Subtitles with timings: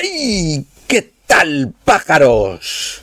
[0.00, 0.66] ¡Hey!
[0.88, 3.02] ¿Qué tal, pájaros?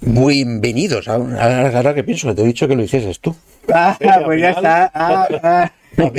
[0.00, 1.06] Bienvenidos.
[1.06, 3.36] Ahora, ahora que pienso, te he dicho que lo hicieses tú.
[3.72, 4.90] Ah, pues ya está.
[4.92, 5.72] Ah, ah.
[5.94, 6.10] No,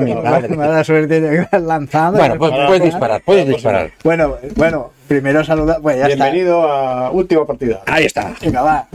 [0.00, 0.54] mi madre.
[0.54, 2.18] Mala suerte de lanzado.
[2.18, 3.90] Bueno, pues puedes disparar, puedes disparar.
[4.04, 5.80] Bueno, bueno, primero saludar.
[5.80, 7.80] Pues Bienvenido a última partida.
[7.86, 8.28] Ahí está.
[8.28, 8.44] está.
[8.44, 8.88] Venga, va.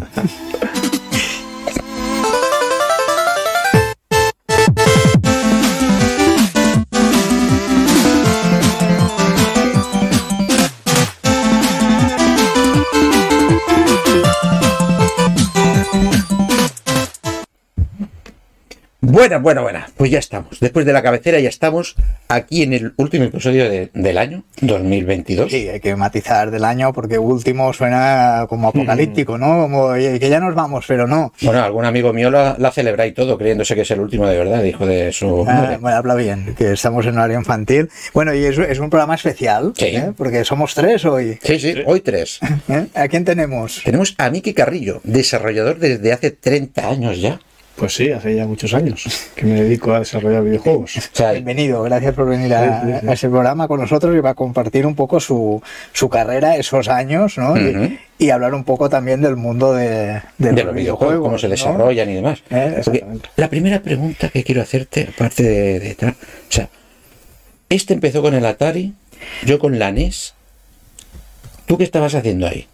[19.18, 19.88] Buena, buena, buena.
[19.98, 20.60] Pues ya estamos.
[20.60, 21.96] Después de la cabecera ya estamos
[22.28, 25.50] aquí en el último episodio de- del año 2022.
[25.52, 29.64] Sí, hay que matizar del año porque último suena como apocalíptico, ¿no?
[29.64, 31.34] Como que ya nos vamos, pero no.
[31.42, 34.38] Bueno, algún amigo mío la, la celebra y todo, creyéndose que es el último de
[34.38, 37.90] verdad, hijo de su Ah, bueno, habla bien, que estamos en horario infantil.
[38.14, 39.86] Bueno, y es, es un programa especial, Sí.
[39.96, 40.12] ¿eh?
[40.16, 41.40] porque somos tres hoy.
[41.42, 42.38] Sí, sí, hoy tres.
[42.70, 42.86] ¿eh?
[42.94, 43.82] ¿A quién tenemos?
[43.84, 47.40] Tenemos a Miki Carrillo, desarrollador desde hace 30 años ya.
[47.78, 50.98] Pues sí, hace ya muchos años que me dedico a desarrollar videojuegos.
[51.14, 53.08] O sea, Bienvenido, gracias por venir a, Sí, sí, sí.
[53.08, 55.62] a ese programa con nosotros y va a compartir un poco su,
[55.94, 57.56] su carrera, esos años, ¿no?
[58.20, 61.52] Y- hablar un poco también del mundo de, de de los videojuegos, cómo se ¿no?
[61.52, 62.42] desarrollan y demás.
[62.50, 62.82] Eh,
[63.36, 66.16] la primera pregunta que quiero hacerte, aparte de, de tal, o
[66.52, 66.68] sea,
[67.70, 68.94] este empezó con el Atari,
[69.46, 70.34] yo con la NES.
[71.68, 72.68] ¿Tú qué estabas haciendo ahí?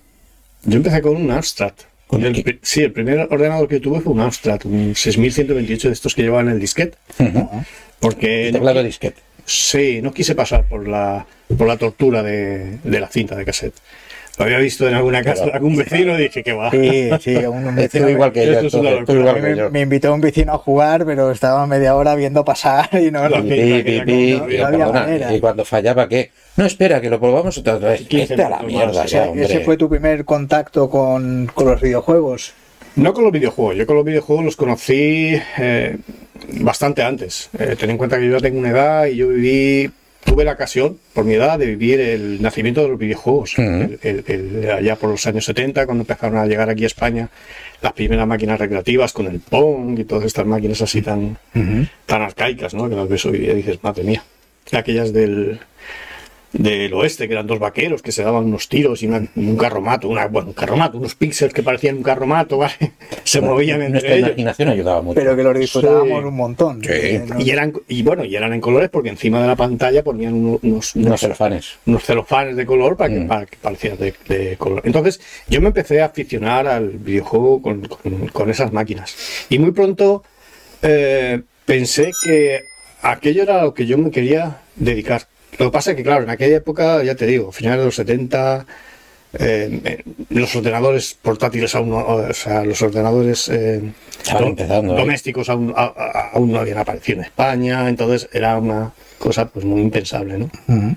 [0.63, 1.73] Yo empecé con un Amstrad.
[2.13, 6.13] ¿Con El sí, el primer ordenador que tuve fue un Amstrad, un 6128 de estos
[6.15, 6.97] que llevaban el disquete.
[7.99, 9.21] Porque no, Teclado disquete.
[9.45, 11.25] sí, no quise pasar por la,
[11.57, 13.73] por la tortura de, de la cinta de cassette.
[14.37, 16.71] Lo había visto en alguna casa de algún vecino y dije que va.
[16.71, 19.29] Sí, sí, un, vecino igual que yo, Eso es una entonces, tú locura.
[19.37, 19.69] igual me, que yo.
[19.69, 23.39] me invitó un vecino a jugar, pero estaba media hora viendo pasar y no, La
[23.41, 25.33] no- y no había perdona, manera.
[25.35, 26.31] y cuando fallaba, ¿qué?
[26.57, 28.01] No, espera, que lo probamos otra vez.
[28.07, 29.45] 15 Vete a la mierda, O sea, hombre.
[29.45, 32.53] ese fue tu primer contacto con, con los videojuegos.
[32.95, 35.97] No con los videojuegos, yo con los videojuegos los conocí eh,
[36.59, 37.49] bastante antes.
[37.57, 39.89] Eh, ten en cuenta que yo ya tengo una edad y yo viví,
[40.25, 43.53] tuve la ocasión, por mi edad, de vivir el nacimiento de los videojuegos.
[43.57, 43.63] Ujú.
[43.63, 47.29] El- el- el- allá por los años 70, cuando empezaron a llegar aquí a España
[47.81, 51.37] las primeras máquinas recreativas con el Pong y todas estas máquinas así tan,
[52.05, 52.89] tan arcaicas, ¿no?
[52.89, 54.23] Que las ves hoy día y dices, madre mía.
[54.71, 55.59] Aquellas del,
[56.53, 60.07] del oeste, que eran dos vaqueros que se daban unos tiros y una- un carromato,
[60.07, 62.73] una, bueno, un carromato, unos píxeles que parecían un carromato, ¿vale?
[63.23, 64.27] Se movían entre Nuestra ellos.
[64.29, 65.15] imaginación ayudaba mucho.
[65.19, 66.27] Pero que los disfrutábamos Sí.
[66.27, 66.81] un montón.
[66.83, 66.89] Sí.
[66.91, 67.39] Eh, ¿no?
[67.41, 70.59] Y eran, y bueno, y eran en colores porque encima de la pantalla ponían unos,
[70.63, 71.15] unos, no
[71.87, 73.27] unos, celofanes de color para que, Mm.
[73.27, 74.81] para que parecieran de, de color.
[74.85, 79.15] Entonces, yo me empecé a aficionar al videojuego con, con- con esas máquinas.
[79.49, 80.23] Y muy pronto
[80.83, 82.59] eh, pensé que
[83.01, 85.23] aquello era a lo que yo me quería dedicar.
[85.59, 87.95] Lo que pasa es que, claro, en aquella época, ya te digo, finales de los
[87.95, 88.65] 70,
[89.39, 93.81] eh, eh, los ordenadores portátiles aún no, o sea, los ordenadores eh,
[94.95, 98.91] domésticos aún, a- a- aún no habían aparecido en España, entonces era una
[99.23, 100.49] cosa pues muy impensable, ¿no?
[100.67, 100.95] Ujú.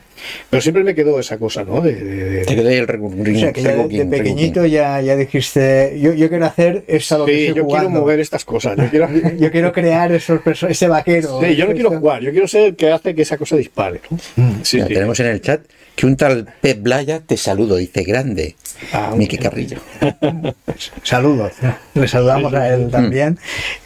[0.50, 1.80] Pero siempre me quedó esa cosa, ¿no?
[1.80, 5.00] De, de- de- Te quedé el recurring, O sea, que ya de, de pequeñito ya,
[5.00, 8.00] ya dijiste, yo, yo quiero hacer esto a lo que Sí, estoy yo quiero jugando.
[8.00, 9.08] mover estas cosas, yo quiero...
[9.38, 11.40] Yo quiero crear esos ese vaquero.
[11.42, 14.00] Sí, yo no quiero jugar, yo quiero ser el que hace que esa cosa dispare.
[14.10, 14.18] ¿no?
[14.62, 14.94] Sí, Mira, sí.
[14.94, 15.60] Tenemos en el chat
[15.94, 18.56] que un tal Pep Blaya te saludo, dice grande.
[18.92, 19.36] Ah, Miki.
[19.38, 19.78] Carrillo.
[21.02, 21.52] Saludos.
[21.94, 23.38] Le saludamos a él también.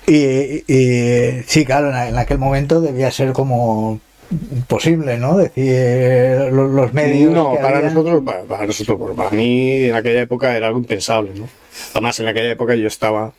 [0.07, 4.01] Y, y sí, claro, en aquel momento debía ser como
[4.31, 5.37] imposible, ¿no?
[5.37, 7.33] Decir lo- los, medios.
[7.33, 11.49] No, para nosotros, para, para nosotros, para mí en aquella época era algo impensable, ¿no?
[11.93, 13.33] Además, en aquella época yo estaba,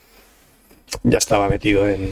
[1.03, 2.09] ya estaba metido en,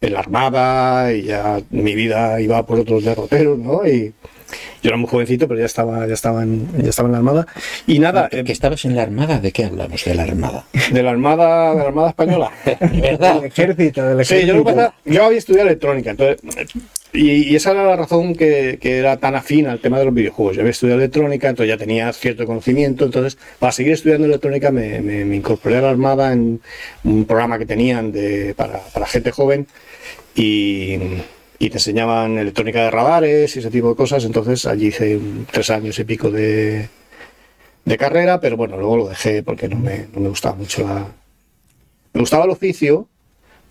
[0.00, 3.86] en la armada y ya mi vida iba por otros derroteros, ¿no?
[3.86, 4.12] Y
[4.82, 7.46] yo era muy jovencito, pero ya estaba, ya estaba en, ya estaba en la armada.
[7.86, 9.40] Y nada, ¿Que eh, que estabas en la Armada?
[9.40, 10.04] ¿De qué hablamos?
[10.04, 10.64] De la Armada.
[10.92, 12.50] de la armada, de la armada española.
[12.80, 13.36] ¿Verdad?
[13.36, 14.46] Del ejército, del Sí, ejército.
[14.52, 16.40] yo, lo que pasa- yo había estudiado electrónica, entonces,
[17.16, 20.14] y, y esa era la razón que, que era tan afín al tema de los
[20.14, 20.56] videojuegos.
[20.56, 25.00] Yo había estudiado electrónica, entonces ya tenía cierto conocimiento, entonces para seguir estudiando electrónica me,
[25.00, 26.60] me- me incorporé a la Armada en
[27.04, 29.66] un programa que tenían de, para, para gente joven
[30.34, 30.94] y,
[31.58, 35.18] y te enseñaban electrónica de radares y ese tipo de cosas, entonces allí hice
[35.52, 36.88] tres años y pico de,
[37.84, 41.06] de carrera, pero bueno, luego lo dejé porque no me, no me gustaba mucho la...
[42.12, 43.08] Me gustaba el oficio,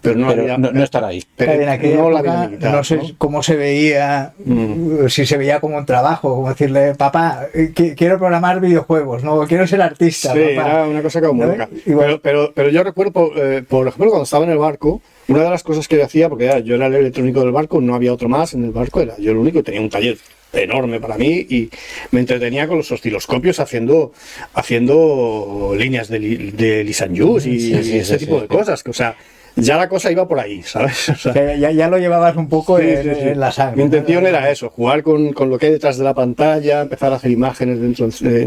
[0.06, 1.24] pero no, Pero había- no, no estar ahí.
[1.36, 3.04] pero en aquella no la época, vida militar, no sé ¿no?
[3.18, 5.08] cómo se veía, Mm.
[5.10, 9.40] si se veía como un trabajo, como decirle, papá, eh, qui- quiero programar videojuegos, no,
[9.48, 10.34] quiero ser artista.
[10.34, 10.70] Sí, papá".
[10.72, 11.52] era una cosa como ¿No?
[11.52, 11.68] loca.
[11.86, 15.44] Pero, pero, pero yo recuerdo, por, eh, por ejemplo, cuando estaba en el barco, una
[15.44, 17.96] de las cosas que yo hacía, porque era- yo era el electrónico del barco, no
[17.96, 20.18] había otro más en el barco, era yo el único, tenía un taller
[20.54, 21.70] enorme para mí y
[22.12, 24.14] me entretenía con los osciloscopios haciendo
[24.54, 26.20] haciendo líneas de,
[26.54, 28.42] de Lee San Yus y, Sí, sí, y ese sí, tipo sí.
[28.44, 28.82] de cosas.
[28.84, 29.16] Que, o sea,
[29.56, 31.10] ya la cosa iba por ahí, ¿sabes?
[31.10, 33.28] O sea, O sea, ya, ya lo llevabas un poco Sí, en, sí, sí.
[33.30, 33.78] en la sangre.
[33.78, 37.12] Mi intención era eso, jugar con, con lo que hay detrás de la pantalla, empezar
[37.14, 38.46] a hacer imágenes dentro de,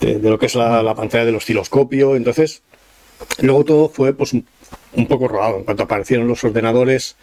[0.00, 2.16] de- lo que es la, la pantalla del osciloscopio.
[2.16, 2.62] Entonces,
[3.40, 4.46] luego todo fue pues un,
[4.94, 5.58] un poco rodado.
[5.58, 7.16] En cuanto aparecieron los ordenadores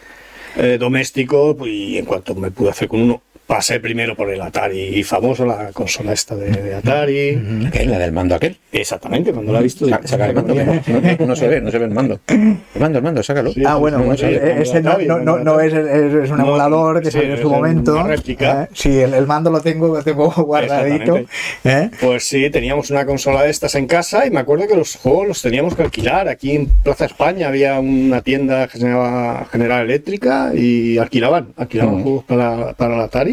[0.58, 4.42] eh, domésticos pues, y en cuanto me pude hacer con uno, pasé primero por el
[4.42, 7.70] Atari famoso, la consola esta de, de Atari.
[7.72, 7.86] ¿Qué?
[7.86, 8.58] La del mando aquel.
[8.72, 9.88] Exactamente, cuando la he visto...
[9.88, 10.54] Sa- Saca el mando.
[10.56, 12.20] que No, no- no se ve, no se ve el mando.
[12.28, 13.52] El mando, el mando, sácalo.
[13.52, 15.68] Sí, Ah, bueno, No, pues, ese no, Atari, no, cuando no, no Atari.
[15.68, 18.04] es, es- es un No, emulador que sí, salió en su momento.
[18.04, 18.64] réplica.
[18.64, 21.20] Eh, Sí, el, el mando lo tengo, lo tengo guardadito.
[21.64, 21.90] ¿eh?
[22.02, 25.28] Pues sí, teníamos una consola de estas en casa y me acuerdo que los juegos
[25.28, 26.28] los teníamos que alquilar.
[26.28, 32.02] Aquí en Plaza España había una tienda que se llamaba General Eléctrica y alquilaban, alquilaban
[32.02, 33.33] juegos para, para la Atari.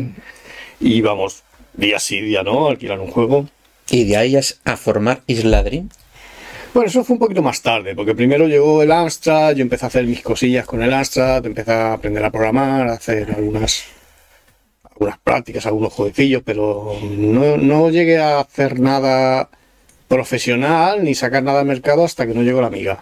[0.80, 1.42] Y íbamos
[1.74, 3.46] día sí, día no, a alquilar un juego.
[3.90, 5.88] Y de ahí es a formar Isla Dream.
[6.72, 9.88] Bueno, eso fue un poquito más tarde, porque primero llegó el Amstrad, yo empecé a
[9.88, 13.84] hacer mis cosillas con el Amstrad, empecé a aprender a programar, a hacer algunas,
[14.88, 19.48] algunas prácticas, algunos jueguecillos, pero no, no llegué a hacer nada
[20.06, 23.00] profesional ni sacar nada al mercado hasta que no llegó la amiga.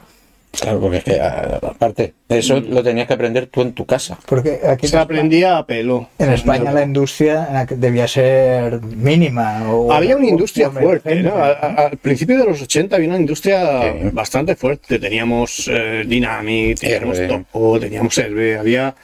[0.51, 4.19] Claro, porque es que, aparte, eso lo tenías que aprender tú en tu casa.
[4.27, 6.09] Porque aquí Se aprendía a pelo.
[6.19, 9.71] En España la industria debía ser mínima.
[9.71, 11.35] o- Había una industria o fuerte, ¿no?
[11.37, 14.09] Al principio de los 80 había una industria Sí.
[14.13, 14.99] bastante fuerte.
[14.99, 17.29] Teníamos eh, Dynamic, teníamos Herbe.
[17.53, 18.95] Topo, teníamos Herbe, había...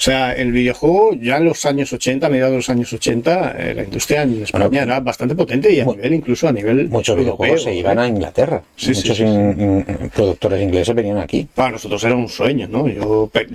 [0.00, 3.54] O sea, el videojuego ya en los años 80, a mediados de los años 80,
[3.58, 6.88] eh, la industria en España Bueno, era bastante potente y a nivel, incluso a nivel
[6.88, 7.74] Muchos europeo, videojuegos se ¿eh?
[7.74, 8.62] iban a Inglaterra.
[8.76, 9.28] Sí, sí, Muchos sí, sí.
[9.28, 11.46] in- in- productores ingleses venían aquí.
[11.54, 12.88] Para nosotros era un sueño, ¿no?
[12.88, 13.46] Yo pe-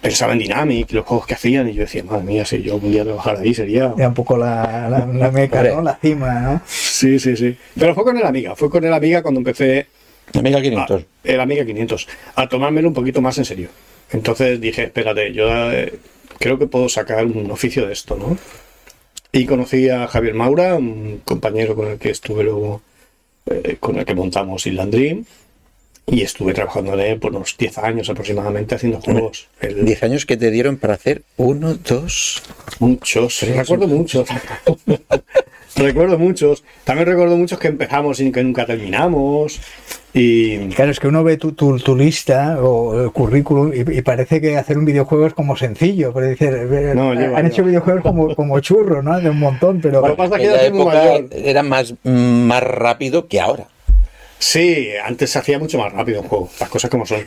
[0.00, 2.92] pensaba en Dynamic, los juegos que hacían, y yo decía, madre mía, si yo algún
[2.92, 3.92] día trabajara ahí sería...
[3.98, 5.64] Era un poco la, la, la meca.
[5.64, 5.82] ¿no?
[5.82, 6.60] La cima, ¿no?
[6.68, 7.56] Sí, sí, sí.
[7.76, 9.88] Pero fue con el Amiga, fue con el Amiga cuando empecé
[10.32, 11.02] Amiga Ah, 500.
[11.24, 13.68] el Amiga 500, a tomármelo un poquito más en serio.
[14.12, 15.98] Entonces dije, espérate, yo eh,
[16.38, 18.36] creo que puedo sacar un oficio de esto, ¿no?
[19.32, 22.82] Y conocí a Javier Maura, un compañero con el que estuve luego,
[23.50, 25.24] eh, con el que montamos Island Dream,
[26.06, 29.48] y estuve trabajando en él por unos 10 años aproximadamente haciendo juegos.
[29.60, 32.42] El- 10 años que te dieron para hacer uno, dos.
[32.78, 34.28] Muchos, recuerdo muchos.
[35.76, 36.62] recuerdo muchos.
[36.84, 39.60] También recuerdo muchos que empezamos y que nunca terminamos.
[40.18, 44.02] Y Claro, es que uno ve tu, tu, tu lista o el currículum y, y
[44.02, 46.12] parece que hacer un videojuego es como sencillo.
[46.14, 47.68] Pero dice, eh, No, han lleva, hecho lleva.
[47.68, 49.20] videojuegos como, como churros, ¿no?
[49.20, 50.00] De un montón, pero...
[50.00, 51.26] Bueno, pasa que En la época mayor.
[51.32, 53.66] era más, más rápido que ahora.
[54.38, 57.20] Sí, antes se hacía mucho más rápido un juego, las cosas como son.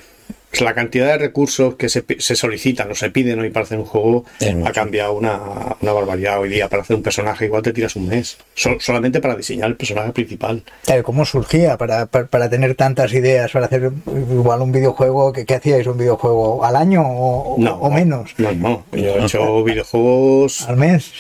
[0.50, 3.78] Pues La cantidad de recursos que se, se solicitan o se piden hoy para hacer
[3.78, 4.26] un juego
[4.66, 5.40] ha cambiado una,
[5.80, 6.40] una barbaridad.
[6.40, 9.70] Hoy día para hacer un personaje igual te tiras un mes, Sol- solamente para diseñar
[9.70, 10.64] el personaje principal.
[11.04, 13.92] ¿Cómo surgía para, para, para tener tantas ideas, para hacer
[14.32, 15.32] igual un videojuego?
[15.34, 16.66] ¿Qué, qué hacíais un videojuego?
[16.66, 18.34] ¿Al año o, o menos?
[18.40, 18.86] No, no.
[18.92, 21.12] Yo he hecho videojuegos ¿Al mes?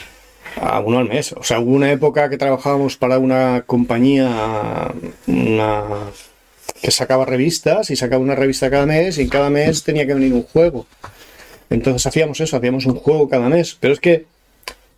[0.59, 1.33] a uno al mes.
[1.33, 4.91] O sea, hubo una época que trabajábamos para una compañía
[5.27, 5.83] una
[6.81, 10.13] que sacaba revistas y sacaba una revista cada mes y en cada mes tenía que
[10.13, 10.85] venir un juego.
[11.69, 13.77] Entonces hacíamos eso, hacíamos un juego cada mes.
[13.79, 14.25] Pero es que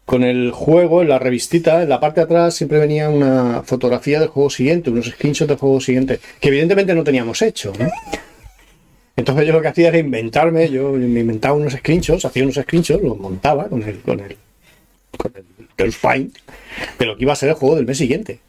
[0.06, 4.20] con el juego, en la revistita, en la parte de atrás siempre venía una fotografía
[4.20, 7.74] del juego siguiente, unos screenshots del juego siguiente, que evidentemente no teníamos hecho.
[7.78, 7.90] ¿no?
[9.16, 13.04] Entonces yo lo que hacía era inventarme, yo me inventaba unos screenshots, hacía unos screenshots,
[13.04, 14.38] los montaba con el, con el,
[15.18, 15.46] con el
[15.78, 16.38] Girls Paint,
[16.98, 18.40] pero que iba a ser el juego del mes siguiente.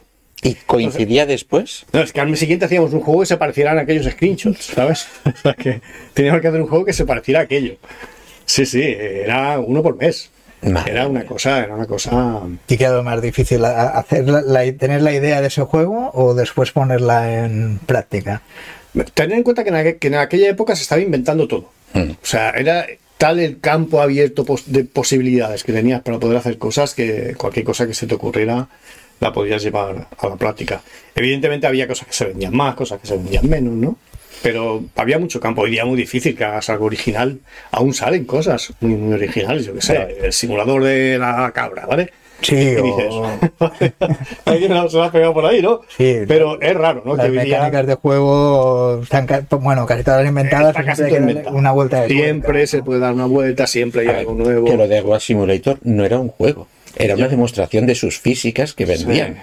[0.43, 1.87] Y coincidía después.
[1.93, 4.65] No, es que al mes siguiente hacíamos un juego que se pareciera a aquellos screenshots,
[4.67, 5.07] ¿sabes?
[5.25, 5.81] O sea, que
[6.15, 7.77] teníamos que hacer un juego que se pareciera a aquello.
[8.45, 10.31] Sí, sí, era uno por mes.
[10.63, 12.41] Madre Era una cosa, era una cosa.
[12.69, 13.65] ¿Y qué más difícil?
[13.65, 18.43] ¿A- hacer la- la- ¿Tener la idea de ese juego o después ponerla en práctica?
[19.15, 21.71] Tener en cuenta que en, aqu- que en aquella época se estaba inventando todo.
[21.95, 22.11] Mm.
[22.13, 22.87] O sea, era
[23.19, 27.65] tal el campo abierto pos- de posibilidades que tenías para poder hacer cosas que cualquier
[27.65, 28.69] cosa que se te ocurriera
[29.23, 30.83] la podías llevar a la práctica.
[31.15, 33.97] Evidentemente había cosas que se vendían más, cosas que se vendían menos, ¿no?
[34.43, 35.63] Pero había mucho campo.
[35.63, 37.39] Hoy día muy difícil que hagas algo original.
[37.71, 40.17] Aún salen cosas muy, muy originales, yo qué sé.
[40.21, 42.11] El simulador de la cabra, ¿vale?
[42.41, 43.93] Sí, ¿Qué o dices?
[44.45, 45.83] Alguien se lo ha pegado por ahí, ¿no?
[45.97, 46.23] Sí.
[46.27, 47.15] Pero es raro, ¿no?
[47.15, 49.29] las que hoy día- mecánicas de juego están,
[49.61, 53.69] bueno, casi todas inventadas, casi todo una vuelta de Siempre se puede dar una vuelta,
[53.69, 54.65] siempre hay ver, algo nuevo.
[54.67, 56.67] Que lo de Goat Simulator no era un juego.
[56.97, 59.39] Era una demostración de sus físicas que vendían.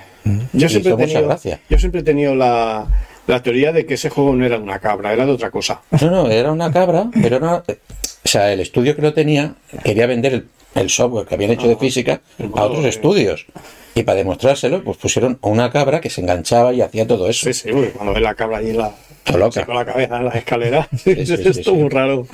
[0.54, 1.60] Yo Y siempre, he hizo mucha tenido, gracia.
[1.70, 2.88] yo siempre he tenido la,
[3.28, 5.82] la teoría de que ese juego no era de una cabra, era de otra cosa.
[6.02, 7.56] No, no, era una cabra, pero no.
[7.68, 11.68] O sea, el estudio que lo tenía quería vender el, el software que habían hecho
[11.68, 12.22] de física
[12.56, 13.46] a otros estudios.
[13.96, 17.46] Y para demostrárselo, pues pusieron una cabra que se enganchaba y hacía todo eso.
[17.52, 18.92] Sí, sí, cuando ves la cabra allí en la,
[19.38, 19.66] loca.
[19.66, 22.28] con la cabeza en las escaleras, sí, es sí, esto muy raro.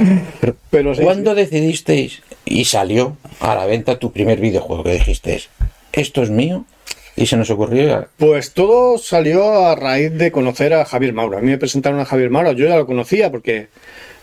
[0.70, 5.42] Pero ¿Cuándo decidisteis y salió a la venta tu primer videojuego que dijiste,
[5.92, 6.66] esto es mío?
[7.18, 11.38] Y se nos ocurrió, Pues todo salió a raíz de conocer a Javier Mauro.
[11.38, 13.68] A mí me presentaron a Javier Mauro, yo ya lo conocía porque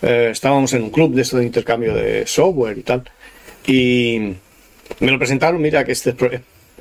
[0.03, 3.05] eh, estábamos en un club de esto de intercambio de software y tal.
[3.67, 4.35] Y
[5.01, 6.15] me lo presentaron, mira que este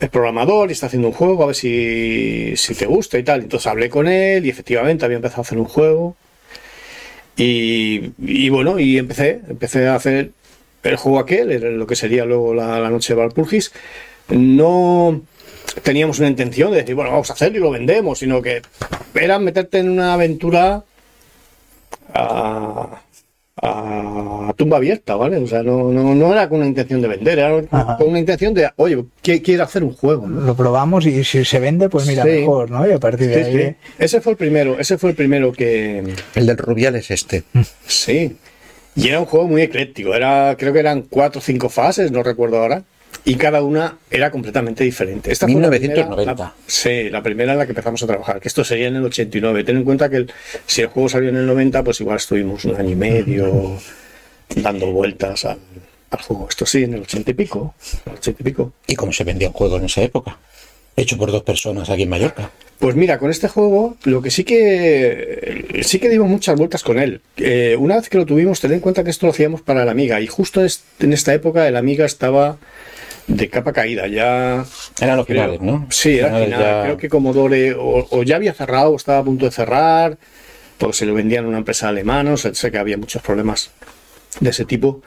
[0.01, 3.17] es, pro- es programador y está haciendo un juego, a ver si, si te gusta
[3.17, 3.41] y tal.
[3.41, 6.15] Entonces hablé con él y efectivamente había empezado a hacer un juego.
[7.37, 10.31] Y, bueno, y empecé, empecé a hacer
[10.83, 13.71] el juego aquel, lo que sería luego la, la noche de Valpurgis.
[14.29, 15.21] No
[15.81, 18.61] teníamos una intención de decir, bueno, vamos a hacerlo y lo vendemos, sino que
[19.15, 20.83] era meterte en una aventura
[23.61, 25.37] a tumba abierta, ¿vale?
[25.37, 27.97] O sea, no, no, no era con una intención de vender, era Ajá.
[27.97, 30.27] con una intención de, oye, qui- quiero hacer un juego.
[30.27, 30.41] ¿no?
[30.41, 32.29] Lo probamos y si se vende, pues mira, Sí.
[32.29, 32.87] mejor, ¿no?
[32.87, 33.67] Y a partir de Sí, ahí.
[33.69, 33.75] sí.
[33.99, 36.03] Ese fue el primero, ese fue el primero que,
[36.35, 37.43] el del Rubial es este.
[37.85, 38.35] Sí.
[38.95, 40.13] Y era un juego muy ecléctico.
[40.13, 42.83] Era, creo que eran cuatro o cinco fases, no recuerdo ahora.
[43.23, 45.31] Y cada una era completamente diferente.
[45.31, 46.15] Esta fue la 1990.
[46.15, 48.39] primera- la- sí, la primera en la que empezamos a trabajar.
[48.39, 49.63] Que esto sería en el 89.
[49.63, 50.31] Ten en cuenta que el-
[50.65, 53.77] si el juego salió en el 90, pues igual estuvimos un año y medio
[54.55, 55.59] dando vueltas al,
[56.09, 56.47] al juego.
[56.49, 57.75] Esto sí, en el 80 y pico.
[58.07, 58.73] el 80 y pico.
[58.87, 60.37] ¿Y cómo se vendía un juego en esa época?
[60.97, 62.49] Hecho por dos personas aquí en Mallorca.
[62.79, 66.97] Pues mira, con este juego, lo que sí que sí que dimos muchas vueltas con
[66.99, 67.21] él.
[67.37, 69.89] Eh, una vez que lo tuvimos, ten en cuenta que esto lo hacíamos para el
[69.89, 70.19] Amiga.
[70.19, 70.61] Y justo
[70.99, 72.57] en esta época el Amiga estaba
[73.35, 74.07] de capa caída.
[74.07, 74.65] Ya
[75.01, 75.87] Eran los creo- finales, ¿no?
[75.89, 76.61] Sí, era Finales final.
[76.61, 80.17] ya- Creo que Commodore o, o ya había cerrado o estaba a punto de cerrar,
[80.77, 82.33] porque se lo vendían a una empresa alemana.
[82.33, 83.71] O sea, sé que había muchos problemas
[84.39, 85.01] de ese tipo.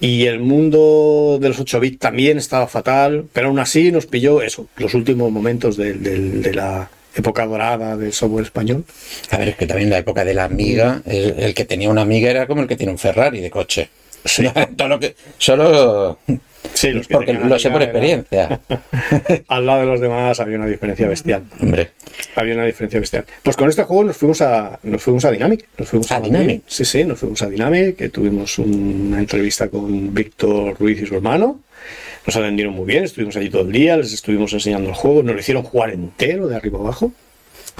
[0.00, 4.40] Y el mundo de los 8 bits también estaba fatal, pero aún así nos pilló
[4.42, 8.84] eso, los últimos momentos de la época dorada del software español.
[9.30, 12.02] A ver, es que también la época de la amiga, el, el que tenía una
[12.02, 13.90] amiga era como el que tiene un Ferrari de coche.
[14.76, 16.18] Todo lo que, solo
[16.74, 18.60] Sí, los que porque lo sé por era- experiencia.
[19.48, 21.42] Al lado de los demás había una diferencia bestial.
[21.60, 21.90] Hombre,
[22.36, 23.24] Había una diferencia bestial.
[23.42, 25.66] Pues con este juego nos fuimos a, nos fuimos a Dynamic.
[25.78, 26.20] Nos fuimos ¿A.
[26.20, 26.62] Dynamic?
[26.66, 31.14] Sí, sí, nos fuimos a Dynamic, que tuvimos una entrevista con Víctor Ruiz y su
[31.16, 31.60] hermano.
[32.26, 35.34] Nos atendieron muy bien, estuvimos allí todo el día, les estuvimos enseñando el juego, nos
[35.34, 37.12] lo hicieron jugar entero de arriba abajo.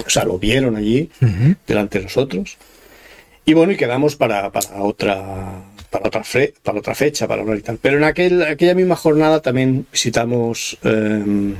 [0.05, 1.09] O sea, lo vieron allí
[1.67, 2.57] delante de nosotros.
[3.45, 5.61] Y bueno, y quedamos para, para otra
[5.91, 7.77] para otra, fre- para otra fecha, para hablar y tal.
[7.79, 11.55] Pero en aquel, aquella misma jornada también visitamos em,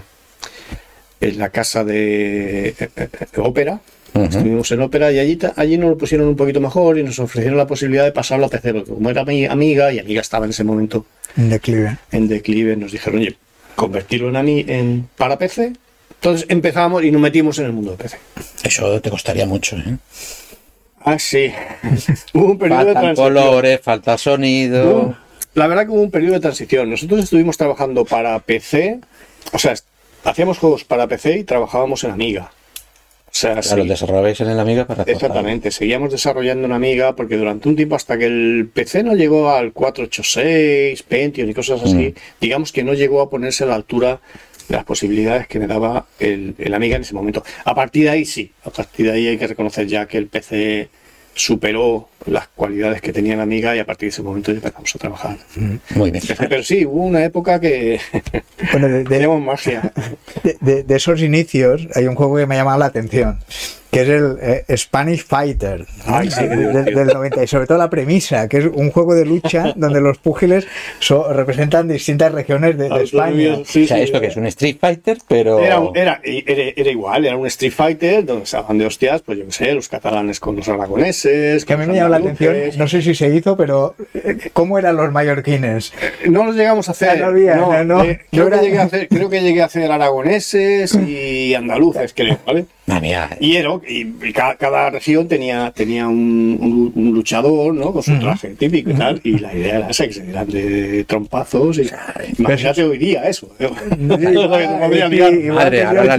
[1.20, 3.82] en la casa de, eh, eh, de ópera.
[4.14, 7.58] Estuvimos en ópera y allí, allí nos lo pusieron un poquito mejor y nos ofrecieron
[7.58, 8.74] la posibilidad de pasarlo a PC.
[8.74, 11.06] porque Como era mi amiga y amiga estaba en ese momento
[11.38, 11.98] En declive.
[12.12, 13.38] en declive, nos dijeron, oye,
[13.76, 15.74] convertirlo en, ami- en para PC.
[16.16, 18.18] Entonces empezamos y nos metimos en el mundo de PC.
[18.64, 19.96] eso te costaría mucho, ¿eh?
[21.04, 21.52] Ah, sí.
[22.34, 23.34] Hubo un periodo de Faltan transición.
[23.34, 25.16] colores, falta sonido.
[25.54, 26.90] La verdad que hubo un periodo de transición.
[26.90, 29.00] Nosotros estuvimos trabajando para PC,
[29.52, 29.74] o sea,
[30.24, 32.52] hacíamos juegos para PC y trabajábamos en Amiga.
[33.26, 35.72] O sea, Claro, sí, los desarrollabais en el Amiga para exactamente.
[35.72, 39.72] Seguíamos desarrollando en Amiga porque durante un tiempo hasta que el PC no llegó al
[39.74, 44.20] 486, Pentium y cosas así, digamos que no llegó a ponerse a la altura
[44.51, 47.44] de las posibilidades que me daba el, el Amiga en ese momento.
[47.66, 50.28] A partir de ahí sí, a partir de ahí hay que reconocer ya que el
[50.28, 50.90] PC
[51.34, 54.94] superó las cualidades que tenía la Amiga y a partir de ese momento ya empezamos
[54.96, 55.38] a trabajar.
[55.96, 56.24] Muy bien.
[56.50, 58.00] Pero sí, hubo una época que
[58.74, 59.94] Bueno, de, magia.
[60.44, 63.40] de- de- de esos inicios hay un juego que me ha llamado la atención,
[63.92, 68.66] que es el eh, Spanish Fighter del 90 y sobre todo la premisa, que es
[68.66, 70.68] un juego de lucha donde los púgiles
[71.00, 73.56] so- representan distintas regiones de, de España.
[73.66, 75.60] Sí, o sea, sí, esto que es un Street Fighter, pero.
[75.60, 79.38] Era, era, era, era igual, era un Street Fighter donde se hablan de hostias, pues
[79.38, 81.66] yo qué sé, los catalanes con los aragoneses.
[81.66, 84.80] Que a mí me llama la atención, no sé si se hizo, pero eh, ¿cómo
[84.80, 85.94] eran los mallorquines?
[86.30, 87.20] No los llegamos a hacer.
[87.20, 88.04] No había, no, no.
[88.04, 92.38] eh, creo, que llegué a hacer creo que llegué a hacer aragoneses y andaluces, creo,
[92.46, 92.66] ¿vale?
[93.00, 97.94] Mía, Y, era, y, y ca- cada, región tenía, tenía un, un- un luchador, ¿no?
[97.94, 99.22] Con su traje típico y tal.
[99.24, 101.78] Y la idea era esa, que se dieran de trompazos.
[101.78, 101.90] Y,
[102.40, 103.50] imagínate hoy día eso.
[103.60, 103.70] ¿eh?
[105.52, 106.16] Madre, ahora la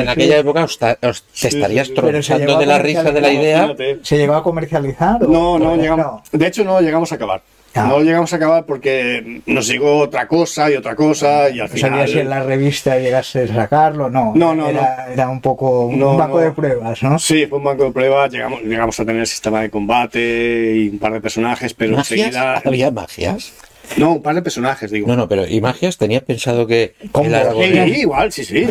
[0.00, 3.32] en aquella época os, ta- os- te Sí, estarías tronchando de la risa de la
[3.32, 3.56] idea.
[3.64, 3.98] Imagínate.
[4.02, 5.22] ¿Se llegó a comercializar?
[5.24, 7.42] o- No, no, llegamos, de hecho no llegamos a acabar.
[7.76, 7.86] Ah.
[7.88, 11.76] No llegamos a acabar porque nos llegó otra cosa y otra cosa y al No
[11.76, 12.08] sabía final...
[12.08, 14.32] si en la revista llegase a sacarlo, no.
[14.36, 16.44] No, no, era, era un poco un No, banco no.
[16.44, 17.18] de pruebas, ¿no?
[17.18, 20.98] Sí, fue un banco de pruebas, llegamos, llegamos a tener sistema de combate y un
[21.00, 22.10] par de personajes, pero ¿Magias?
[22.12, 22.62] enseguida...
[22.64, 23.52] ¿Había magias?
[23.96, 25.06] No, un par de personajes, digo.
[25.08, 25.98] No, no, pero ¿y magias?
[25.98, 28.66] ¿Tenías pensado que Sí, igual, sí, sí.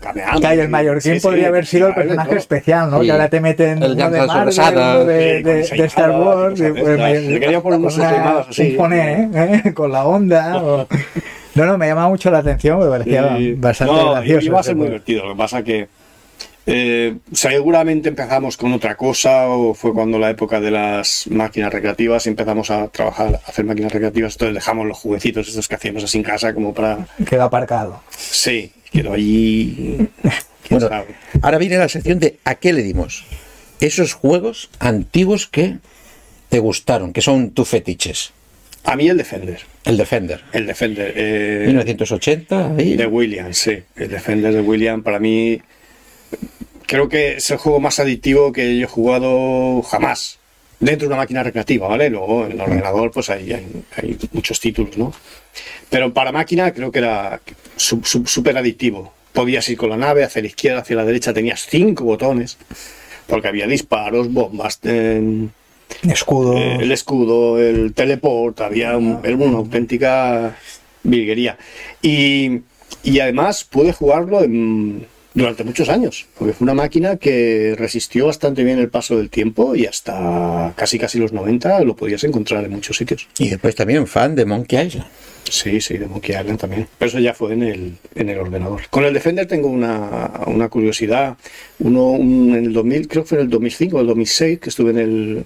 [0.00, 2.38] Eh, Kamehameha, Claro, y el mallorquín sí, sí, podría haber sido el personaje todo.
[2.38, 3.00] especial, ¿no?
[3.00, 6.10] Que ahora te meten El uno de Marvel, de, sí, con de- esa de Star
[6.12, 6.98] Wars, de pues,
[7.40, 8.70] quería poner unos una- animados así.
[8.70, 9.72] un poné, ¿eh?
[9.74, 10.56] con la onda.
[10.62, 10.86] o-
[11.54, 14.46] No, no, me llama mucho la atención, me parecía bastante no, gracioso.
[14.46, 15.24] Iba a ser muy divertido.
[15.26, 15.88] Lo que pasa que
[16.64, 22.26] eh, seguramente empezamos con otra cosa o fue cuando la época de las máquinas recreativas
[22.28, 24.34] empezamos a trabajar, a hacer máquinas recreativas.
[24.34, 26.98] Entonces dejamos los juguecitos estos que hacíamos así en casa como para...
[27.28, 28.00] Quedó aparcado.
[28.10, 30.08] Sí, quedó allí...
[30.68, 31.16] Bueno, sabe.
[31.42, 33.24] ahora viene la sección de ¿a qué le dimos?
[33.80, 35.78] Esos juegos antiguos que
[36.48, 38.32] te gustaron, que son tus fetiches.
[38.84, 39.60] A mí el Defender.
[39.84, 40.42] El Defender.
[40.52, 41.12] El Defender.
[41.16, 42.96] eh, 1980, ahí.
[42.96, 43.78] De Williams, sí.
[43.96, 45.60] El Defender de Williams para mí
[46.86, 50.38] creo que es el juego más adictivo que yo he jugado jamás.
[50.78, 52.08] Dentro de una máquina recreativa, ¿vale?
[52.08, 53.66] Luego en el ordenador pues hay, hay,
[53.96, 55.12] hay muchos títulos, ¿no?
[55.90, 57.40] Pero para máquina creo que era
[57.76, 59.12] súper adictivo.
[59.32, 62.56] Podías ir con la nave hacia la izquierda, hacia la derecha, tenías cinco botones,
[63.26, 65.46] porque había disparos, bombas, eh,
[66.02, 66.56] Escudo.
[66.56, 70.56] eh, el escudo, el teleport, había un- era una auténtica
[71.02, 71.58] virguería.
[72.02, 72.60] Y,
[73.02, 78.64] y además pude jugarlo en- durante muchos años, porque fue una máquina que resistió bastante
[78.64, 82.72] bien el paso del tiempo y hasta casi casi los 90 lo podías encontrar en
[82.72, 83.28] muchos sitios.
[83.38, 85.06] Y después también fan de Monkey Island.
[85.48, 86.86] Sí, sí, de Monkey Island también.
[86.98, 88.82] Pero eso ya fue en el, en el ordenador.
[88.90, 91.36] Con el Defender tengo una, una curiosidad.
[91.80, 94.68] Uno un- en el 2000, creo que fue en el 2005 o el 2006, que
[94.68, 95.44] estuve en el,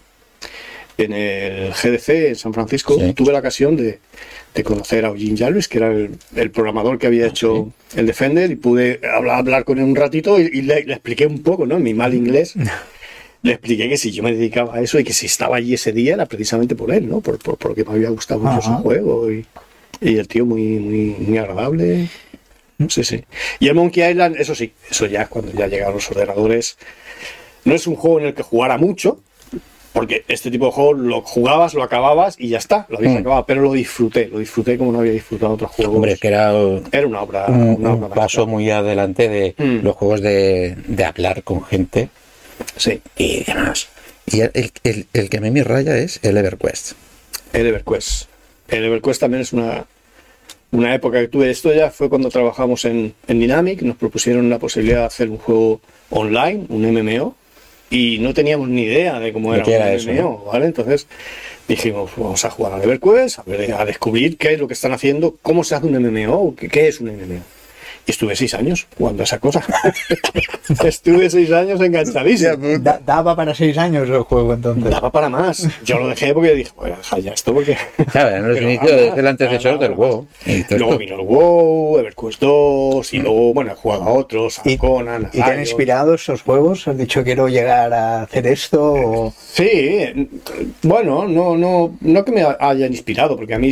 [0.98, 2.98] en el GDC en San Francisco.
[2.98, 3.12] Sí.
[3.14, 3.98] Tuve la ocasión de,
[4.54, 8.50] de conocer a Eugene Jarvis, que era el, el programador que había hecho el Defender,
[8.50, 11.66] y pude hablar, hablar con él un ratito y, y le, le expliqué un poco,
[11.66, 11.76] ¿no?
[11.78, 12.54] En mi mal inglés.
[13.42, 15.92] Le expliqué que si yo me dedicaba a eso y que si estaba allí ese
[15.92, 17.20] día era precisamente por él, ¿no?
[17.20, 18.78] Por, por- porque me había gustado mucho Ajá.
[18.78, 19.44] su juego y,
[20.00, 22.08] y el tío muy, muy, muy agradable.
[22.88, 23.24] Sí, sí.
[23.60, 26.76] Y el Monkey Island, eso sí, eso ya cuando ya llegaron los ordenadores.
[27.64, 29.20] No es un juego en el que jugara mucho,
[29.92, 33.18] porque este tipo de juego lo jugabas, lo acababas y ya está, lo habías Mm.
[33.18, 35.94] acabado, pero lo disfruté, lo disfruté como no había disfrutado otros juegos.
[35.94, 36.50] Hombre, es que era
[36.90, 39.84] Era una obra, un una obra paso muy adelante de Mm.
[39.84, 42.08] los juegos de, de hablar con gente
[42.76, 43.88] Sí, y demás.
[44.26, 46.92] Y el, el- el- el que a mí me raya es el EverQuest.
[47.52, 48.28] el EverQuest.
[48.76, 49.86] El EverQuest también es una,
[50.72, 51.50] una época que tuve.
[51.50, 55.38] Esto ya fue cuando trabajamos en, en Dynamic, nos propusieron la posibilidad de hacer un
[55.38, 57.36] juego online, un MMO,
[57.90, 60.66] y no teníamos ni idea de cómo ¿De era un eso, MMO, ¿vale?
[60.66, 61.06] Entonces
[61.68, 64.92] dijimos, vamos a jugar al EverQuest, a, ver, a descubrir qué es lo que están
[64.92, 67.40] haciendo, cómo se hace un MMO, qué, qué es un MMO.
[68.06, 69.62] Y estuve seis años jugando a esa cosa.
[70.84, 72.56] estuve seis años enganchadísimo.
[72.80, 74.90] Da- daba para seis años el juego entonces.
[74.90, 75.66] Daba para más.
[75.84, 77.76] Yo lo dejé porque dije, dejar ya esto porque...
[78.12, 79.94] Claro, eran los Pero inicios es el antecesor del
[80.64, 84.68] todo Luego vino el WoW, EverQuest 2 y luego, bueno, he jugado a otros, a
[84.68, 86.86] ¿Y- Conan, a ¿Y te han inspirado estos juegos?
[86.88, 88.92] ¿Has dicho quiero llegar a hacer esto?
[88.92, 90.26] o- Sí, eh,
[90.82, 93.70] bueno, no, no, no que me hayan inspirado, porque a mí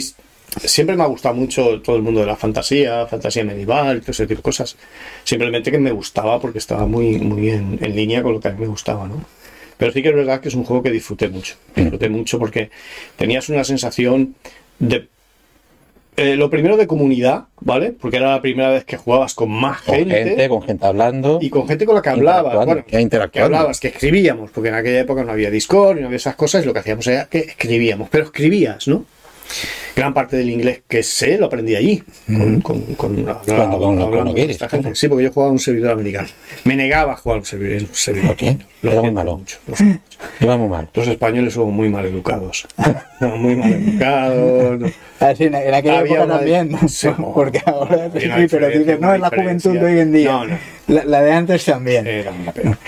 [0.65, 4.27] siempre me ha gustado mucho todo el mundo de la fantasía, fantasía medieval, todo ese
[4.27, 4.77] tipo de cosas.
[5.25, 8.53] Simplemente que me gustaba porque estaba muy, muy en, en línea con lo que a
[8.53, 9.25] mí me gustaba, ¿no?
[9.79, 11.55] Pero sí que es verdad que es un juego que disfruté mucho.
[11.75, 12.71] Disfruté mucho porque
[13.17, 14.35] tenías una sensación
[14.79, 15.09] de.
[16.17, 17.93] eh, lo primero de comunidad, ¿vale?
[17.93, 21.39] Porque era la primera vez que jugabas con más con gente, con gente hablando.
[21.41, 22.85] y con gente con la que hablabas, bueno,
[23.31, 26.63] que hablabas, que escribíamos, porque en aquella época no había Discord, no había esas cosas,
[26.63, 29.05] y lo que hacíamos era que escribíamos, pero escribías, ¿no?
[29.95, 32.03] Gran parte del inglés que sé lo aprendí allí,
[32.63, 32.85] con,
[33.49, 34.95] hablando esta gente.
[34.95, 36.29] Sí, porque yo jugaba en un servidor americano.
[36.65, 38.29] Me negaba a jugar a un servidor, un servidor.
[38.29, 38.57] ¿Por qué?
[38.83, 39.37] Lo Era muy malo.
[39.39, 40.19] mucho, lo siento mucho.
[40.41, 40.89] Iba muy mal.
[40.95, 42.67] Los españoles son muy mal educados.
[43.21, 44.81] Muy mal educados.
[44.81, 44.89] no.
[45.21, 49.21] Así, en, en aquella Había época también, Sí, porque ahora sí, pero dices, no, es
[49.21, 50.33] la juventud de hoy en día.
[50.33, 50.59] No, no.
[50.89, 52.07] La, la de antes también.
[52.07, 52.79] Era una pena.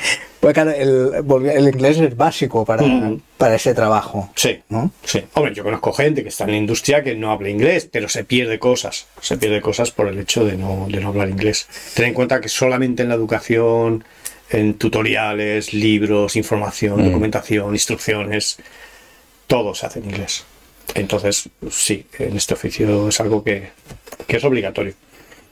[0.40, 3.20] Pues claro, el, inglés es básico para, Mm.
[3.38, 4.30] para ese trabajo.
[4.37, 4.90] Sí, ¿no?
[5.02, 5.22] sí.
[5.33, 8.24] Hombre, yo conozco gente que está en la industria que no habla inglés, pero se
[8.24, 9.07] pierde cosas.
[9.22, 11.66] Se pierde cosas por el hecho de no, de no hablar inglés.
[11.94, 14.04] Ten en cuenta que solamente en la educación,
[14.50, 17.07] en tutoriales, libros, información, Mm.
[17.07, 18.59] documentación, instrucciones,
[19.46, 20.44] todo se hace en inglés.
[20.94, 23.70] Entonces, sí, en este oficio es algo que,
[24.26, 24.92] que es obligatorio.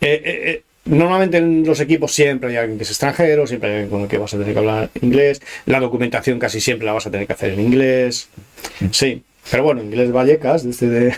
[0.03, 3.75] Eh, eh, eh, normalmente en los equipos siempre hay alguien que es extranjero, siempre hay
[3.77, 5.41] alguien con el que vas a tener que hablar inglés.
[5.67, 8.29] La documentación casi siempre la vas a tener que hacer en inglés.
[8.91, 11.15] Sí, pero bueno, inglés Vallecas, desde de...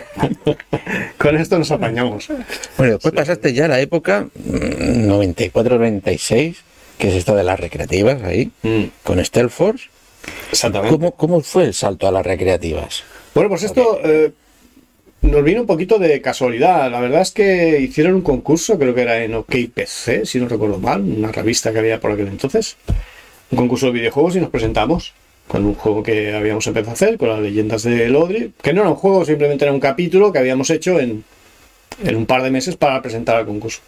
[1.17, 2.27] con esto nos apañamos.
[2.77, 6.55] Bueno, después pasaste ya la época mm, 94-96,
[6.97, 9.85] que es esto de las recreativas ahí, Mm, con Stealth Force.
[10.51, 10.95] exactamente.
[10.97, 13.03] ¿Cómo, ¿Cómo fue el salto a las recreativas?
[13.33, 14.31] Bueno, pues esto, eh,
[15.25, 16.89] nos vino un poquito de casualidad.
[16.91, 20.79] La verdad es que hicieron un concurso, creo que era en OKPC, si no recuerdo
[20.79, 22.77] mal, una revista que había por aquel entonces.
[23.51, 25.13] Un concurso de videojuegos y nos presentamos
[25.47, 28.81] con un juego que habíamos empezado a hacer, con las leyendas de Lodri, que no
[28.81, 31.23] era un juego, simplemente era un capítulo que habíamos hecho en,
[32.03, 33.81] en un par de meses para presentar al concurso.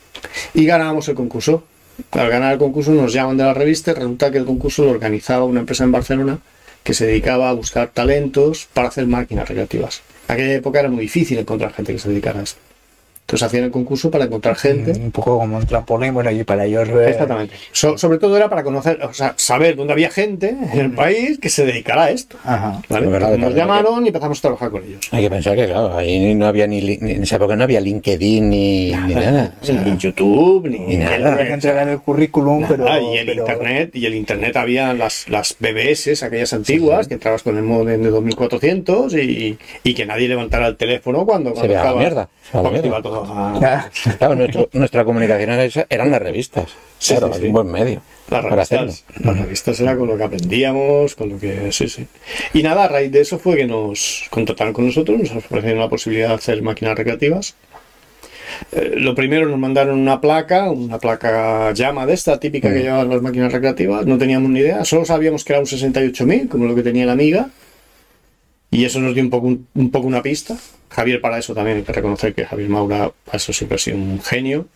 [0.53, 1.63] Y ganábamos el concurso.
[2.11, 4.91] Al ganar el concurso nos llaman de la revista y resulta que el concurso lo
[4.91, 6.39] organizaba una empresa en Barcelona
[6.83, 10.03] que se dedicaba a buscar talentos para hacer máquinas recreativas.
[10.27, 12.66] Aquella época era muy difícil encontrar gente que se dedicara a esto.
[13.27, 14.91] Entonces hacían el concurso para encontrar gente.
[14.97, 16.87] Un poco como un trampolín, bueno, y para ellos.
[16.87, 17.53] Exactamente.
[17.73, 21.37] So- sobre todo era para conocer, o sea, saber dónde había gente en el país
[21.37, 22.37] que se dedicara a esto.
[22.45, 22.81] Ajá.
[22.87, 25.01] verdad, Nos llamaron y empezamos a trabajar con ellos.
[25.11, 27.81] Hay que pensar que, claro, ahí no había ni, li- en esa época no había
[27.81, 29.55] LinkedIn ni, ni nada.
[29.61, 31.33] O sea, Ni YouTube, ni, Ni nada.
[31.33, 32.87] Había que entregar el currículum, pero.
[32.87, 37.15] Ah, y el pero- internet, y el internet había las, las BBS, aquellas antiguas, que
[37.15, 41.61] entrabas con el modem de 2400 y, y que nadie levantara el teléfono cuando, cuando
[41.67, 42.87] veía la estaba- mierda, se veía la mierda.
[43.16, 43.16] Ya.
[44.17, 46.69] Claro, nuestro- nuestra comunicación era eran las revistas.
[46.99, 47.47] Sí, claro, sí, sí.
[47.47, 51.71] un buen medio Las revistas, las revistas era con lo que aprendíamos, con lo que...
[51.71, 52.07] Sí, sí.
[52.53, 55.89] Y nada, a raíz de eso fue que nos contrataron con nosotros, nos ofrecieron la
[55.89, 57.55] posibilidad de hacer máquinas recreativas.
[58.71, 63.09] Eh, lo primero nos mandaron una placa, una placa llama de esta, típica que llevaban
[63.09, 66.73] las máquinas recreativas, no teníamos ni idea, solo sabíamos que era un 68000, como lo
[66.73, 67.49] que tenía la amiga,
[68.71, 70.57] y eso nos dio un poco, un, un poco una pista.
[70.89, 73.97] Javier para eso también hay que reconocer que Javier Maura para eso siempre ha sido
[73.97, 74.67] un genio.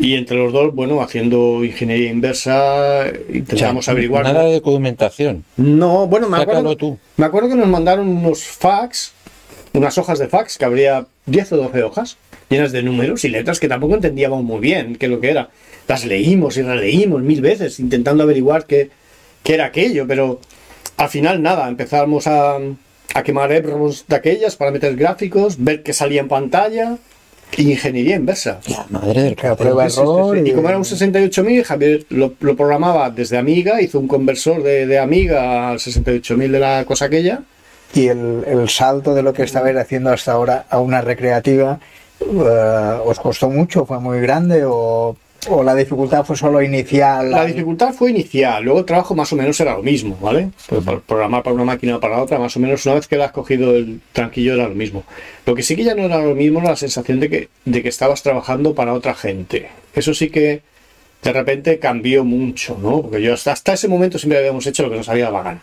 [0.00, 4.22] Y entre los dos, bueno, haciendo ingeniería inversa, intentamos O sea, averiguar.
[4.24, 5.44] Nada de documentación.
[5.56, 6.98] No, bueno, me Sácalo acuerdo, tú.
[7.16, 9.12] me acuerdo que nos mandaron unos fax,
[9.72, 12.16] unas hojas de fax, que habría 10 o 12 hojas,
[12.48, 15.50] llenas de números y letras que tampoco entendíamos muy bien qué es lo que era.
[15.88, 18.90] Las leímos y releímos mil veces intentando averiguar qué,
[19.42, 20.38] qué era aquello, pero
[20.96, 22.58] al final nada, empezamos a,
[23.14, 26.98] a quemar EPROMs de aquellas para meter gráficos, ver qué salía en pantalla,
[27.56, 28.60] ingeniería inversa.
[28.68, 30.36] La madre del Claro, prueba error.
[30.36, 34.86] Y como era un 68000, Javier lo, lo programaba desde Amiga, hizo un conversor de,
[34.86, 37.42] de Amiga al 68000 de la cosa aquella.
[37.94, 41.80] Y el, el salto de lo que estabais haciendo hasta ahora a una recreativa,
[42.20, 43.86] eh, ¿os costó mucho?
[43.86, 44.64] ¿Fue muy grande?
[44.66, 45.16] ¿O,
[45.48, 47.30] o la dificultad fue solo inicial?
[47.30, 50.50] La dificultad fue inicial, luego el trabajo más o menos era lo mismo, ¿vale?
[50.68, 53.24] Pues programar para una máquina o para otra, más o menos una vez que le
[53.24, 55.04] has cogido el tranquillo era lo mismo.
[55.46, 57.82] Lo que sí que ya no era lo mismo era la sensación de que, de
[57.82, 59.68] que estabas trabajando para otra gente.
[59.94, 60.62] Eso sí que
[61.22, 63.02] de repente cambió mucho, ¿no?
[63.02, 65.62] Porque yo hasta, hasta ese momento siempre habíamos hecho lo que nos salía la gana.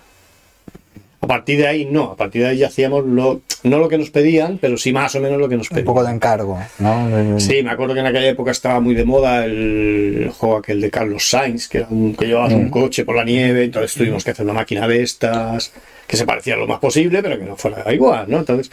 [1.25, 3.97] A partir de ahí no, a partir de ahí ya hacíamos lo, no lo que
[3.97, 5.85] nos pedían, pero sí más o menos lo que nos un pedían.
[5.85, 7.39] poco de encargo, ¿no?
[7.39, 10.91] Sí, me acuerdo que en aquella época estaba muy de moda el juego aquel de
[10.91, 14.31] Carlos Sainz, que era un, que llevabas un coche por la nieve, entonces tuvimos que
[14.31, 15.73] hacer una máquina de estas,
[16.07, 18.37] que se parecía lo más posible, pero que no fuera igual, ¿no?
[18.39, 18.69] Entonces,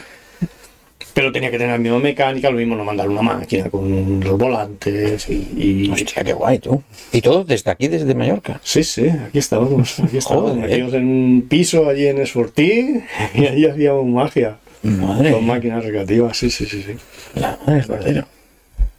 [1.13, 4.37] pero tenía que tener la misma mecánica, lo mismo nos mandaron una máquina con los
[4.37, 5.47] volantes y...
[5.57, 6.81] y- Hostia, qué guay, tú.
[7.11, 8.59] Y todo desde aquí, desde Mallorca.
[8.63, 10.69] Sí, sí, aquí estábamos, aquí estábamos, Joder.
[10.69, 13.01] metidos en un piso allí en Esfortí
[13.35, 15.31] y allí hacíamos magia Madre.
[15.31, 16.95] con máquinas recreativas, sí, sí, sí, sí.
[17.39, 18.27] La madre del cordero.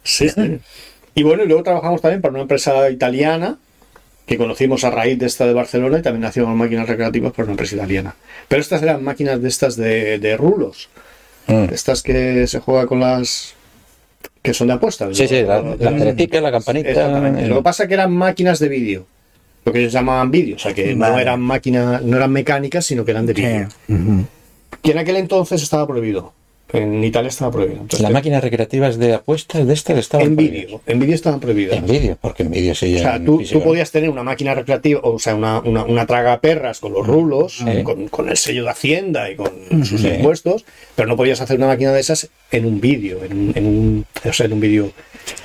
[0.03, 0.59] Sí, sí.
[1.15, 3.57] Y bueno, y luego trabajamos también para una empresa italiana
[4.25, 7.51] que conocimos a raíz de esta de Barcelona y también hacíamos máquinas recreativas para una
[7.53, 8.15] empresa italiana.
[8.47, 10.89] Pero estas eran máquinas de estas de, de rulos,
[11.47, 11.73] Mm.
[11.73, 13.53] estas que se juega con las
[14.41, 15.15] que son de apuestas.
[15.17, 15.75] Sí, sí, la, ¿no?
[15.75, 16.89] la campanita.
[16.89, 17.43] Exactamente.
[17.43, 19.05] eh, Lo que pasa es que eran máquinas de vídeo.
[19.63, 23.03] Lo que ellos llamaban vídeo, o sea que no eran máquinas, no eran mecánicas, sino
[23.03, 23.67] que eran de vídeo.
[23.87, 23.95] Sí.
[24.83, 26.33] Que en aquel entonces estaba prohibido.
[26.77, 27.77] En Italia estaba prohibido.
[27.81, 30.65] Entonces, Las máquinas recreativas de apuestas de estas estaban en prohibidas.
[30.65, 30.81] vídeo.
[30.85, 31.77] En vídeo estaban prohibidas.
[31.77, 32.95] En vídeo, porque en vídeo sí.
[32.95, 36.39] O sea, tú, tú podías tener una máquina recreativa, o sea, una, una, una traga
[36.39, 37.83] perras con los rulos, Sí.
[37.83, 39.49] con, con el sello de Hacienda y con
[39.85, 40.07] sus Sí.
[40.07, 43.65] impuestos, pero no podías hacer una máquina de esas en un vídeo, en, un- en
[43.65, 44.91] un, o sea, en un vídeo,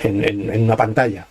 [0.04, 1.26] en, en- en una pantalla.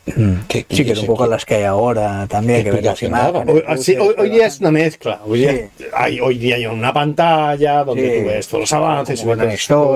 [0.48, 3.02] ¿Qué- Sí, que qué- es un poco las que hay ahora también, ¿Qué que las
[3.04, 3.48] imágenes.
[3.56, 5.22] Hoy, así- hoy- hoy día es una mezcla.
[5.26, 5.86] Hoy día, Sí.
[5.94, 8.20] hay, hoy día hay una pantalla donde Sí.
[8.22, 9.26] tú ves todos los avances y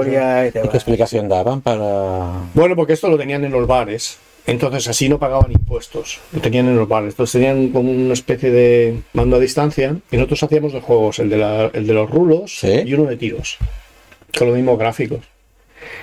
[0.01, 2.41] Y ¿Qué explicación daban para.?
[2.53, 4.17] Bueno, porque esto lo tenían en los bares.
[4.45, 6.19] Entonces así no pagaban impuestos.
[6.33, 7.13] Lo tenían en los bares.
[7.13, 9.95] Entonces tenían como una especie de mando a distancia.
[10.11, 12.81] Y nosotros hacíamos dos juegos, el de, la- el de los rulos Sí.
[12.85, 13.57] y uno de tiros.
[14.37, 15.19] Con los mismos gráficos.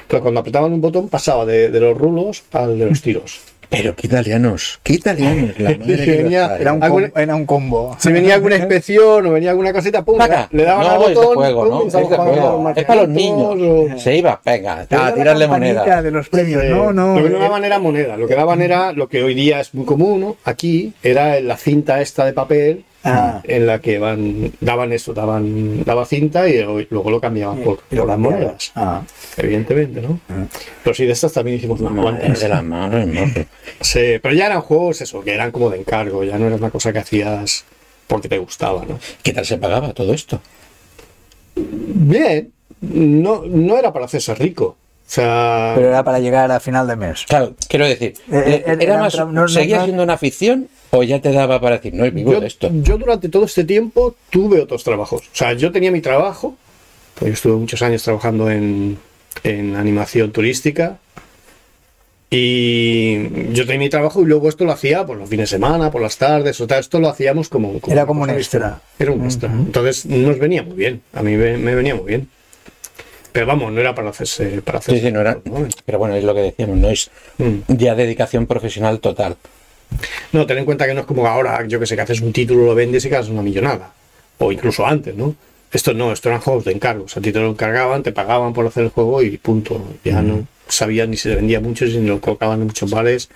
[0.02, 3.40] Entonces cuando apretaban un botón pasaba de, de los rulos al de los tiros.
[3.70, 5.58] Pero qué italianos, qué italianos.
[5.58, 6.62] La madre Sí, que los venía- parió.
[6.62, 7.96] Era un, era combo.
[8.00, 10.18] Si venía alguna inspección o venía alguna cosita, pum,
[10.50, 11.34] le daban no, al es de botón.
[11.36, 11.84] juego, pum, ¿no?
[11.84, 12.62] y Es de juego.
[12.64, 13.56] los Es para los niños.
[13.94, 16.02] o- Se iba, venga, a tirarle moneda.
[16.02, 16.64] de los premios.
[16.64, 17.16] No, no.
[17.18, 19.60] Lo que no eh, daban era moneda, lo que daban era lo que hoy día
[19.60, 20.36] es muy común, ¿no?
[20.44, 23.40] aquí era la cinta esta de papel Ah.
[23.44, 28.18] en la que van, daban esto, daban, daba cinta y luego lo cambiaban por, las
[28.18, 28.72] monedas.
[28.74, 29.02] Ah.
[29.36, 30.20] Evidentemente, ¿no?
[30.28, 30.44] Ah.
[30.84, 32.40] Pero sí, de estas también hicimos unas cuantas.
[32.40, 33.08] de las manos.
[33.80, 36.70] Sí, pero ya eran juegos, eso, que eran como de encargo, ya no era una
[36.70, 37.64] cosa que hacías
[38.06, 38.98] porque te gustaba, ¿no?
[39.22, 40.40] ¿Qué tal se pagaba todo esto?
[41.54, 44.76] Bien, no, no era para hacerse rico.
[45.10, 47.24] O sea, Pero era para llegar a final de mes.
[47.28, 50.12] Claro, quiero decir, Eh, eh, ¿era era más, otra- no- no- ¿seguía no- siendo una
[50.12, 52.70] afición o ya te daba para decir, no, vivo yo, de esto?
[52.72, 55.22] yo durante todo este tiempo tuve otros trabajos.
[55.22, 56.54] O sea, yo tenía mi trabajo,
[57.16, 58.98] pues yo estuve muchos años trabajando en,
[59.42, 60.98] en animación turística.
[62.32, 65.90] Y yo tenía mi trabajo y luego esto lo hacía por los fines de semana,
[65.90, 66.78] por las tardes, o tal.
[66.78, 68.80] Esto lo hacíamos como, Era como un extra.
[69.00, 69.50] Era un extra.
[69.52, 71.00] Entonces nos venía muy bien.
[71.12, 72.28] A mí me, me venía muy bien.
[73.32, 74.60] Pero vamos, no era para hacerse.
[74.62, 75.66] Para Sí, hacerse sí, no era- ¿no?
[75.84, 77.58] Pero bueno, es lo que decíamos, no es Mm.
[77.68, 79.36] ya dedicación profesional total.
[80.32, 82.32] No, ten en cuenta que no es como ahora, yo que sé, que haces un
[82.32, 83.92] título, lo vendes y ganas una millonada.
[84.38, 85.34] O incluso antes, ¿no?
[85.72, 87.16] Esto no, esto eran juegos de encargos.
[87.16, 89.80] A ti te lo encargaban, te pagaban por hacer el juego y punto.
[90.04, 93.28] Ya no sabían ni si se vendía mucho, si lo colocaban en muchos bares.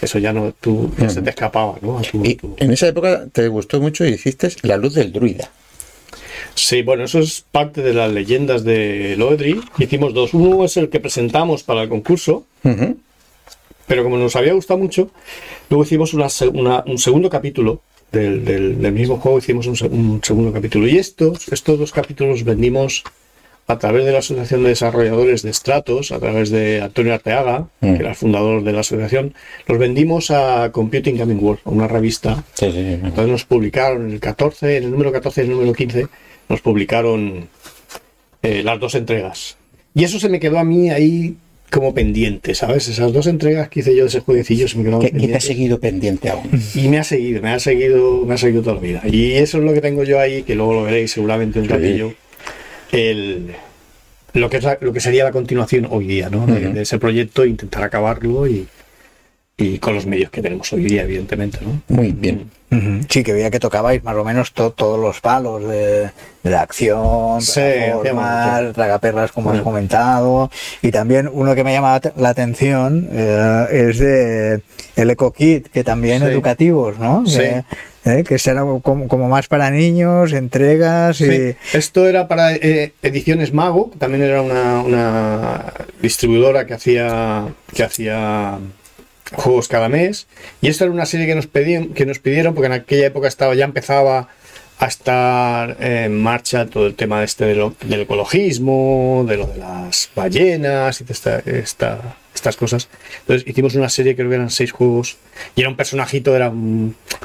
[0.00, 2.00] Eso ya no, tú, ya se te escapaba, ¿no?
[2.02, 5.50] Tu- Y tu- en esa época te gustó mucho y hiciste La Luz del Druida.
[6.54, 9.60] Sí, bueno, eso es parte de las leyendas de Loedri.
[9.78, 10.34] Hicimos dos.
[10.34, 12.44] Uno es el que presentamos para el concurso,
[13.86, 15.10] pero como nos había gustado mucho,
[15.70, 17.80] luego hicimos una una- un segundo capítulo
[18.12, 20.86] del, del- del mismo juego, hicimos un, se- un segundo capítulo.
[20.86, 23.02] Y estos, estos dos capítulos vendimos
[23.68, 27.94] a través de la Asociación de Desarrolladores de Stratos, a través de Antonio Arteaga, Mm.
[27.94, 29.34] que era el fundador de la asociación,
[29.66, 32.78] los vendimos a Computing Gaming World, a una revista Sí, sí, sí.
[33.02, 36.06] entonces nos publicaron en el 14, en el número 14 y el número 15,
[36.48, 37.48] nos publicaron
[38.42, 39.56] eh, las dos entregas.
[39.94, 41.36] Y eso se me quedó a mí ahí
[41.70, 42.88] como pendiente, ¿sabes?
[42.88, 45.16] Esas dos entregas que hice yo de ese jueguecillo se me quedaron ¿Qué, qué te
[45.16, 45.44] ha pendientes.
[45.44, 46.50] seguido pendiente aún?
[46.74, 49.02] Y me ha seguido, me ha seguido, me ha seguido toda la vida.
[49.04, 52.12] Y eso es lo que tengo yo ahí, que luego lo veréis seguramente un ratillo.
[52.90, 53.52] El,
[54.34, 56.46] lo, que es la- lo que sería la continuación hoy día, ¿no?
[56.46, 58.66] De ese proyecto, intentar acabarlo y,
[59.62, 61.80] y con los medios que tenemos hoy día, evidentemente, ¿no?
[61.94, 62.50] Muy bien.
[62.70, 63.00] Ujú.
[63.08, 66.10] Sí, que veía que tocabais más o menos to- todos los palos de,
[66.42, 67.60] de la acción, Sí,
[68.74, 69.64] tragaperras, como has Bueno.
[69.64, 70.50] comentado.
[70.80, 74.62] Y también uno que me llama la te- la atención eh, es de
[74.96, 76.26] el EcoKit, que también Sí.
[76.28, 77.24] educativos, ¿no?
[77.26, 77.38] Sí.
[77.38, 77.64] Que,
[78.04, 81.26] eh, que será como, como más para niños, entregas y...
[81.26, 85.64] Sí, esto era para eh, Ediciones Mago, que también era una, una
[86.00, 88.58] distribuidora que hacía, que hacía
[89.34, 90.26] juegos cada mes.
[90.60, 93.28] Y esta era una serie que nos, pedían, que nos pidieron, porque en aquella época
[93.28, 94.28] estaba, ya empezaba
[94.78, 99.58] a estar en marcha todo el tema este de lo- del ecologismo, de lo de
[99.58, 102.88] las ballenas y de esta, esta- estas cosas.
[103.20, 105.18] Entonces hicimos una serie, creo que eran seis juegos,
[105.54, 106.52] y era un personajito era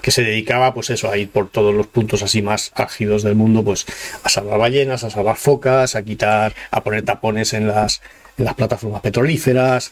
[0.03, 3.33] que se dedicaba pues eso, a ir por todos los puntos así más álgidos del
[3.33, 3.87] mundo, pues
[4.23, 8.01] a salvar ballenas, a salvar focas, a quitar, a poner tapones en las,
[8.37, 9.91] las plataformas petrolíferas,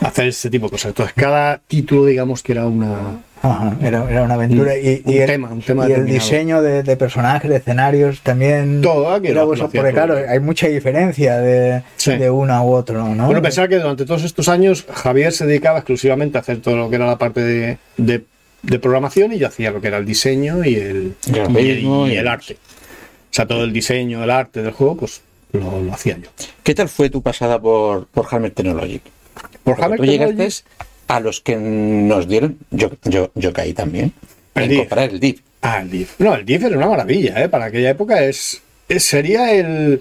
[0.00, 0.88] hacer ese tipo de cosas.
[0.90, 4.76] Entonces cada título digamos que era una, Ajá, era, era una aventura.
[4.78, 8.20] Y, Un y el, tema, un tema y el diseño de, de personajes, de escenarios,
[8.22, 8.80] también.
[8.82, 9.90] Todo, ah, que era porque todo.
[9.90, 12.16] claro, hay mucha diferencia de, Sí.
[12.16, 13.26] de uno u otro, ¿no?
[13.26, 16.88] Bueno, pensar que durante todos estos años Javier se dedicaba exclusivamente a hacer todo lo
[16.88, 18.24] que era la parte de, de-
[18.62, 21.70] de programación y yo hacía lo que era el diseño y el, El y
[22.12, 22.54] el- el arte.
[22.54, 25.20] O sea, todo el diseño, el arte del juego, pues
[25.52, 26.30] lo, lo hacía yo.
[26.62, 29.02] ¿Qué tal fue tu pasada por, por Hammer Technologic?
[29.02, 30.64] Por Porque Hammer tú llegaste Technologies-
[31.08, 34.12] a los que nos dieron, yo, yo, yo caí también,
[34.54, 34.78] El en DIF.
[34.80, 35.40] comprar el DIF.
[35.60, 36.14] Ah, el DIF.
[36.18, 37.48] No, el DIF era una maravilla, ¿eh?
[37.48, 40.00] Para aquella época es, es- sería el,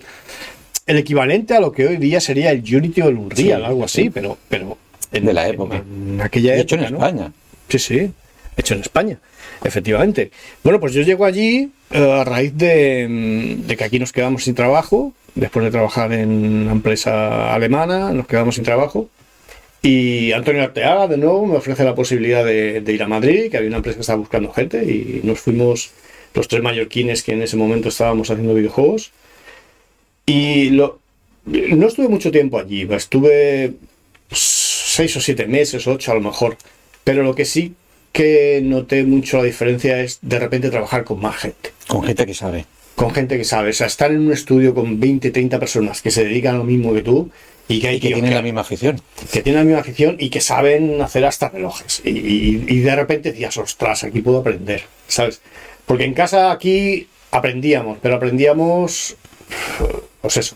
[0.88, 3.88] el equivalente a lo que hoy día sería el Unity o el Unreal, Sí, algo
[3.88, 4.02] sí.
[4.02, 4.78] así, pero, pero
[5.12, 5.78] en, De la época.
[5.78, 6.62] En, aquella época.
[6.62, 6.88] hecho en ¿no?
[7.06, 7.32] España.
[7.68, 8.12] Sí, sí,
[8.58, 9.18] hecho en España,
[9.64, 10.32] efectivamente.
[10.64, 14.56] Bueno, pues yo llego allí eh, a raíz de, de que aquí nos quedamos sin
[14.56, 19.10] trabajo, después de trabajar en una empresa alemana, nos quedamos sin trabajo.
[19.82, 23.70] Y Antonio Arteaga, de nuevo, me ofrece la posibilidad de, ir a Madrid, que había
[23.70, 25.92] una empresa que estaba buscando gente, y nos fuimos
[26.34, 29.12] los tres mallorquines que en ese momento estábamos haciendo videojuegos.
[30.26, 33.74] Y no estuve mucho tiempo allí, estuve
[34.32, 36.58] seis o siete meses, ocho a lo mejor.
[37.04, 37.74] Pero lo que sí
[38.12, 41.72] que noté mucho la diferencia es de repente trabajar con más gente.
[41.88, 42.66] Con gente que sabe.
[42.96, 43.70] Con gente que sabe.
[43.72, 46.64] O sea, estar en un estudio con 20, 30 personas que se dedican a lo
[46.66, 47.30] mismo que tú
[47.68, 49.02] y que hay que tienen la misma afición.
[49.32, 52.02] que tienen la misma afición y que saben hacer hasta relojes.
[52.04, 55.42] Y, y- y de repente decías, ostras, aquí puedo aprender, ¿sabes?
[55.86, 59.16] Porque en casa aquí aprendíamos, pero aprendíamos,
[60.22, 60.56] pues eso,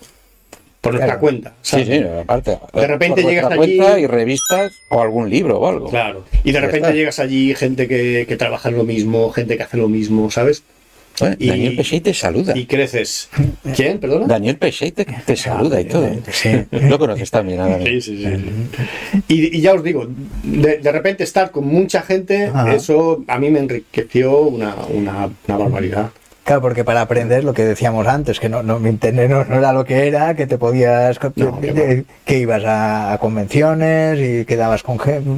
[0.82, 1.20] por nuestra Claro.
[1.22, 1.54] cuenta.
[1.62, 1.88] Sí, ¿sabes?
[1.88, 2.60] sí, aparte.
[2.74, 5.90] De repente por llegas allí- cuenta y revistas o algún libro o algo.
[5.90, 6.26] Claro.
[6.44, 9.78] Y de repente llegas allí, gente que, que trabaja en lo mismo, gente que hace
[9.78, 10.64] lo mismo, ¿sabes?
[11.20, 12.54] Bueno, Y- Daniel Peixet te saluda.
[12.58, 13.30] y creces.
[13.76, 14.00] ¿Quién?
[14.00, 14.28] ¿Perdona?
[14.28, 16.10] Daniel Peixet te, te saluda y todo.
[16.32, 16.50] Sí.
[16.72, 19.22] Lo conoces también, Sí, sí, sí.
[19.28, 20.08] Y, y ya os digo,
[20.44, 22.74] de, de repente estar con mucha gente, Ajá.
[22.76, 26.10] eso a mí me enriqueció una, una, una barbaridad.
[26.44, 29.74] Claro, porque para aprender lo que decíamos antes, que no, no internet no, no era
[29.74, 34.46] lo que era, que te podías, No, qué que- que ibas a, a convenciones y
[34.46, 34.98] quedabas con,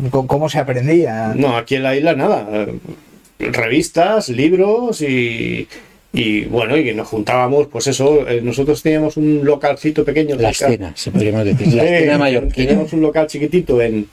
[0.09, 1.31] con cómo se aprendía.
[1.33, 2.45] No, aquí en la isla nada.
[3.39, 5.67] Revistas, libros y,
[6.13, 10.35] y bueno, y que nos juntábamos, pues eso, eh, nosotros teníamos un localcito pequeño.
[10.35, 11.73] La escena, si podríamos decir.
[11.73, 12.67] La escena mallorquina.
[12.67, 14.07] Teníamos un local chiquitito en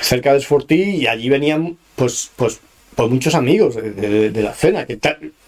[0.00, 2.60] cerca de Esfortí y allí venían pues pues
[2.96, 4.98] pues muchos amigos de, de- de la cena que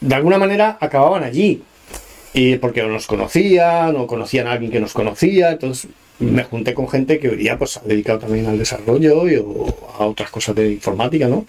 [0.01, 1.63] de alguna manera acababan allí
[2.35, 6.89] y porque nos conocían o conocían a alguien que nos conocía entonces me junté con
[6.89, 9.67] gente que hoy día pues se ha dedicado también al desarrollo y o
[9.99, 11.47] a otras cosas de informática no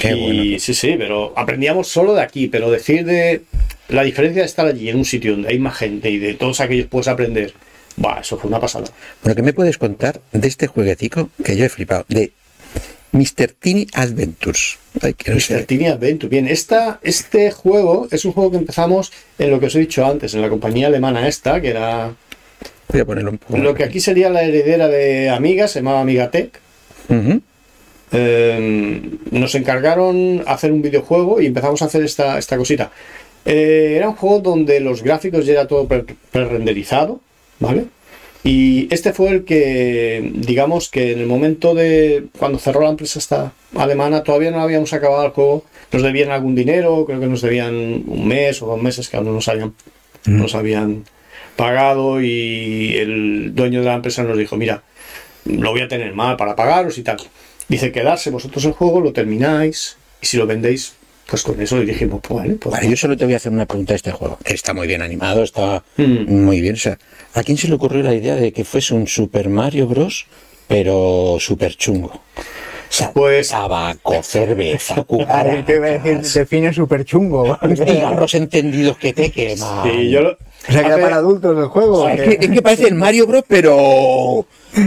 [0.00, 0.58] Qué y bueno.
[0.58, 3.42] sí sí pero aprendíamos solo de aquí pero decir de
[3.88, 6.60] la diferencia de estar allí en un sitio donde hay más gente y de todos
[6.60, 7.52] aquellos puedes aprender
[8.20, 8.86] eso fue una pasada
[9.22, 12.04] Bueno, ¿qué me puedes contar de este jueguecito que yo he flipado?
[12.08, 12.32] De
[13.12, 13.52] Mr.
[13.58, 14.78] Tiny Adventures.
[15.00, 15.64] Ay, Mr.
[15.64, 16.28] Tiny Adventure.
[16.28, 20.04] Bien, esta, este juego es un juego que empezamos en lo que os he dicho
[20.04, 22.14] antes, en la compañía alemana esta, que era
[22.88, 23.56] Voy a ponerlo un poco.
[23.56, 26.60] lo que aquí sería la heredera de Amiga, se llamaba Amigatech.
[27.08, 27.40] Ujú.
[28.12, 32.90] Eh, nos encargaron hacer un videojuego y empezamos a hacer esta, esta cosita.
[33.44, 37.20] Eh, era un juego donde los gráficos ya era todo pre- pre-renderizado,
[37.58, 37.84] ¿vale?
[38.44, 43.18] Y este fue el que, digamos que en el momento de cuando cerró la empresa
[43.18, 47.40] esta alemana, todavía no habíamos acabado el juego, nos debían algún dinero, creo que nos
[47.42, 47.74] debían
[48.06, 49.74] un mes o dos meses que aún no nos habían,
[50.26, 51.04] nos habían
[51.56, 54.82] pagado y el dueño de la empresa nos dijo, mira,
[55.44, 57.16] lo voy a tener mal para pagaros y tal.
[57.68, 60.94] Dice, quedarse vosotros el juego, lo termináis y si lo vendéis,
[61.28, 63.50] pues con eso y dijimos, pues vale, pues Vale, yo solo te voy a hacer
[63.52, 64.38] una pregunta de este juego.
[64.44, 66.44] Está muy bien animado, está Mm.
[66.44, 66.74] muy bien.
[66.74, 66.96] O sea,
[67.34, 70.26] ¿a quién se le ocurrió la idea de que fuese un Super Mario Bros.
[70.68, 72.08] pero súper chungo?
[72.08, 72.20] O
[72.88, 77.56] sea, Pues- tabaco, cerveza, cucaracha, te iba a decir, define súper chungo.
[77.74, 79.84] cigarros encendidos que te queman.
[79.90, 80.30] Sí, yo lo-
[80.68, 82.02] O sea, que era para adultos el juego.
[82.02, 84.44] O sea, es, que, es que parece el Mario Bros, pero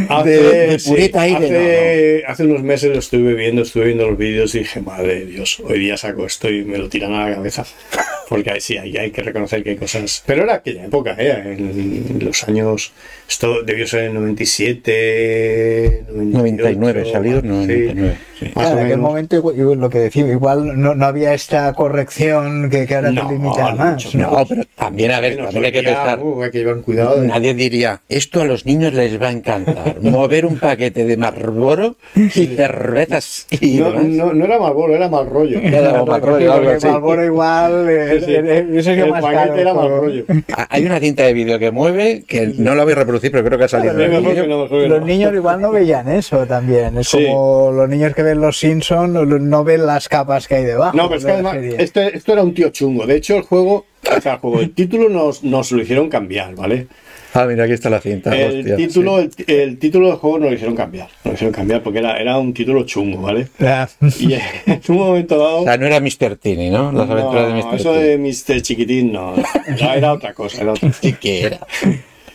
[0.10, 1.46] Hace, de, de sí, pureta aire.
[1.46, 5.26] hace, hace unos meses lo estuve viendo, estuve viendo los vídeos y dije, madre de
[5.26, 7.66] Dios, hoy día saco esto y me lo tiran a la cabeza.
[8.30, 10.22] Porque ahí sí, ahí hay que reconocer que hay cosas.
[10.26, 11.56] Pero era aquella época, ¿eh?
[11.58, 12.92] en los años.
[13.28, 17.48] Esto debió ser en 97, 99, 98, salido sí.
[17.48, 18.18] 99.
[18.40, 18.46] sí.
[18.54, 22.86] Claro, en aquel momento, igual- lo que decía, igual no, no había esta corrección que,
[22.86, 24.16] que ahora No, te limita no, más.
[24.16, 26.20] No, pero también, a ver, también hay que pensar.
[26.20, 27.22] uh, hay que llevar cuidado.
[27.22, 29.79] de- Nadie diría, esto a los niños les va a encantar.
[30.02, 35.08] Mover un paquete de Marlboro y cervezas y No, no, no era mal bolo, era
[35.10, 35.60] mal rollo.
[35.60, 36.88] Era Marlboro, porque así.
[36.88, 38.32] Marlboro igual eh, Sí, sí.
[38.34, 39.56] eh, eh, hubiese sido El más paquete caro.
[39.58, 40.24] era mal rollo.
[40.56, 43.44] Ah, Hay una cinta de vídeo que mueve, que no la voy a reproducir, pero
[43.46, 43.94] creo que ha salido.
[43.96, 46.98] Claro, no, Los niños igual no veían eso también.
[46.98, 47.26] Es Sí.
[47.26, 50.96] como los niños que ven los Simpsons no ven las capas que hay debajo.
[50.96, 53.06] No, pero es que además, este- esto era un tío chungo.
[53.06, 53.86] De hecho, el juego,
[54.18, 56.88] o sea, el juego, el título nos, nos lo hicieron cambiar, ¿vale?
[57.34, 58.36] Ah, mira, aquí está la cinta.
[58.36, 59.44] El hostia, título, sí.
[59.48, 61.08] el, el título del juego nos lo hicieron cambiar.
[61.24, 63.48] Nos lo hicieron cambiar porque era, era un título chungo, ¿vale?
[63.60, 63.88] Ya.
[64.20, 64.42] Y en
[64.88, 65.62] un momento dado.
[65.62, 66.38] O sea, no era Mr.
[66.38, 66.92] Tini, ¿no?
[66.92, 67.76] Las aventuras de no, Mr.
[67.76, 68.62] eso de Mr.
[68.62, 69.36] Chiquitín no.
[69.68, 70.62] Era, era otra cosa.
[70.62, 70.92] Era otra.
[70.94, 71.60] Sí que era.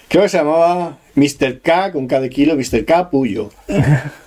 [0.08, 1.60] Creo que se llamaba Mr.
[1.60, 2.84] K con K de kilo, Mr.
[2.84, 3.50] K Puyo.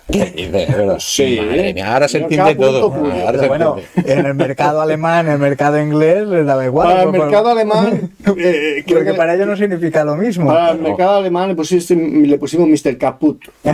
[1.00, 1.39] Sí.
[1.41, 2.93] Madre mía, ahora se entiende todo.
[2.93, 4.13] Ahora se bueno, entiende.
[4.22, 6.88] en el mercado alemán, en el mercado inglés, les daba igual.
[6.88, 10.15] Para el por- por- mercado alemán, eh, creo Porque que para ellos no significa lo
[10.15, 10.48] mismo.
[10.48, 12.98] para el mercado alemán le pusimos, le pusimos Mr.
[12.98, 13.43] Caput.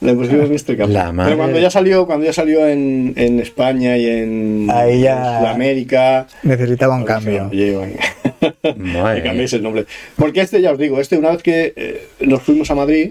[0.00, 0.78] Le pusimos Mr.
[0.78, 0.94] Caput.
[0.94, 1.32] La madre.
[1.32, 5.38] Pero cuando ya salió, cuando ya salió en, en España y en, Ahí ya- en
[5.40, 7.50] Sudamérica, Necesitaba un pues, cambio.
[7.52, 9.84] Le cambiéis el nombre.
[10.16, 13.10] Porque este, ya os digo, este una vez que eh, nos fuimos a Madrid,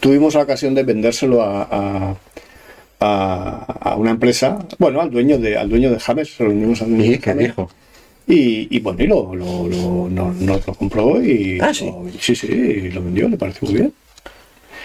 [0.00, 2.16] tuvimos la ocasión de vendérselo a, a,
[3.00, 6.82] a- a una empresa, bueno, al dueño de, al dueño de James, se lo vendimos
[6.82, 7.46] al dueño Sí, de ¿qué James.
[7.48, 7.70] dijo?
[8.26, 11.86] Y, y bueno, y lo, lo, lo- no- nos lo compró y Ah, sí.
[11.86, 13.92] lo- sí, sí, y lo vendió, le pareció muy bien.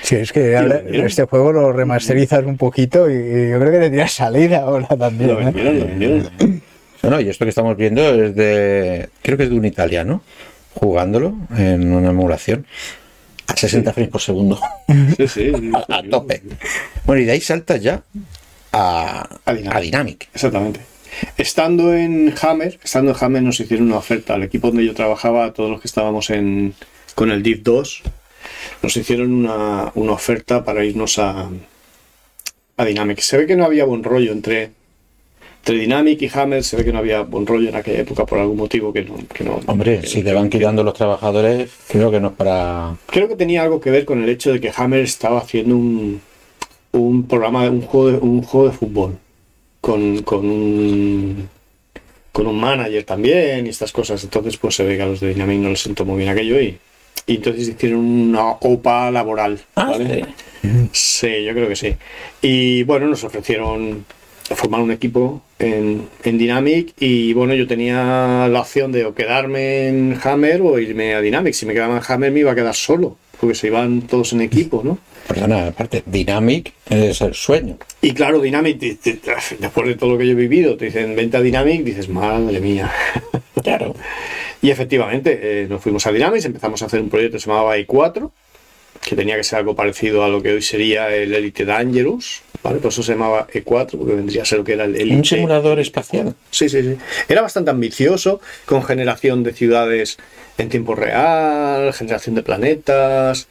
[0.01, 3.79] Sí, es que ahora este juego lo remasterizas un poquito y, y yo creo que
[3.79, 5.29] tendría salida ahora también.
[5.31, 5.45] Lo ¿eh?
[5.45, 6.29] vendieron, lo vendieron.
[7.03, 9.07] No, no, y esto que estamos viendo es de.
[9.21, 10.21] Creo que es de un italiano
[10.73, 12.65] jugándolo en una emulación
[13.47, 14.59] a 60 frames por segundo.
[15.17, 15.51] Sí, sí.
[15.89, 16.41] a tope.
[17.05, 18.03] Bueno, y de ahí saltas ya
[18.71, 19.75] a, A Dynamic.
[19.75, 20.29] a Dynamic.
[20.33, 20.79] Exactamente.
[21.37, 25.45] Estando en Hammer, estando en Hammer nos hicieron una oferta al equipo donde yo trabajaba,
[25.45, 26.73] a todos los que estábamos en,
[27.15, 28.01] con el Div 2,
[28.81, 31.49] nos hicieron una, una oferta para irnos a,
[32.77, 33.19] a Dynamic.
[33.19, 34.71] Se ve que no había buen rollo entre
[35.63, 38.37] entre Dynamic y Hammer se ve que no había buen rollo en aquella época por
[38.37, 39.15] algún motivo que no.
[39.33, 42.97] Que no Hombre, que- si te van quitando los trabajadores, creo que no es para.
[43.05, 46.19] Creo que tenía algo que ver con el hecho de que Hammer estaba haciendo un,
[46.91, 49.17] un programa, un juego de, un juego de fútbol
[49.79, 51.47] con, con un
[52.33, 54.21] con un manager también y estas cosas.
[54.23, 56.59] Entonces, pues se ve que a los de Dynamic no les sentó muy bien aquello
[56.59, 56.77] y,
[57.27, 59.61] y entonces hicieron una OPA laboral.
[59.75, 60.25] Ah, ¿vale?
[60.91, 61.95] Sí, yo creo que sí.
[62.41, 64.03] Y bueno, nos ofrecieron
[64.55, 69.87] formar un equipo en, en Dynamic y bueno, yo tenía la opción de o quedarme
[69.87, 71.53] en Hammer o irme a Dynamic.
[71.53, 74.41] Si me quedaba en Hammer me iba a quedar solo, porque se iban todos en
[74.41, 74.97] equipo, ¿no?
[75.27, 77.77] Perdona, aparte, Dynamic es el sueño.
[78.01, 79.19] Y claro, Dynamic, te- te-
[79.59, 82.59] después de todo lo que yo he vivido, te dicen vente a Dynamic, dices, madre
[82.59, 82.91] mía.
[83.61, 83.95] Claro.
[84.61, 87.77] Y efectivamente, eh, nos fuimos a Dynamics, empezamos a hacer un proyecto que se llamaba
[87.77, 88.31] i4,
[89.07, 92.79] que tenía que ser algo parecido a lo que hoy sería el Elite Dangerous, ¿vale?
[92.79, 95.15] Por eso se llamaba E4, porque vendría a ser lo que era el Elite.
[95.15, 96.33] Un simulador espacial.
[96.51, 96.97] Sí, sí, sí.
[97.27, 100.17] Era bastante ambicioso, con generación de ciudades
[100.57, 103.47] en tiempo real, generación de planetas,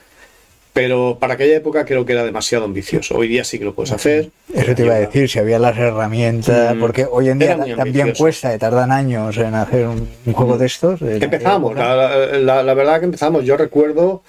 [0.72, 3.14] pero para aquella época creo que era demasiado ambicioso.
[3.16, 4.30] Hoy día sí que lo puedes hacer.
[4.54, 7.78] Eso te iba a decir, si había las herramientas, Mm, porque hoy en día también
[7.78, 8.14] ambicioso.
[8.22, 11.00] cuesta, y tardan años en hacer un, juego de estos.
[11.00, 13.44] de la Empezamos, la, la- la verdad que empezamos.
[13.44, 14.22] Yo recuerdo,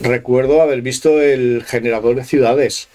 [0.00, 2.88] recuerdo haber visto el generador de ciudades.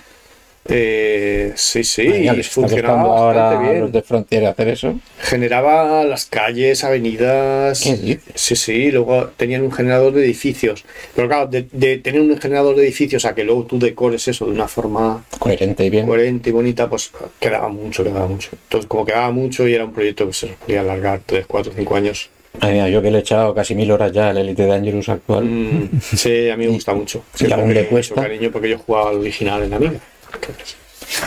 [0.66, 2.06] Eh, sí, sí,
[2.44, 3.80] funcionaba ahora bien.
[3.82, 5.00] los de Frontier hacer eso.
[5.20, 7.80] Generaba las calles, avenidas.
[7.80, 10.86] Sí, sí, luego tenían un generador de edificios.
[11.16, 14.46] Pero claro, de, de tener un generador de edificios a que luego tú decores eso
[14.46, 16.06] de una forma Coherente y bien.
[16.06, 18.50] coherente y bonita, pues quedaba mucho, quedaba mucho.
[18.54, 21.96] Entonces, como quedaba mucho y era un proyecto que se podía alargar 3, 4, 5
[21.96, 22.30] años.
[22.60, 25.46] Ay, mira, yo que le he echado casi mil horas ya al Elite Dangerous actual.
[25.46, 27.24] Mm, sí, a mí me gusta mucho.
[27.40, 28.16] y aún le mucho cuesta.
[28.22, 29.94] cariño porque yo jugaba al original en Amiga.
[30.34, 30.76] Entonces,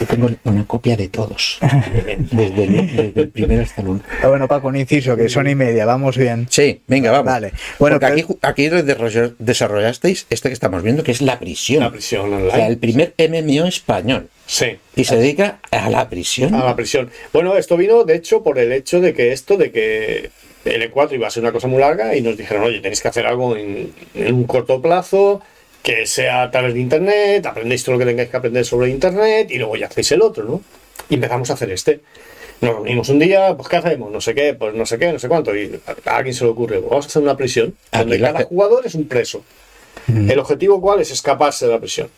[0.01, 1.59] Yo tengo una copia de todos.
[2.31, 4.09] Desde el, desde el primero hasta el último.
[4.23, 6.47] Ah, bueno, Paco, un inciso, que son y media, vamos bien.
[6.51, 7.27] Sí, venga, vamos.
[7.27, 7.53] Vale.
[7.79, 11.81] Bueno, Porque aquí, aquí desarroll- desarrollasteis este que estamos viendo, que es la prisión.
[11.83, 12.51] La prisión O online.
[12.51, 14.29] sea, el primer MMO español.
[14.47, 14.77] Sí.
[14.97, 16.55] Y se dedica a la prisión.
[16.55, 17.11] A la prisión.
[17.33, 20.31] Bueno, esto vino, de hecho, por el hecho de que esto, de que
[20.65, 23.09] el E4 iba a ser una cosa muy larga y nos dijeron, oye, tenéis que
[23.09, 25.43] hacer algo en, en un corto plazo,
[25.83, 29.51] que sea a través de Internet, aprendéis todo lo que tengáis que aprender sobre Internet
[29.51, 30.63] y luego ya hacéis el otro, ¿no?
[31.11, 32.01] Y empezamos a hacer este.
[32.61, 34.11] Nos reunimos un día, pues ¿qué hacemos?
[34.11, 35.55] No sé qué, pues no sé qué, no sé cuánto.
[35.55, 38.33] Y a alguien se le ocurre, pues, vamos a hacer una prisión, donde Aquí la
[38.33, 39.45] cada jugador es un preso.
[40.09, 42.09] El objetivo cuál es escaparse de la prisión.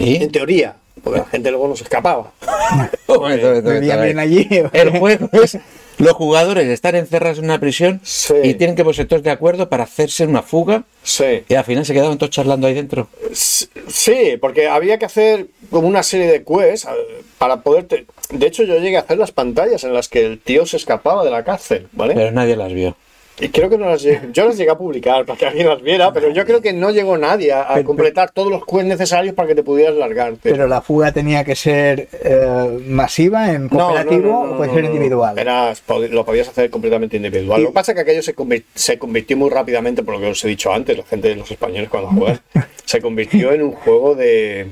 [0.00, 0.74] En teoría,
[1.04, 2.32] porque la gente luego no se escapaba.
[3.08, 4.48] ¿Vivían bien allí?
[4.72, 5.58] El juego es
[5.98, 8.32] los jugadores están encerrados en una prisión Sí.
[8.42, 11.44] y tienen que ponerse todos de acuerdo para hacerse una fuga Sí.
[11.46, 13.08] y al final se quedaban todos charlando ahí dentro.
[13.34, 17.84] Sí, porque había que hacer como una serie de quests eh, para poder...
[17.84, 20.78] te- De hecho, yo llegué a hacer las pantallas en las que el tío se
[20.78, 22.14] escapaba de la cárcel, ¿vale?
[22.14, 22.96] Pero nadie las vio.
[23.40, 24.02] Y creo que no las.
[24.02, 26.90] Yo las llegué a publicar para que alguien las viera, pero yo creo que no
[26.90, 30.50] llegó nadie a, a Pero- completar todos los quests necesarios para que te pudieras largarte.
[30.50, 34.74] Pero la fuga tenía que ser eh, masiva, en no, cooperativo, no, no, o puede
[34.74, 35.38] ser individual.
[35.38, 35.72] Era,
[36.10, 37.60] lo podías hacer completamente individual.
[37.60, 38.34] Y- Lo que pasa es que aquello se,
[38.74, 41.88] se convirtió muy rápidamente, por lo que os he dicho antes, la gente, los españoles
[41.88, 42.40] cuando juegan,
[42.84, 44.66] se convirtió en un juego de,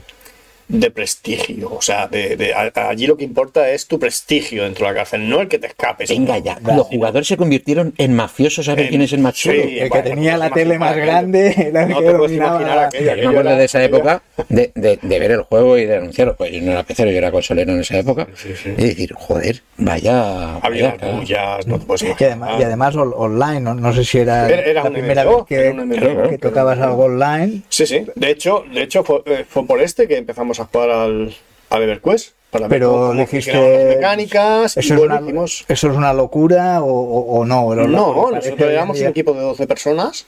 [0.68, 1.70] de prestigio.
[1.74, 4.98] O sea, de, de- a- allí lo que importa es tu prestigio dentro de la
[4.98, 6.08] cárcel, no el que te escapes.
[6.10, 9.36] Venga ya, los jugadores se convirtieron en mafiosos a ver En- quién es el más
[9.36, 12.06] sí, el que bueno, tenía no la te tele más grande era el No que
[12.06, 12.90] te puedes imaginar.
[12.92, 16.36] Yo me acuerdo de esa época de, de- de ver el juego y de denunciarlo.
[16.36, 18.26] Pues yo no era pecero, yo era consolero en esa época.
[18.34, 18.70] Sí, sí.
[18.76, 20.56] Y decir, joder, vaya.
[20.56, 24.18] Había bullas, no te puedes Y además, y además on- online, no, no sé si
[24.18, 27.62] era, Era- era la un primera MMO, vez que tocabas algo online.
[27.68, 28.04] Sí, sí.
[28.14, 31.34] De hecho, de hecho fue, eh, fue por este que empezamos a jugar al,
[31.70, 32.32] al EverQuest.
[32.50, 33.52] Para ver Pero funcionaban dijiste.
[33.86, 34.76] las mecánicas.
[34.76, 37.74] y ¿Eso, es bueno, una, ¿Eso es una locura o, o- o no?
[37.74, 40.24] No, nosotros éramos un equipo de 12 personas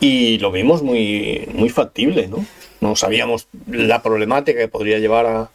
[0.00, 2.44] y lo vimos muy, muy factible, ¿no?
[2.80, 5.50] No sabíamos la problemática que podría llevar a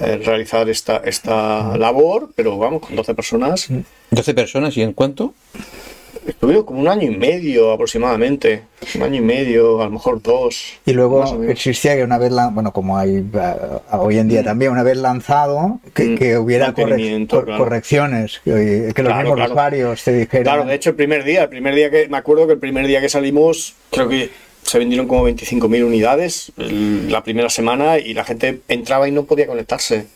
[0.00, 3.68] eh, realizar esta, esta labor, pero vamos, con 12 personas
[4.10, 5.32] 12 personas y en cuánto?
[6.26, 8.62] Estuvimos como un año y medio aproximadamente,
[8.94, 10.74] un año y medio, a lo mejor dos.
[10.84, 14.82] Y luego existía que una vez, bueno, como hay ah, hoy en día también, una
[14.82, 16.18] vez lanzado, que, Mm.
[16.18, 16.94] que hubiera cor-
[17.44, 17.58] claro.
[17.58, 19.52] correcciones, que, que los Claro, mismos claro.
[19.52, 20.42] usuarios te dijeran.
[20.44, 22.86] Claro, de hecho el primer día, el primer día que me acuerdo que el primer
[22.86, 24.30] día que salimos, creo que
[24.62, 29.24] se vendieron como 25.000 unidades el- la primera semana y la gente entraba y no
[29.24, 30.06] podía conectarse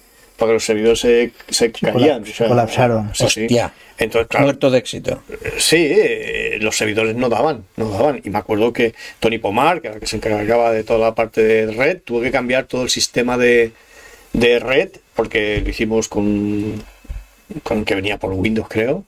[0.41, 2.25] porque los servidores se, se caían.
[2.25, 3.11] colap- colapsaron.
[3.15, 3.43] Sí, sí.
[3.45, 3.73] Hostia.
[3.99, 5.23] Entonces, claro, Muerto de éxito.
[5.59, 8.21] sí, eh, los servidores no daban, no daban.
[8.25, 11.15] Y me acuerdo que Tony Pomar, que era el que se encargaba de toda la
[11.15, 13.73] parte de red, tuvo que cambiar todo el sistema de,
[14.33, 16.83] de red porque lo hicimos con
[17.63, 19.05] con el que venía por Windows, creo.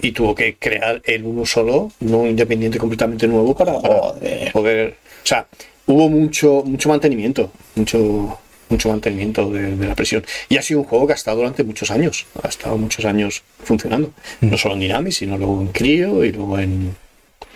[0.00, 4.14] Y tuvo que crear el uno solo, no independiente completamente nuevo, para, para
[4.52, 4.96] poder.
[5.22, 5.46] O sea,
[5.86, 8.38] hubo mucho, mucho mantenimiento, mucho,
[8.68, 10.24] mucho mantenimiento de, de la presión.
[10.48, 13.42] Y ha sido un juego que ha estado durante muchos años, ha estado muchos años
[13.62, 14.12] funcionando.
[14.40, 16.94] No solo en Dynamic, sino luego en Creo y luego en,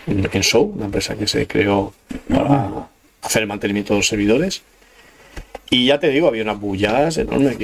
[0.07, 1.93] en, en Show, una empresa que se creó
[2.27, 2.87] para
[3.21, 4.61] hacer el mantenimiento de los servidores.
[5.71, 7.57] Y ya te digo, había unas bullas enormes.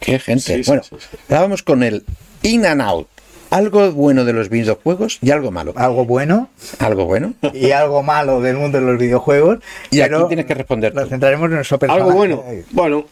[0.00, 0.62] Qué gente.
[0.62, 1.16] Sí, bueno, sí, sí.
[1.28, 2.04] ahora vamos con el
[2.42, 3.08] in and out.
[3.50, 5.72] Algo bueno de los videojuegos y algo malo.
[5.76, 7.34] Algo bueno Algo bueno.
[7.54, 9.58] y algo malo del mundo de los videojuegos.
[9.90, 12.02] Y aquí tienes que responder Nos centraremos en nuestro personaje.
[12.02, 12.44] Algo bueno.
[12.72, 13.04] Bueno,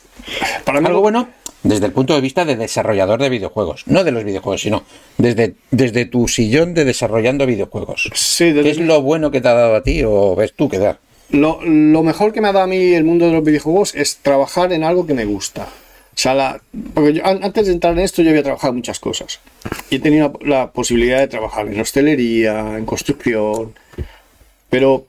[0.65, 1.29] para mí Algo bueno
[1.63, 3.85] desde el punto de vista de desarrollador de videojuegos.
[3.87, 4.85] No de los videojuegos, sino
[5.19, 8.11] desde, desde tu sillón de desarrollando videojuegos.
[8.15, 10.69] Sí, desde ¿Qué es lo bueno que te ha dado a ti o ves tú
[10.69, 10.99] que da?
[11.31, 14.19] Lo, lo mejor que me ha dado a mí el mundo de los videojuegos es
[14.19, 15.67] trabajar en algo que me gusta.
[16.17, 16.63] O sea, la-
[16.95, 19.39] porque yo, antes de entrar en esto yo había trabajado en muchas cosas.
[19.91, 23.75] Y he tenido la, posibilidad de trabajar en hostelería, en construcción.
[24.71, 25.05] Pero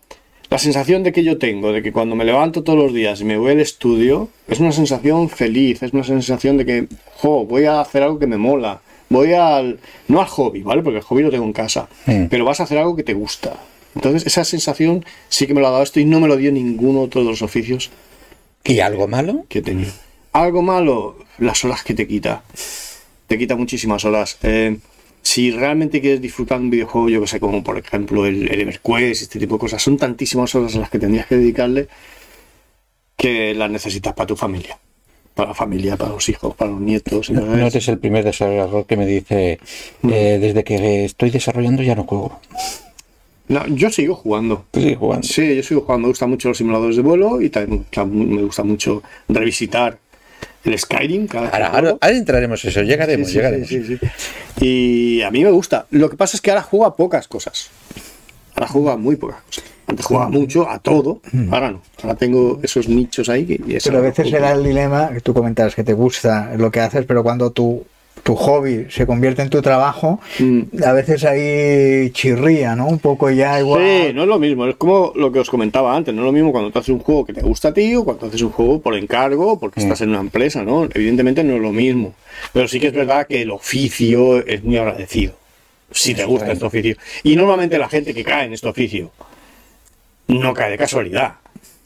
[0.49, 3.23] la sensación de que yo tengo, de que cuando me levanto todos los días y
[3.23, 7.65] me voy al estudio, es una sensación feliz, es una sensación de que, jo, voy
[7.65, 8.81] a hacer algo que me mola.
[9.09, 9.79] Voy al,
[10.09, 10.83] no al hobby, ¿vale?
[10.83, 11.87] Porque el hobby lo tengo en casa.
[12.05, 12.25] Mm.
[12.25, 13.53] Pero vas a hacer algo que te gusta.
[13.95, 16.51] Entonces, esa sensación sí que me lo ha dado esto y no me lo dio
[16.51, 17.89] ningún otro de los oficios
[18.65, 19.45] ¿Y algo malo?
[19.47, 19.91] que he tenido.
[20.37, 22.43] Algo malo, las horas que te quita.
[23.25, 24.37] Te quita muchísimas horas.
[24.43, 24.77] Eh,
[25.23, 29.23] si realmente quieres disfrutar un videojuego, yo que sé, como por ejemplo el, el EverQuest,
[29.23, 31.87] este tipo de cosas, son tantísimas horas a las que tendrías que dedicarle
[33.15, 34.77] que las necesitas para tu familia.
[35.33, 37.31] Para la familia, para los hijos, para los nietos.
[37.31, 39.59] No, no eres el primer desarrollador que me dice,
[40.03, 42.39] eh, desde que estoy desarrollando ya no juego.
[43.47, 44.65] No, yo sigo jugando.
[44.71, 45.27] Sigues jugando.
[45.27, 46.03] Sí, yo sigo jugando.
[46.03, 47.85] Me gustan mucho los simuladores de vuelo y también
[48.35, 49.97] me gusta mucho revisitar
[50.67, 51.27] el Skyrim.
[51.27, 53.67] Cada Ahora, ahora- ahora entraremos en eso, llegaremos, Sí, sí, llegaremos.
[53.67, 54.65] sí, sí, sí.
[54.65, 55.85] Y a mí me gusta.
[55.91, 57.69] Lo que pasa es que ahora juego a pocas cosas.
[58.55, 59.63] Ahora juego a muy pocas cosas.
[59.89, 61.21] Antes jugaba mucho, a todo.
[61.49, 61.81] Ahora no.
[62.03, 63.45] Ahora tengo esos nichos ahí.
[63.45, 66.51] que- Y eso Pero a veces era el dilema que tú comentas que te gusta
[66.57, 67.85] lo que haces, pero cuando tu,
[68.23, 70.61] tu hobby se convierte en tu trabajo, Mm.
[70.85, 72.87] a veces ahí chirría, ¿no?
[72.87, 73.81] Un poco ya igual.
[73.81, 76.31] Sí, no es lo mismo, es como lo que os comentaba antes, no es lo
[76.31, 78.51] mismo cuando tú haces un juego que te gusta a ti o cuando haces un
[78.51, 80.85] juego por encargo, porque estás en una empresa, ¿no?
[80.93, 82.13] Evidentemente no es lo mismo,
[82.53, 85.33] pero sí que es verdad que el oficio es muy agradecido,
[85.91, 86.95] si te gusta este oficio.
[87.23, 89.11] Y normalmente la gente que cae en este oficio
[90.27, 91.35] no cae de casualidad.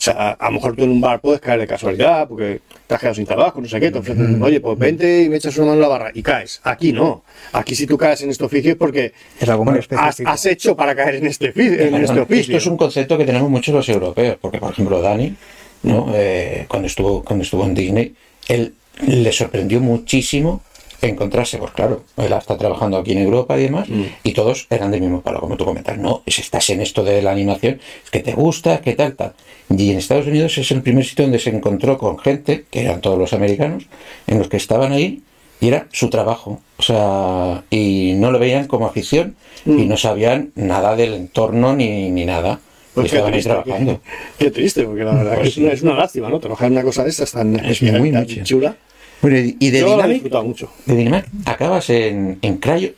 [0.01, 2.95] O sea, a lo mejor tú en un bar puedes caer de casualidad porque te
[2.95, 5.55] has quedado sin trabajo, no sé qué, te ofrecen, oye, pues vente y me echas
[5.57, 6.59] una mano en la barra y caes.
[6.63, 7.23] Aquí no.
[7.51, 9.79] Aquí si tú caes en este oficio es porque Es algo muy
[10.25, 12.55] has, hecho para caer en este, en este oficio.
[12.55, 15.35] Esto es un concepto que tenemos muchos los europeos, porque por ejemplo Dani,
[15.83, 16.11] ¿no?
[16.15, 18.15] Eh, cuando estuvo cuando estuvo en Disney,
[18.47, 18.73] él
[19.05, 20.63] le sorprendió muchísimo
[21.01, 23.87] encontrarse, pues claro, él está trabajando aquí en Europa y demás,
[24.23, 27.21] y todos eran del mismo palo, como tú comentas, no, si estás en esto de
[27.21, 29.33] la animación, es que te gusta, que tal, tal.
[29.69, 33.01] Y en Estados Unidos es el primer sitio donde se encontró con gente, que eran
[33.01, 33.85] todos los americanos,
[34.27, 35.21] en los que estaban ahí,
[35.59, 36.59] y era su trabajo.
[36.77, 39.35] O sea, y no lo veían como afición,
[39.65, 42.59] y no sabían nada del entorno ni, ni nada.
[42.93, 44.01] Pues qué estaban ahí trabajando.
[44.37, 46.39] Qué, qué triste, porque la verdad Pues que es, una, es una lástima, ¿no?
[46.39, 48.11] Trabajar en una cosa de estas tan, Es muy
[48.43, 48.75] chula.
[49.21, 50.71] Bueno, y de Yo la he Dynamic, disfrutado mucho.
[50.85, 52.93] de Dynamic acabas en, en Cryo,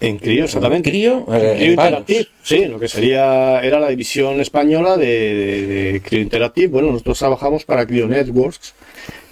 [0.00, 0.90] En Crío, exactamente.
[0.90, 2.28] Eh, Crío en Interactive, varios.
[2.42, 6.68] sí, lo que sería, era la división española de, de, de Crío Interactive.
[6.68, 8.74] Bueno, nosotros trabajamos para Crío Networks,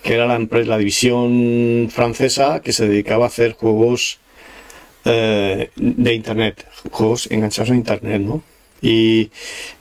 [0.03, 4.19] que era la, empresa, la división francesa que se dedicaba a hacer juegos
[5.05, 8.43] eh, de Internet, juegos enganchados a Internet, ¿no?
[8.83, 9.31] Y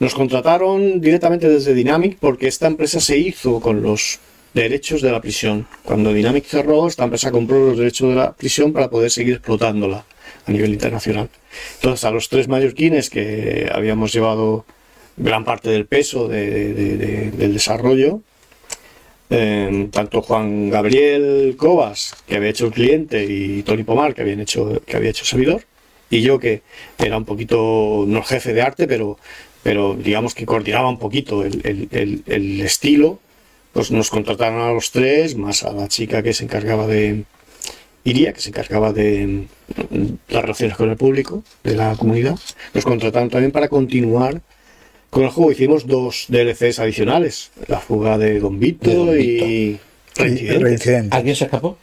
[0.00, 4.18] nos contrataron directamente desde Dynamic porque esta empresa se hizo con los
[4.54, 5.66] derechos de la prisión.
[5.82, 10.04] Cuando Dynamic cerró, esta empresa compró los derechos de la prisión para poder seguir explotándola
[10.46, 11.28] a nivel internacional.
[11.76, 14.64] Entonces, a los tres mallorquines que habíamos llevado
[15.16, 18.20] gran parte del peso de- de- de- del desarrollo,
[19.30, 24.40] eh, tanto Juan Gabriel Cobas, que había hecho el cliente, y Tony Pomar, que, habían
[24.40, 25.62] hecho, que había hecho servidor,
[26.10, 26.62] y yo, que
[26.98, 29.18] era un poquito, no jefe de arte, pero,
[29.62, 33.20] pero digamos que coordinaba un poquito el, el- el- el estilo,
[33.74, 37.24] pues nos contrataron a los tres, más a la chica que se encargaba de,
[38.04, 39.46] Iria, que se encargaba de
[39.90, 42.38] mm, las relaciones con el público, de la comunidad,
[42.72, 44.40] nos contrataron también para continuar
[45.10, 45.50] con el juego.
[45.50, 49.80] Hicimos dos DLCs adicionales, la fuga de Don Vito, De Don y
[50.16, 50.62] Reincidentes.
[50.62, 51.16] Reincidente.
[51.16, 51.76] ¿Alguien se escapó?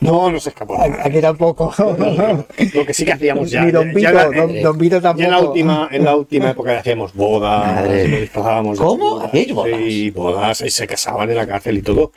[0.00, 0.80] No, no se escapó.
[0.80, 1.72] Aquí tampoco.
[2.74, 3.64] Lo que sí que hacíamos ya.
[3.64, 5.48] Ni Don Vito, ya Don, Don Vito ya en la tampoco.
[5.48, 8.08] última, en la última época hacíamos bodas, Madre.
[8.08, 9.10] nos disfrazábamos de ¿Cómo?
[9.10, 9.76] bodas, ¿Hacíais bodas?
[9.78, 12.12] Sí, bodas, y se casaban en la cárcel y todo.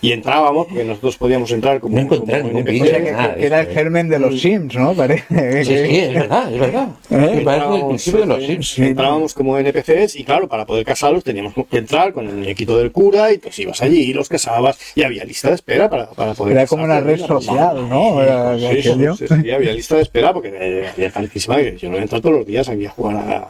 [0.00, 1.96] Y entrábamos, porque nosotros podíamos entrar como.
[1.96, 2.82] No encontré como ningún NPC.
[2.82, 4.92] O sea, que, Nada, que era el eso, germen de los Sims, ¿no?
[4.94, 5.64] Parece.
[5.64, 6.88] Sí, sí, es verdad, es verdad.
[7.10, 7.16] ¿Eh?
[7.16, 8.78] Parece el Entrábamos, principio de los eh, Sims.
[8.78, 12.92] Entrábamos como NPCs y claro, para poder casarlos teníamos que entrar con el muñequito del
[12.92, 16.34] cura y pues ibas allí y los casabas y había lista de espera para, para
[16.34, 18.20] poder Era como una red social, ¿no?
[18.58, 22.36] Sí, sí, sí, había lista de espera porque había tantísima que yo no entro todos
[22.36, 23.48] los días aquí a jugar a.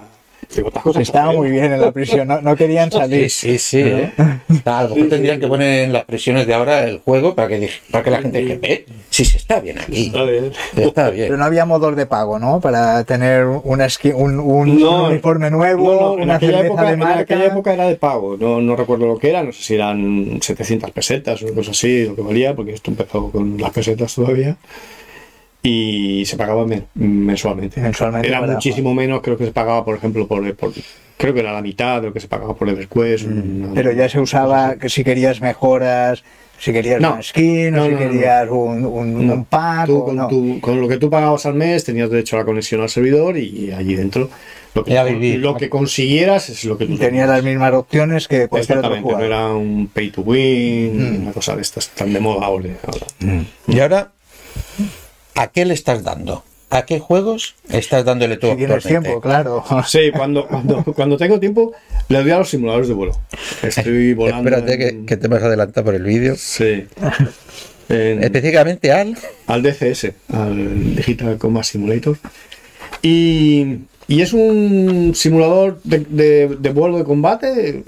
[0.98, 3.30] Estaba muy bien en la prisión, no, no querían Sí, salir.
[3.30, 3.80] sí, sí.
[3.82, 4.10] ¿eh?
[4.64, 5.40] A lo mejor Sí, sí, tendrían sí.
[5.42, 8.38] que poner en las prisiones de ahora el juego para que, para que la gente
[8.38, 10.06] dijera, eh, sí, sí, está bien aquí.
[10.06, 10.52] Está bien.
[10.76, 11.38] Está Pero bien.
[11.38, 12.60] no había modos de pago, ¿no?
[12.60, 16.52] Para tener una skin- un, un- No, un uniforme nuevo, No, no, en, una aquella
[16.58, 17.20] cerveza época, de en marca.
[17.20, 20.38] aquella época era de pago, no, no recuerdo lo que era, no sé si eran
[20.42, 24.12] 700 pesetas o una cosa así, lo que valía, porque esto empezó con las pesetas
[24.14, 24.56] todavía,
[25.62, 27.80] y se pagaba men- mensualmente.
[27.80, 30.72] Mensualmente Era para- muchísimo menos, creo que se pagaba, por ejemplo, por, por-
[31.16, 33.26] creo que era la mitad de lo que se pagaba por EverQuest.
[33.26, 36.22] una- Mm, Pero ya se usaba que si querías mejoras,
[36.58, 37.12] si querías No.
[37.14, 38.10] una skin, No, o si no, no, no.
[38.10, 39.34] querías un, un, No.
[39.34, 39.86] un pack.
[39.86, 40.28] Tú o con, no.
[40.28, 43.36] tu- con lo que tú pagabas al mes tenías derecho a la conexión al servidor
[43.38, 44.28] y allí dentro
[44.74, 45.40] lo que, vivir.
[45.40, 49.00] lo que consiguieras es lo que tú Tenía las mismas opciones que cualquier otro Exactamente,
[49.00, 49.26] no jugador.
[49.26, 51.22] era un pay to win, Mm.
[51.22, 52.68] una cosa de estas tan de moda ahora.
[52.86, 53.44] ahora.
[53.66, 54.12] Y ahora,
[55.42, 56.44] ¿a qué le estás dando?
[56.72, 59.64] ¿A qué juegos estás dándole tú Si tienes tiempo, claro.
[59.88, 61.72] Sí, cuando, cuando, cuando tengo tiempo
[62.08, 63.12] le doy a los simuladores de vuelo.
[63.62, 64.48] Estoy volando.
[64.48, 66.34] Espérate que, en- que te vas a adelantar por el vídeo.
[66.36, 66.86] Sí.
[67.88, 69.16] En- Específicamente al...
[69.48, 72.16] al DCS, al Digital Combat Simulator.
[73.02, 77.82] Y, y es un simulador de, de- de vuelo de combate.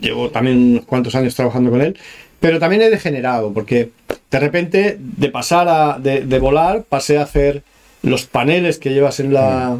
[0.00, 1.96] Llevo también unos cuantos años trabajando con él.
[2.42, 3.90] Pero también he degenerado, porque
[4.30, 5.98] de repente, de pasar a.
[5.98, 7.62] de, de volar, pasé a hacer
[8.02, 9.78] los paneles que llevas en la.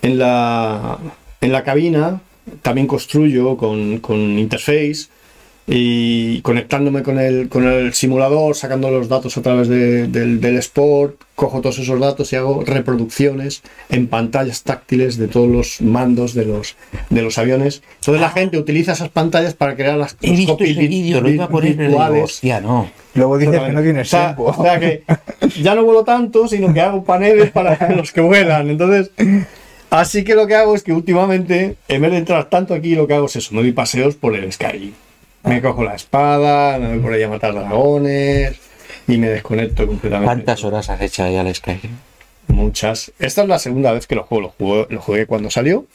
[0.00, 0.98] en la.
[1.40, 2.20] en la cabina.
[2.62, 5.08] También construyo con, con interface
[5.66, 10.56] y conectándome con el, con el simulador, sacando los datos a través de- del, del
[10.58, 16.34] Sport, cojo todos esos datos y hago reproducciones en pantallas táctiles de todos los mandos
[16.34, 16.76] de los,
[17.08, 17.82] de los aviones.
[18.00, 21.44] Entonces la gente utiliza esas pantallas para crear las He visto ese vídeo, lo iba
[21.44, 22.24] a poner, pero digo, virtuales.
[22.24, 22.90] hostia, no.
[23.14, 24.54] Luego dices que no tienes O sea, tiempo.
[24.56, 25.04] o sea que
[25.62, 28.70] ya no vuelo tanto, sino que hago paneles para los que vuelan.
[28.70, 29.10] Entonces,
[29.90, 33.06] así que lo que hago es que últimamente, en vez de entrar tanto aquí, lo
[33.06, 34.92] que hago es eso, me doy paseos por el Sky.
[35.44, 38.56] Me cojo la espada, me voy por ahí a matar dragones
[39.08, 40.26] y me desconecto completamente.
[40.26, 41.92] ¿Cuántas horas has hecho ahí al Skyrim?
[42.48, 43.12] Muchas.
[43.18, 44.42] Esta es la segunda vez que lo juego.
[44.42, 45.86] Lo jugué, lo jugué cuando salió.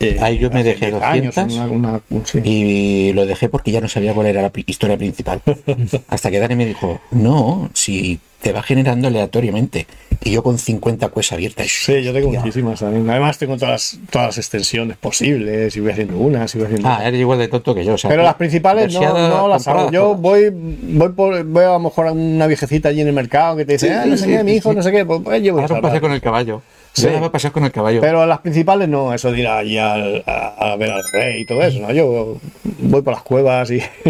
[0.00, 2.40] Eh, Ahí yo me dejé 10 años, 200 una- una- un- sí.
[2.42, 5.40] Y lo dejé porque ya no sabía cuál era la historia principal.
[6.08, 9.86] Hasta que Dani me dijo, no, si te va generando aleatoriamente.
[10.22, 11.66] Y yo con 50 quests abiertas.
[11.68, 13.08] Sí, yo tengo muchísimas también.
[13.08, 16.88] Además tengo todas las, todas las extensiones posibles y voy haciendo unas y voy haciendo
[16.88, 17.94] Ah, eres igual de tonto que yo.
[17.94, 19.90] o sea, Pero las principales no, las hago.
[19.90, 20.20] Yo todas.
[20.20, 23.64] voy, voy, por, voy a lo mejor a una viejecita allí en el mercado que
[23.64, 25.48] te dice, Sí, ah, no sé sí, qué, mi hijo, no sé qué, pues, pues
[25.48, 26.60] Ahora paseo con el caballo.
[26.92, 27.06] Sí.
[27.06, 28.00] Ahora voy a pasear con el caballo.
[28.00, 31.44] Pero las principales no, eso de ir allí al- a, a ver al rey y
[31.46, 31.92] todo eso, ¿no?
[31.92, 32.36] Yo
[32.80, 33.76] voy por las cuevas y,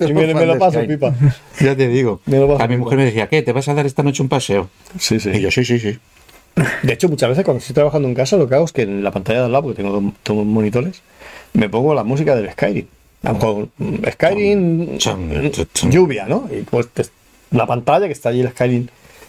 [0.00, 1.12] y me, me lo paso pipa.
[1.60, 2.20] Ya te digo.
[2.26, 2.84] Me lo paso A mi pipa.
[2.84, 3.42] mujer me decía, ¿qué?
[3.42, 4.68] ¿Te vas a dar esta noche un paseo?
[4.98, 5.40] Sí, Y sí.
[5.40, 5.98] yo, sí, sí, sí.
[6.84, 9.02] De hecho, muchas veces cuando estoy trabajando en casa, lo que hago es que en
[9.04, 11.02] la pantalla de al lado, porque tengo dos, monitores,
[11.52, 12.86] me pongo la música del Skyrim.
[13.22, 14.98] Mm, Skyrim,
[15.90, 16.48] lluvia, ¿no?
[16.50, 16.88] Y pues
[17.50, 18.86] la pantalla que está allí el Skyrim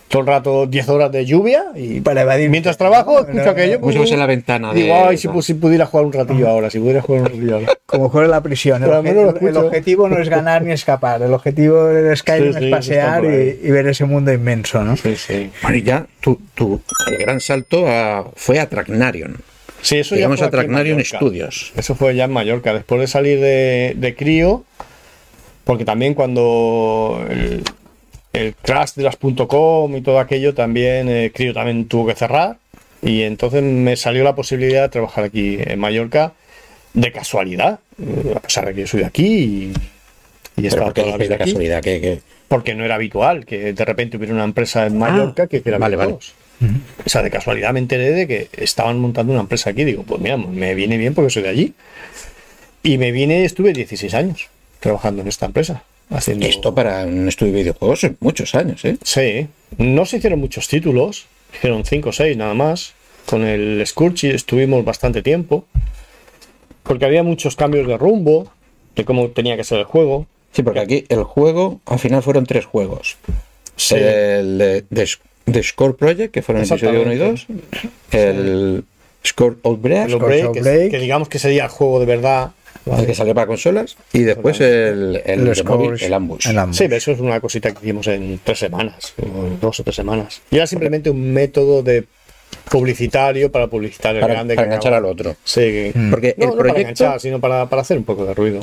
[0.08, 2.50] todo el rato 10 horas de lluvia y Para evadir.
[2.50, 3.80] mientras trabajo escucho No, aquello.
[3.82, 6.48] Como si fuese la ventana de- Digo, ay, si, pu- si pudiera jugar un ratillo
[6.48, 7.68] ahora, si pudiera jugar un ratillo ahora.
[7.86, 8.84] Como fuera la prisión.
[8.84, 11.22] El, objetivo no es ganar ni escapar.
[11.22, 14.96] El objetivo del Skyrim Sí, sí, es pasear y, ver ese mundo inmenso, ¿no?
[14.98, 15.50] Sí, sí.
[15.62, 16.80] Bueno, y ya tu, tu
[17.12, 19.38] el gran salto a- fue a Tracknarion.
[19.82, 21.04] Sí, eso ya Llegamos fue a en Mallorca.
[21.18, 21.72] Studios.
[21.76, 24.64] Eso fue ya en Mallorca, después de salir de, de crío,
[25.64, 27.62] porque también cuando el,
[28.38, 32.58] el crash de las .com y todo aquello, también eh, crío también tuvo que cerrar
[33.02, 36.34] y entonces me salió la posibilidad de trabajar aquí en Mallorca
[36.94, 39.26] de casualidad, eh, a pesar de que yo soy de aquí
[40.58, 42.86] y, y estaba ¿por qué toda la vida de aquí, casualidad que, que- porque no
[42.86, 46.08] era habitual que de repente hubiera una empresa en Mallorca que hiciera vale, vale.
[46.14, 46.34] videojuegos.
[47.06, 49.84] O sea, de casualidad me enteré de que estaban montando una empresa aquí.
[49.84, 51.74] Digo, pues mira, me viene bien porque soy de allí.
[52.84, 54.48] Y me vine, estuve 16 años
[54.80, 55.84] trabajando en esta empresa.
[56.10, 56.46] Haciendo...
[56.46, 58.98] Esto para un estudio de videojuegos son muchos años, ¿eh?
[59.04, 59.48] Sí,
[59.78, 62.94] no se hicieron muchos títulos, hicieron 5 o 6 nada más.
[63.26, 65.66] Con el Scorchy estuvimos bastante tiempo,
[66.84, 68.50] porque había muchos cambios de rumbo,
[68.96, 70.28] de cómo tenía que ser el juego.
[70.54, 73.18] Sí, porque aquí el juego, al final fueron tres juegos.
[73.76, 73.96] Sí.
[73.96, 75.10] El de, de,
[75.46, 77.48] de Score Project, que fueron el episodio 1 y 2.
[78.12, 78.84] El
[79.26, 80.92] Score Outbreak, que, Outbreak.
[80.92, 82.52] que digamos que sería el juego de verdad.
[82.98, 83.98] El que salió para consolas.
[84.14, 86.48] Y después el, el, de móvil, Scores, el Ambush.
[86.48, 86.78] el Ambush.
[86.78, 89.96] Sí, pero eso es una cosita que hicimos en tres semanas, o dos o tres
[89.96, 90.42] semanas.
[90.52, 92.06] Y era simplemente un método de
[92.70, 94.56] publicitario para publicitar el Para, grande.
[94.56, 95.36] para que enganchar acaba- al otro.
[95.44, 98.26] Sí, que- Porque no, el no para proyecto, enganchar, sino para, para hacer un poco
[98.26, 98.60] de ruido.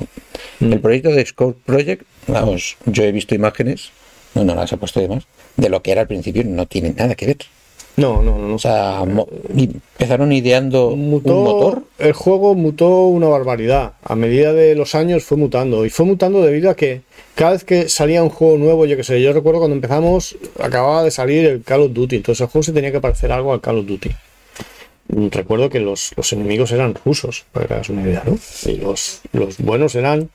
[0.60, 3.90] el proyecto de Score Project, vamos, yo he visto imágenes,
[4.34, 5.24] no, no las he puesto de más,
[5.56, 7.36] de lo que era al principio, no tiene nada que ver.
[7.96, 8.54] No, no, no.
[8.54, 11.82] O sea, empezaron ideando mutó, un motor.
[11.98, 13.92] El juego mutó una barbaridad.
[14.02, 15.86] A medida de los años fue mutando.
[15.86, 17.02] Y fue mutando debido a que
[17.36, 21.04] cada vez que salía un juego nuevo, yo que sé, yo recuerdo cuando empezamos, acababa
[21.04, 22.16] de salir el Call of Duty.
[22.16, 24.10] Entonces el juego se tenía que parecer algo al Call of Duty.
[25.08, 28.36] Mm, Recuerdo que los, los enemigos eran rusos, para que hagas una idea, ¿no?
[28.66, 30.30] Y los, los buenos eran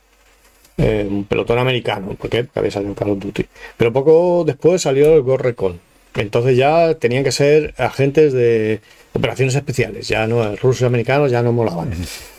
[0.78, 3.45] eh, un pelotón americano, porque había salido Call of Duty.
[3.76, 5.89] Pero poco después salió el Ghost Recon.
[6.20, 8.82] Entonces ya tenían que ser agentes de
[9.13, 11.91] operaciones especiales, ya no, rusos y americanos ya no molaban.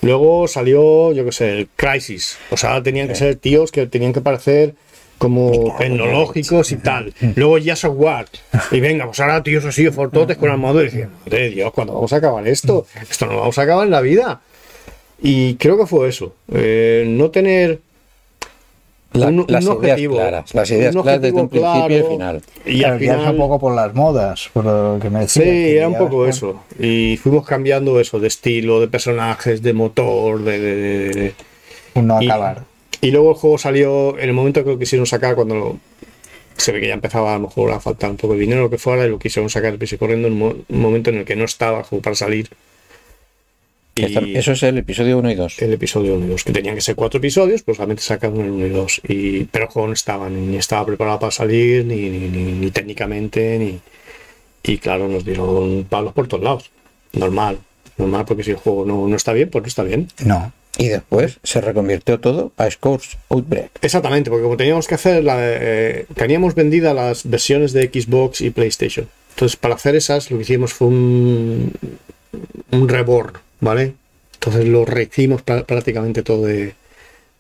[0.03, 2.37] Luego salió, yo qué sé, el Crisis.
[2.51, 4.75] O sea, tenían que ser tíos que tenían que parecer
[5.19, 7.13] como tecnológicos y tal.
[7.37, 8.27] Luego ya software.
[8.71, 10.85] Y venga, pues ahora tíos así, fortotes con armadura.
[10.85, 12.87] Y decían, madre de Dios, ¿cuándo vamos a acabar esto?
[13.11, 14.41] Esto no lo vamos a acabar en la vida.
[15.23, 16.35] Y creo que fue eso.
[16.53, 17.81] Eh, no tener
[19.13, 20.55] La- un- las un ideas objetivo, claras.
[20.55, 22.43] Las ideas claras desde un principio y final.
[22.65, 25.77] Y al final, un poco por las modas, por lo que me Sí, decías, que
[25.77, 26.63] era un poco es- eso.
[26.79, 30.59] Y fuimos cambiando eso de estilo, de personajes, de motor, de.
[30.61, 31.35] de- de- de-
[31.95, 32.65] Un no acabar.
[33.01, 35.77] y luego el juego salió en el momento que lo quisieron sacar, cuando lo-
[36.57, 38.71] se ve que ya empezaba a lo mejor a faltar un poco de dinero, lo
[38.71, 41.25] que fuera, y lo quisieron sacar y corriendo en un, mo- un momento en el
[41.25, 42.49] que no estaba el juego para salir.
[44.09, 45.63] Y Eso es el episodio 1 y 2.
[45.63, 48.51] el episodio 1 y 2, que tenían que ser cuatro episodios, pues solamente sacaron el
[48.51, 49.01] 1 y 2.
[49.09, 52.71] Y, pero el juego no estaba, ni estaba preparado para salir, ni, ni, ni- ni
[52.71, 53.79] técnicamente, ni.
[54.63, 56.71] Y claro, nos dieron palos por todos lados.
[57.13, 57.59] Normal,
[57.97, 60.09] normal, porque si el juego no, no está bien, pues no está bien.
[60.25, 60.53] No.
[60.79, 63.71] Y después se reconvirtió todo a Scores Outbreak.
[63.83, 68.51] Exactamente, porque como teníamos que hacer, la, eh, teníamos vendidas las versiones de Xbox y
[68.51, 69.09] PlayStation.
[69.35, 71.73] Entonces, para hacer esas, lo que hicimos fue un,
[72.71, 73.95] un reborn, ¿vale?
[74.35, 76.75] Entonces lo rehicimos prá- prácticamente todo de,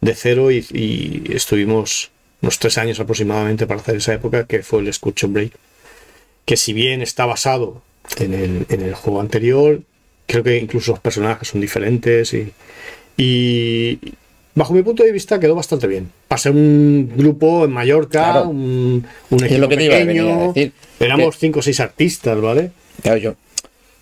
[0.00, 2.10] de cero y, y estuvimos
[2.42, 5.52] unos tres años aproximadamente para hacer esa época, que fue el Scorch Break.
[6.44, 7.82] Que si bien está basado
[8.18, 9.80] en el, en el juego anterior,
[10.26, 12.52] creo que incluso los personajes son diferentes y,
[13.16, 13.98] y
[14.54, 16.10] bajo mi punto de vista quedó bastante bien.
[16.36, 18.48] Ser un grupo en Mallorca, Claro.
[18.48, 20.72] un, un equipo lo que te iba a venir a pequeño, decir.
[20.98, 22.70] éramos cinco o seis artistas, ¿vale?
[23.02, 23.34] Claro, yo.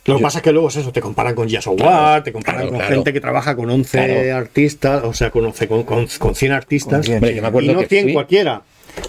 [0.08, 2.60] Lo que pasa es que luego es eso, te comparan con Jazz Claro, te comparan
[2.62, 2.94] claro, con claro.
[2.94, 4.36] gente que trabaja con 11 Claro.
[4.36, 6.92] artistas, o sea, con, 11, con, con, con 100 artistas.
[6.94, 8.62] Con 100, Hombre, yo me acuerdo y no que 100 fui- cualquiera,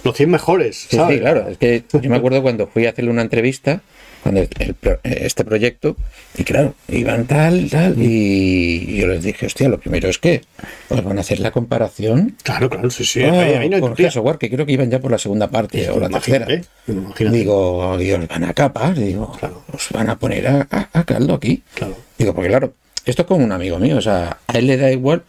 [0.04, 1.16] los 100 mejores, Sí, ¿sabes?
[1.16, 1.48] sí, claro.
[1.48, 3.80] Es que yo me acuerdo cuando fui a hacerle una entrevista,
[4.22, 5.96] cuando el- este proyecto,
[6.36, 10.42] y claro, iban tal, tal, y yo les dije, hostia, lo primero es que
[10.88, 13.22] os van a hacer la comparación Claro, claro, sí, sí.
[13.22, 13.96] ah, ahí- ahí no hay con.
[13.96, 16.46] Gears of War, que creo que iban ya por la segunda parte o la tercera.
[16.86, 17.30] Imagínate.
[17.30, 19.62] Digo, y os van a capar, digo, Claro.
[19.72, 21.62] os van a poner a, a- a caldo aquí.
[21.74, 21.96] Claro.
[22.18, 22.74] Digo, porque claro,
[23.06, 25.22] esto es como un amigo mío, o sea, a él le da igual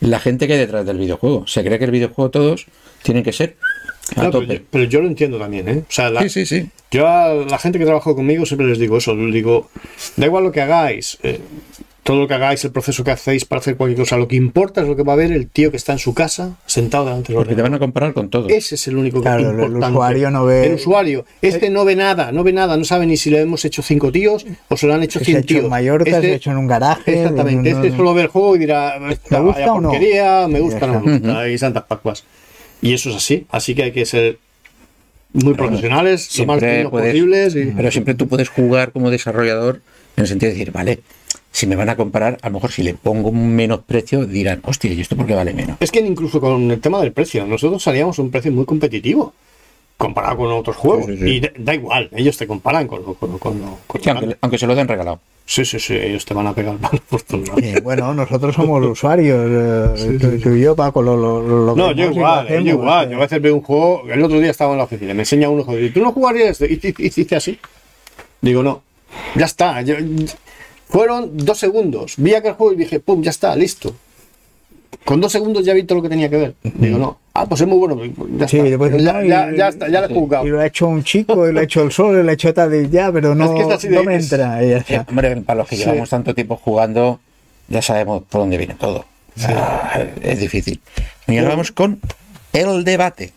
[0.00, 1.46] la gente que hay detrás del videojuego.
[1.46, 2.66] Se cree que el videojuego todos
[3.02, 3.56] tienen que ser
[4.12, 5.78] Claro, pero, yo, pero yo lo entiendo también, ¿eh?
[5.88, 6.68] O sea, la- Sí, sí, sí.
[6.90, 9.68] yo a la gente que trabaja conmigo siempre les digo eso, les digo,
[10.16, 11.40] da igual lo que hagáis, eh,
[12.02, 14.82] todo lo que hagáis, el proceso que hacéis para hacer cualquier cosa, lo que importa
[14.82, 17.28] es lo que va a ver el tío que está en su casa sentado delante
[17.32, 18.50] del Porque te van a comparar con todo.
[18.50, 19.86] Ese es el único que Claro, el importante.
[19.88, 21.24] usuario no ve- El usuario.
[21.40, 24.12] Este no ve nada, no ve nada, no sabe ni si lo hemos hecho cinco
[24.12, 25.64] tíos o se lo han hecho 100 hecho tíos.
[25.64, 27.20] en Mallorca, Este- se ha hecho en un garaje.
[27.22, 29.88] Exactamente, este solo ve el juego y dirá, esta ¿Me gusta vaya o no?
[29.88, 32.22] porquería, me gusta no me gusta, y santas pascuas.
[32.82, 34.38] Y eso es así, así que hay que ser
[35.32, 37.56] muy profesionales, lo más puedes- posibles.
[37.56, 37.64] Y...
[37.76, 39.80] Pero siempre tú puedes jugar como desarrollador
[40.16, 41.00] en el sentido de decir, vale,
[41.50, 44.60] si me van a comparar, a lo mejor si le pongo un menos precio, dirán,
[44.64, 45.76] hostia, ¿y esto por qué vale menos?
[45.80, 49.32] Es que incluso con el tema del precio, nosotros salíamos a un precio muy competitivo
[49.96, 51.06] comparado con otros juegos.
[51.06, 51.30] Sí, sí, sí.
[51.36, 53.60] Y da, da igual, ellos te comparan con lo, con con
[54.40, 55.20] aunque se lo den regalado.
[55.46, 57.62] Sí, sí, sí, ellos te van a pegar mal por lados.
[57.62, 59.46] Eh, bueno, nosotros somos usuarios,
[59.98, 62.70] eh, tú, tú y yo, Paco, lo, lo, lo No, yo y igual, hacemos, yo
[62.72, 63.06] igual.
[63.08, 63.10] eh.
[63.12, 64.04] Yo a veces veo un juego.
[64.10, 66.60] El otro día estaba en la oficina, me enseña uno, joder, ¿tú no jugarías?
[66.62, 67.58] Y, y, y dice así.
[68.40, 68.82] Digo, no,
[69.34, 69.82] ya está.
[69.82, 69.96] yo-
[70.88, 72.14] fueron dos segundos.
[72.16, 73.94] Vi aquel juego y dije, pum, ya está, listo.
[75.04, 76.54] Con dos segundos ya vi todo lo que tenía que ver.
[76.62, 77.18] Digo, no.
[77.34, 78.00] Ah, pues es muy bueno.
[78.38, 78.70] Ya Sí, está.
[78.70, 80.46] después ya, ya, ya está, ya lo he jugado.
[80.46, 82.32] Y lo ha hecho un chico, y lo ha hecho el sol, y lo ha
[82.32, 84.64] hecho tal, y ya, pero no, Es que no me es- entra.
[84.64, 85.06] y ya Sí, está.
[85.10, 85.84] hombre, para los que Sí.
[85.84, 87.20] llevamos tanto tiempo jugando,
[87.68, 89.04] ya sabemos por dónde viene todo.
[89.42, 90.80] Ah, es difícil.
[91.26, 92.00] Y ahora vamos con
[92.52, 93.32] el debate.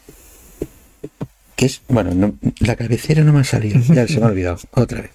[1.56, 4.60] que es, bueno, no- la cabecera no me ha salido, ya se me ha olvidado,
[4.76, 5.10] otra vez.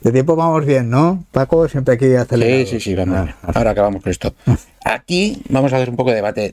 [0.00, 1.24] De tiempo vamos bien, ¿no?
[1.30, 2.60] Paco, siempre aquí acelerado.
[2.64, 3.16] Sí, sí, sí, vamos.
[3.18, 3.34] Ah, bien.
[3.54, 4.34] Ahora acabamos con esto.
[4.84, 6.52] Aquí vamos a hacer un poco de debate.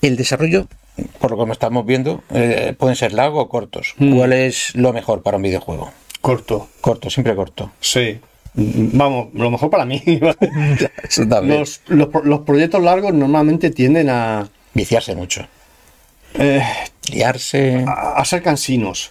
[0.00, 0.66] El desarrollo,
[1.18, 3.94] por lo que estamos viendo, eh, pueden ser largos o cortos.
[3.98, 4.16] Mm.
[4.16, 5.92] ¿Cuál es lo mejor para un videojuego?
[6.22, 6.68] Corto.
[6.80, 7.70] Corto, siempre corto.
[7.80, 8.18] Sí.
[8.54, 10.02] Vamos, lo mejor para mí.
[10.20, 10.36] ¿vale?
[11.02, 11.60] Eso también.
[11.60, 15.46] los, los, pro- los proyectos largos normalmente tienden a, Viciarse mucho.
[16.34, 16.62] eh,
[17.12, 17.84] Liarse.
[17.86, 19.10] a, a ser cansinos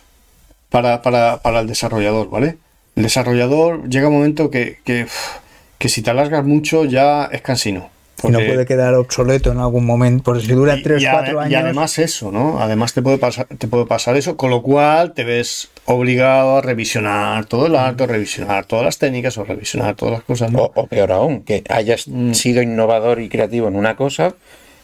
[0.69, 2.57] para, para, para el desarrollador, ¿vale?
[2.99, 7.89] El desarrollador llega un momento que, que, si te alargas mucho ya es cansino.
[8.21, 11.39] Y no puede quedar obsoleto en algún momento, porque si dura y- 3, y, 4
[11.39, 11.51] ade- años.
[11.53, 12.59] y además eso, ¿no?
[12.59, 16.61] Además te puede pasar, te puede pasar eso, con lo cual te ves obligado a
[16.61, 20.63] revisionar todo el arte, revisionar todas las técnicas o revisionar todas las cosas, ¿no?
[20.63, 22.33] O, o peor aún, que hayas Mm.
[22.33, 24.33] sido innovador y creativo en una cosa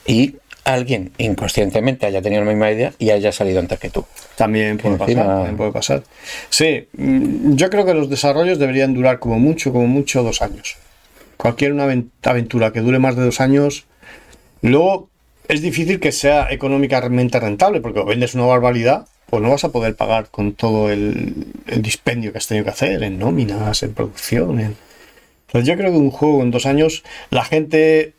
[0.07, 0.35] y
[0.65, 4.05] alguien inconscientemente haya tenido la misma idea y haya salido antes que tú.
[4.35, 6.03] También puede Encima- pasar, también puede pasar.
[6.49, 10.75] Sí, mm, yo creo que los desarrollos deberían durar como mucho, como mucho dos años.
[11.37, 13.85] Cualquier una aven- aventura que dure más de dos años,
[14.61, 15.09] luego
[15.47, 19.71] es difícil que sea económicamente rentable, porque o vendes una barbaridad, pues no vas a
[19.71, 23.93] poder pagar con todo el, el dispendio que has tenido que hacer en nóminas, en
[23.93, 24.59] producción.
[24.59, 24.75] En...
[25.47, 28.13] Entonces yo creo que un juego en dos años, la gente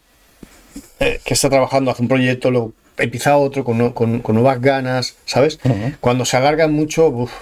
[1.01, 5.17] eh, que está trabajando hace un proyecto, lo empieza otro con, con- con nuevas ganas,
[5.27, 5.59] ¿sabes?
[6.01, 7.33] Cuando se alargan mucho, uf,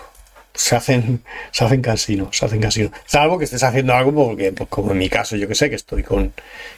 [0.55, 2.93] se hacen, se hacen cansinos, se hacen cansinos.
[3.07, 5.77] Salvo que estés haciendo algo porque, pues, como en mi caso, yo que sé, que
[5.77, 6.33] estoy con,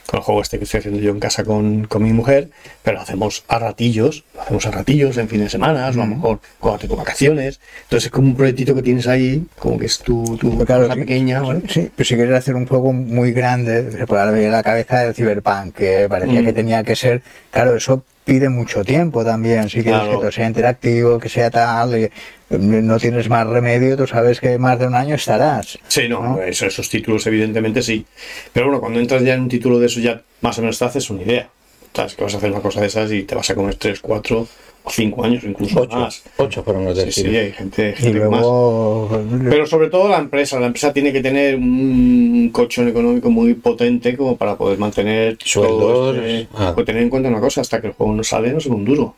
[0.07, 2.49] con el juego este que estoy haciendo yo en casa con, con mi mujer,
[2.83, 5.91] pero lo hacemos a ratillos, lo hacemos a ratillos en fin de semana, o a
[5.91, 7.59] lo mejor cuando tengo vacaciones.
[7.83, 10.95] Entonces es como un proyectito que tienes ahí, como que es tu, tu claro, cosa
[10.95, 11.61] sí, pequeña, ¿vale?
[11.69, 15.13] Sí, pero si quieres hacer un juego muy grande, se puede ver la cabeza del
[15.13, 16.45] Cyberpunk, que parecía Mm.
[16.45, 17.21] que tenía que ser,
[17.51, 20.11] claro, eso pide mucho tiempo también, si quieres Claro.
[20.11, 22.11] que todo sea interactivo, que sea tal, eh,
[22.49, 25.79] no tienes más remedio, tú sabes que más de un año estarás.
[25.87, 26.41] Sí, no, ¿no?
[26.43, 28.05] eso- esos títulos evidentemente sí.
[28.53, 30.85] Pero bueno, cuando entras ya en un título de eso ya más o menos te
[30.85, 31.49] haces una idea.
[31.93, 33.99] Sabes que vas a hacer una cosa de esas y te vas a comer 3,
[34.01, 34.47] 4
[34.87, 36.23] o 5 años, incluso Ocho, más.
[36.37, 38.39] ocho fueron los del Sí, sí, hay gente, que más.
[38.39, 40.59] luego, Pero sobre todo la empresa.
[40.61, 46.15] La empresa tiene que tener un colchón económico muy potente como para poder mantener Sueldos,
[46.15, 46.71] este- ah.
[46.73, 48.85] Pues tener en cuenta una cosa, hasta que el juego no sale no sale un
[48.85, 49.15] duro.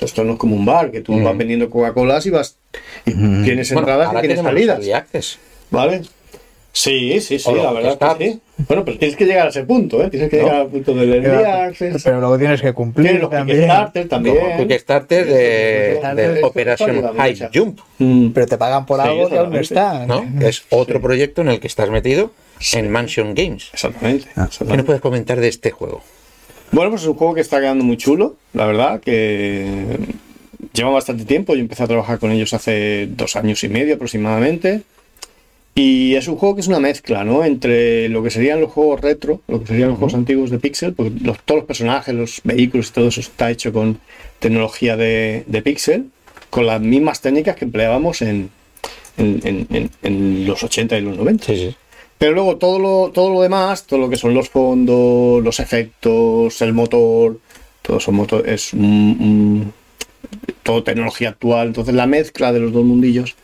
[0.00, 1.24] Esto no es como un bar, que tú Mm.
[1.24, 2.56] vas vendiendo Coca-Colas y vas
[3.06, 3.12] y
[3.44, 5.38] tienes entradas y tienes salidas.
[5.70, 6.02] ¿Vale?
[6.76, 8.18] Sí, sí, sí, la verdad stats.
[8.18, 8.40] que sí.
[8.68, 10.10] Bueno, pero tienes que llegar a ese punto, ¿eh?
[10.10, 10.42] Tienes que ¿No?
[10.42, 12.02] llegar al punto del early pero, access.
[12.02, 13.58] pero luego tienes que cumplir Tienes los también.
[13.60, 14.36] Kickstarter también.
[14.56, 17.48] Como Kickstarter de, de ayuda High.
[17.54, 18.30] Jump, Mm.
[18.30, 20.14] Pero te pagan por Sí, algo que aún no exactamente.
[20.14, 20.40] está.
[20.40, 20.46] ¿no?
[20.48, 22.32] Es otro proyecto en el que estás metido
[22.72, 23.70] en Mansion Games.
[23.72, 24.26] Exactamente.
[24.34, 24.48] Ah.
[24.58, 26.02] ¿Qué nos puedes comentar de este juego?
[26.72, 29.96] Bueno, pues es un juego que está quedando muy chulo, la verdad, que
[30.72, 31.54] lleva bastante tiempo.
[31.54, 34.82] Yo empecé a trabajar con ellos hace dos años y medio aproximadamente.
[35.76, 37.44] Y es un juego que es una mezcla, ¿no?
[37.44, 40.94] Entre lo que serían los juegos retro, lo que serían los juegos antiguos de Pixel,
[40.94, 43.98] porque los- todos los personajes, los vehículos y todo eso está hecho con
[44.38, 46.10] tecnología de, de Pixel,
[46.50, 48.50] con las mismas técnicas que empleábamos en,
[49.16, 51.44] en- en- en- en los 80 y los 90.
[51.46, 51.76] Sí, sí.
[52.18, 56.62] Pero luego todo lo, todo lo demás, todo lo que son los fondos, los efectos,
[56.62, 57.40] el motor,
[57.82, 59.72] todo eso motor, es un- un-
[60.62, 61.66] todo tecnología actual.
[61.66, 63.34] Entonces la mezcla de los dos mundillos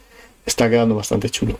[0.46, 1.58] está quedando bastante chulo.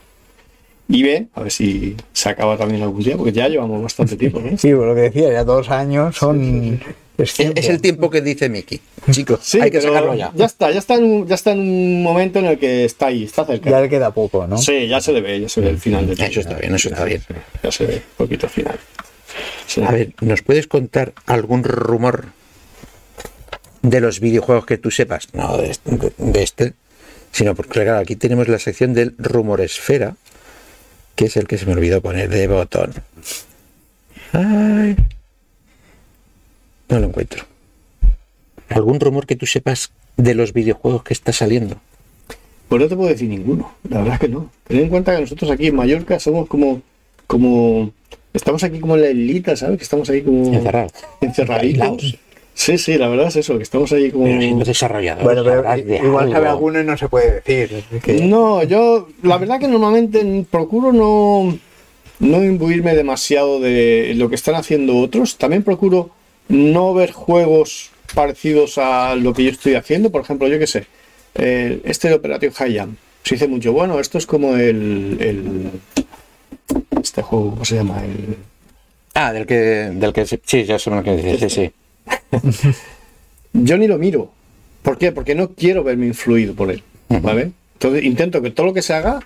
[0.93, 4.39] Y ve, a ver si se acaba también algún día, porque ya llevamos bastante tiempo.
[4.41, 4.57] ¿no?
[4.57, 6.79] Sí, por lo que decía, ya dos años son.
[7.17, 7.59] Es, Es, tiempo.
[7.59, 8.81] es el tiempo que dice Mickey.
[9.11, 10.31] Chicos, Sí, hay que sacarlo ya.
[10.35, 13.07] Ya está, ya está, en un, ya está en un momento en el que está
[13.07, 13.69] ahí, está cerca.
[13.69, 14.57] Ya le queda poco, ¿no?
[14.57, 16.89] Sí, ya se le ve, ya se ve el final de Eso está bien, eso
[16.89, 17.21] está bien.
[17.63, 18.77] Ya se ve un poquito final.
[19.67, 19.81] Sí.
[19.83, 22.25] A ver, ¿nos puedes contar algún rumor
[23.81, 25.27] de los videojuegos que tú sepas?
[25.33, 26.73] No de este, de- de este,
[27.31, 30.15] sino porque claro, aquí tenemos la sección del rumor esfera,
[31.15, 32.93] que es el que se me olvidó poner de botón.
[34.33, 34.95] Ay,
[36.89, 37.45] no lo encuentro.
[38.69, 41.77] ¿Algún rumor que tú sepas de los videojuegos que está saliendo?
[42.69, 44.49] Pues no te puedo decir ninguno, la verdad que no.
[44.67, 46.81] Ten en cuenta que nosotros aquí en Mallorca somos como,
[47.27, 47.91] como,
[48.33, 49.77] estamos aquí como en la islita, ¿sabes?
[49.77, 50.93] Que estamos ahí como Encerrados.
[51.19, 52.17] encerraditos.
[52.53, 54.25] Sí, sí, la verdad es eso, que estamos ahí como...
[54.25, 55.23] Pero siendo desarrolladores.
[55.23, 57.83] Bueno, pero sabrás de igual sabe alguno y no se puede decir.
[58.03, 61.57] que- No, yo la verdad que normalmente procuro no,
[62.19, 65.37] no imbuirme demasiado de lo que están haciendo otros.
[65.37, 66.11] También procuro
[66.49, 70.11] no ver juegos parecidos a lo que yo estoy haciendo.
[70.11, 70.85] Por ejemplo, yo qué sé,
[71.35, 72.97] el- este de Operation High Jump.
[73.23, 75.71] Se dice mucho, bueno, esto es como el, el-
[77.01, 78.03] Este juego, ¿cómo se llama?
[78.03, 78.35] El,
[79.13, 81.71] Ah, del que, del que sí, ya sé lo que dices, sí, sí.
[83.53, 84.31] yo ni lo miro.
[84.81, 85.11] ¿Por qué?
[85.11, 87.51] Porque no quiero verme influido por él, ¿vale?
[87.73, 89.19] Entonces intento que todo lo que se haga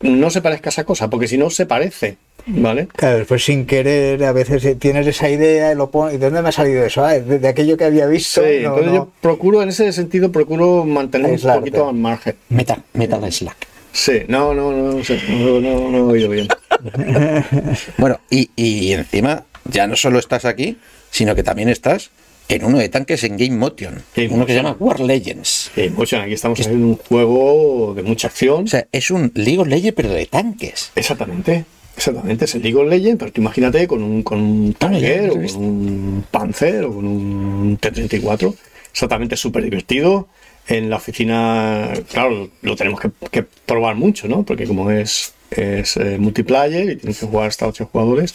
[0.00, 2.88] no se parezca a esa cosa, porque si no se parece, ¿vale?
[2.88, 6.14] Claro, después sin querer, a veces tienes esa idea y lo pones.
[6.14, 7.04] ¿Y de dónde me ha salido eso?
[7.04, 8.40] Ah, de, de aquello que había visto.
[8.40, 8.94] Sí, no, entonces no.
[8.94, 11.58] yo procuro, en ese sentido, procuro mantener Aislarte.
[11.58, 12.34] un poquito al margen.
[12.48, 13.66] Meta, meta de Slack.
[13.92, 16.48] Sí, no, no, no, no, sé, no, no, no he oído bien.
[17.98, 20.78] Bueno, y, y encima ya no solo estás aquí,
[21.10, 22.10] sino que también estás
[22.50, 24.02] en uno de tanques en Game Motion.
[24.16, 25.70] Game uno que se llama War Legends.
[25.74, 28.64] Sí, Motion, aquí estamos haciendo un juego de mucha acción.
[28.64, 30.90] O sea, es un League of Legends, pero de tanques.
[30.96, 31.64] Exactamente,
[31.96, 32.46] exactamente.
[32.46, 35.34] Es el League of Legends, pero tú imagínate con un, con un Ah, ya o
[35.34, 38.54] con un Panzer, o con un T-34.
[38.90, 40.28] Exactamente, súper divertido.
[40.66, 44.42] En la oficina, claro, lo tenemos que, que probar mucho, ¿no?
[44.42, 48.34] Porque como es, es eh, multiplayer y tienes que jugar hasta 8 jugadores,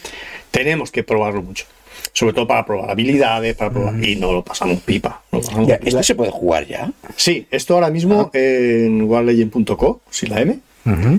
[0.51, 1.65] tenemos que probarlo mucho.
[2.15, 4.01] Sobre todo para probar habilidades, para probar.
[4.01, 5.21] Y no lo pasamos pipa.
[5.33, 5.89] lo pasamos Ya, pipa.
[5.89, 6.89] ¿Este se puede jugar ya?
[7.17, 10.59] Sí, esto ahora mismo en warlegend.co, si la M,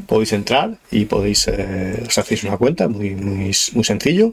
[0.07, 4.33] podéis entrar y podéis, eh, os hacéis una cuenta, muy, muy, muy sencillo.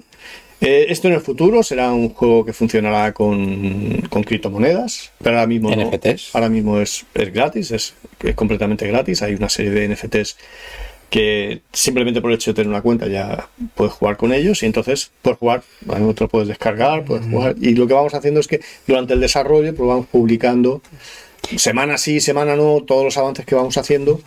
[0.61, 5.47] Eh, esto en el futuro será un juego que funcionará con, con criptomonedas, pero ahora
[5.47, 5.91] mismo no.
[6.33, 9.21] Ahora mismo es, es gratis, es, es completamente gratis.
[9.21, 10.37] Hay una serie de NFTs
[11.13, 14.65] que simplemente por el hecho de tener una cuenta ya puedes jugar con ellos y
[14.65, 15.61] entonces puedes jugar,
[16.07, 17.53] otro puedes descargar, puedes jugar.
[17.61, 20.81] Y lo que vamos haciendo es que durante el desarrollo pues vamos publicando
[21.57, 24.21] semana sí, semana no, todos los avances que vamos haciendo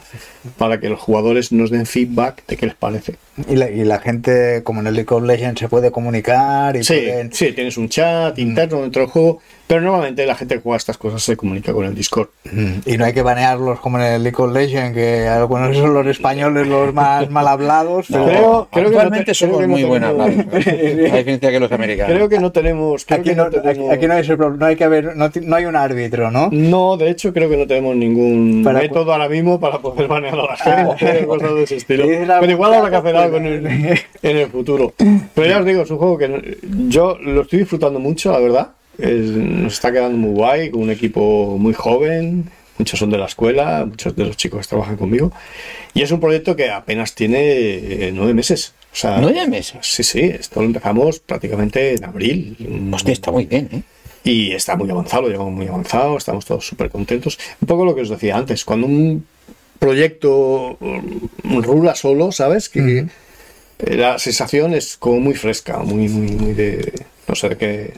[0.59, 3.17] para que los jugadores nos den feedback de qué les parece.
[3.49, 6.85] Y la, y la gente, como en el League of Legends, se puede comunicar y
[6.85, 10.61] Sí, pueden- sí, tienes un chat interno dentro del juego, pero normalmente la gente que
[10.61, 12.29] juega estas cosas se comunica con el Discord.
[12.87, 16.07] Y no hay que banearlos como en el League of Legends, que algunos son los
[16.07, 18.09] españoles los más mal hablados.
[18.11, 20.35] No, pero creo que no te- somos creo que no muy buenos hablados.
[20.55, 22.15] A diferencia que los americanos.
[22.15, 23.05] Creo que no tenemos...
[23.05, 25.17] Creo aquí, que no, no tenemos- aquí no hay ese problema, no hay que haber,
[25.17, 26.49] no, hay un árbitro, ¿no?
[26.53, 30.35] No, de hecho creo que no tenemos ningún Para- método ahora mismo para poder banear
[30.35, 32.05] a la gente o cosas de ese estilo.
[32.07, 33.67] Pero igual habrá que hacer algo en el,
[34.23, 34.93] en el futuro.
[35.35, 36.59] Pero ya os digo, es un juego que
[36.89, 38.69] yo lo estoy disfrutando mucho, la verdad.
[38.99, 42.51] Es- nos está quedando muy guay, con un equipo muy joven.
[42.79, 45.33] Muchos son de la escuela, muchos de los chicos que trabajan conmigo.
[45.95, 48.75] Y es un proyecto que apenas tiene eh, nueve meses.
[48.93, 49.79] O sea, ¿Nueve meses?
[49.83, 52.91] Sí, sí, esto lo empezamos prácticamente en abril.
[52.93, 53.83] Hostia, está muy bien, ¿eh?
[54.25, 57.39] Y está muy avanzado, llevamos muy avanzado, estamos todos súper contentos.
[57.61, 59.25] Un poco lo que os decía antes, cuando un
[59.79, 62.69] proyecto mm, rula solo, ¿sabes?
[62.69, 63.07] Que
[63.79, 66.93] la sensación es como muy fresca, muy, muy, muy de.
[67.29, 67.93] No sé, de que.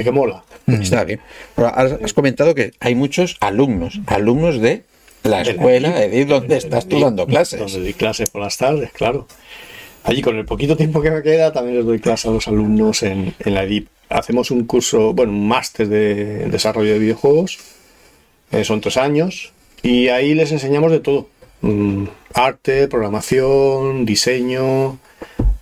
[0.00, 0.42] De que mola.
[0.66, 1.20] Está bien.
[1.54, 4.82] Pero has, has comentado que hay muchos alumnos, alumnos de
[5.22, 7.60] la escuela, de decir, donde estás tú dando clases.
[7.60, 9.26] Donde doy clases por las tardes, claro.
[10.04, 13.02] Allí con el poquito tiempo que me queda también les doy clases a los alumnos
[13.02, 13.88] en, en la EDIP.
[14.08, 17.58] Hacemos un curso, bueno, un máster de desarrollo de videojuegos.
[18.50, 19.52] Eh, son tres años.
[19.82, 21.28] Y ahí les enseñamos de todo.
[21.60, 24.98] Mm, arte, programación, diseño,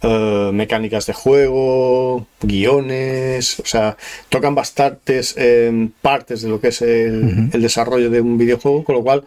[0.02, 3.58] eh, mecánicas de juego, guiones.
[3.60, 3.96] O sea,
[4.28, 8.84] tocan bastantes eh, partes de lo que es el, el desarrollo de un videojuego.
[8.84, 9.24] Con lo cual,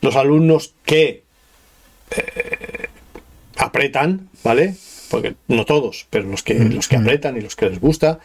[0.00, 1.22] los alumnos que
[3.56, 4.74] apretan, ¿vale?
[5.10, 8.18] Porque no todos, pero los que, los que apretan y los que les gusta,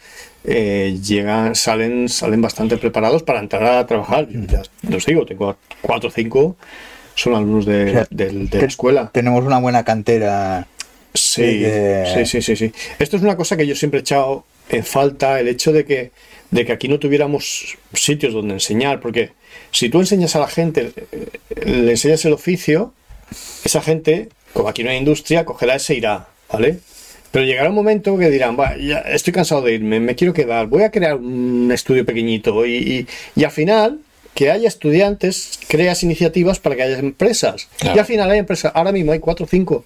[0.44, 4.26] eh, llegan, salen, salen bastante preparados para entrar a trabajar.
[4.30, 4.40] Yo
[4.82, 6.56] ya os digo, tengo cuatro o cinco,
[7.14, 9.10] son alumnos de, O sea, del- de la escuela.
[9.12, 10.66] Tenemos una buena cantera.
[11.14, 12.72] Sí, de- sí, sí, sí, sí.
[12.98, 16.10] Esto es una cosa que yo siempre he echado en falta, el hecho de que,
[16.50, 19.30] de que aquí no tuviéramos sitios donde enseñar, porque
[19.72, 21.26] si tú enseñas a la gente, eh,
[21.64, 22.92] le enseñas el oficio,
[23.64, 26.78] esa gente, como aquí no hay industria, cogerá y se irá, ¿vale?
[27.30, 30.66] Pero llegará un momento que dirán, "Va, ya estoy cansado de irme, me quiero quedar,
[30.66, 33.06] voy a crear un estudio pequeñito y, y-
[33.36, 34.00] y al final
[34.34, 37.68] que haya estudiantes, creas iniciativas para que haya empresas.
[37.78, 37.96] Claro.
[37.96, 39.84] Y al final hay empresas, ahora mismo hay cuatro o cinco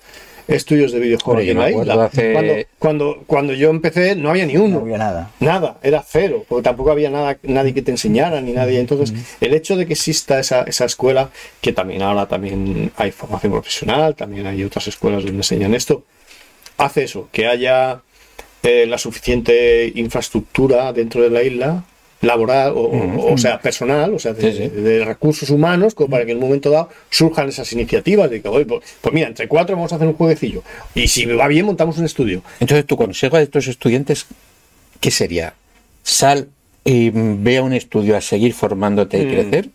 [0.48, 4.76] estudios de videojuegos yo la hace- Cuando, cuando, cuando yo empecé no había ni uno.
[4.76, 5.30] No había nada.
[5.40, 8.80] Nada, era cero, porque tampoco había nada, nadie que te enseñara ni nadie.
[8.80, 11.30] Entonces, el hecho de que exista esa, esa escuela,
[11.60, 16.04] que también ahora también hay formación profesional, también hay otras escuelas donde enseñan esto,
[16.78, 18.00] hace eso, que haya
[18.62, 21.84] eh, la suficiente infraestructura dentro de la isla
[22.22, 24.68] laboral o, o- o sea personal o sea de, Sí, sí.
[24.68, 28.48] de recursos humanos como para que en un momento dado surjan esas iniciativas de que
[28.48, 30.62] "Oye, pues, pues mira entre cuatro vamos a hacer un jueguecillo
[30.94, 34.26] y si va bien montamos un estudio Entonces, tu consejo a estos estudiantes,
[35.00, 35.54] ¿qué sería?
[36.02, 36.48] Sal
[36.84, 39.30] y ve a un estudio a seguir formándote y Mm.
[39.30, 39.68] crecer,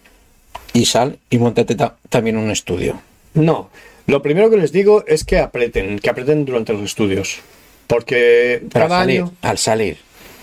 [0.74, 3.00] y sal y montate ta- también un estudio.
[3.34, 3.70] No,
[4.08, 7.40] lo primero que les digo es que apreten, que apreten durante los estudios.
[7.88, 9.34] Porque Pero al cada salir, año.
[9.42, 9.98] al salir.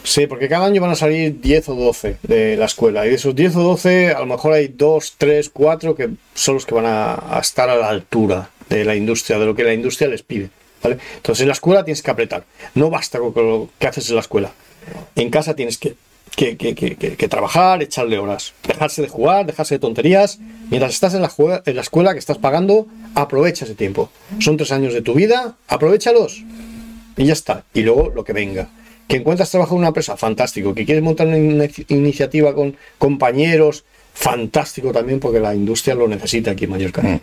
[0.07, 3.07] Sí, porque cada año van a salir 10 o 12 de la escuela.
[3.07, 6.55] Y de esos 10 o 12, a lo mejor hay 2, 3, 4 que son
[6.57, 9.73] los que van a, estar a la altura de la industria, de lo que la
[9.73, 10.51] industria les pide.
[10.83, 10.99] ¿vale?
[11.17, 12.45] Entonces en la escuela tienes que apretar.
[12.75, 14.53] No basta con lo que haces en la escuela.
[15.17, 15.95] En casa tienes que,
[16.37, 18.53] que, que- que- trabajar, echarle horas.
[18.69, 20.39] Dejarse de jugar, dejarse de tonterías.
[20.69, 21.33] Mientras estás en la,
[21.65, 24.11] en la escuela que estás pagando, aprovecha ese tiempo.
[24.41, 26.45] Son tres años de tu vida, aprovechalos.
[27.17, 27.65] Y ya está.
[27.73, 28.69] Y luego lo que venga.
[29.09, 30.75] Que encuentras trabajo en una empresa, fantástico.
[30.75, 33.85] Que quieres montar una in- iniciativa con compañeros,
[34.15, 37.21] fantástico también, porque la industria lo necesita aquí en Mallorca.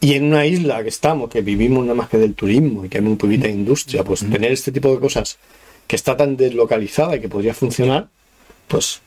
[0.00, 2.98] Y en una isla que estamos, que vivimos nada más que del turismo y que
[2.98, 5.38] hay muy poquita industria, pues tener este tipo de cosas
[5.86, 8.08] que está tan deslocalizada y que podría funcionar,
[8.68, 9.00] pues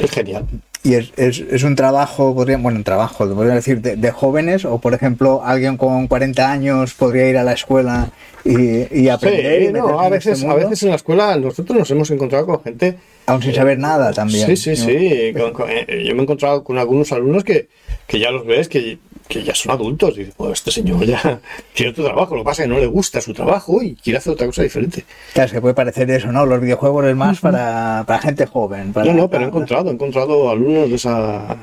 [0.00, 0.46] es genial.
[0.84, 4.64] Y es, es, es un trabajo, podría, bueno, un trabajo, podría decir, de, de jóvenes,
[4.64, 8.10] o por ejemplo, alguien con 40 años podría ir a la escuela
[8.44, 9.62] y, y aprender.
[9.62, 12.46] y Sí, no, a este veces, a veces en la escuela nosotros nos hemos encontrado
[12.46, 12.96] con gente
[13.26, 14.46] Aún sin saber nada también.
[14.46, 14.76] Sí, sí, ¿no?
[14.88, 15.32] sí.
[15.36, 17.68] Con- con- eh, yo me he encontrado con algunos alumnos que,
[18.06, 18.98] que ya los ves, que,
[19.28, 20.14] que ya son adultos.
[20.16, 21.40] Y dices, pues este señor ya
[21.74, 22.34] tiene otro trabajo.
[22.34, 24.62] Lo que pasa es que no le gusta su trabajo y quiere hacer otra cosa
[24.62, 25.04] diferente.
[25.34, 26.44] Claro, se puede parecer eso, ¿no?
[26.46, 28.92] Los videojuegos es más para, para gente joven.
[28.92, 31.56] Para, No, no, pero he encontrado, he encontrado alumnos de esa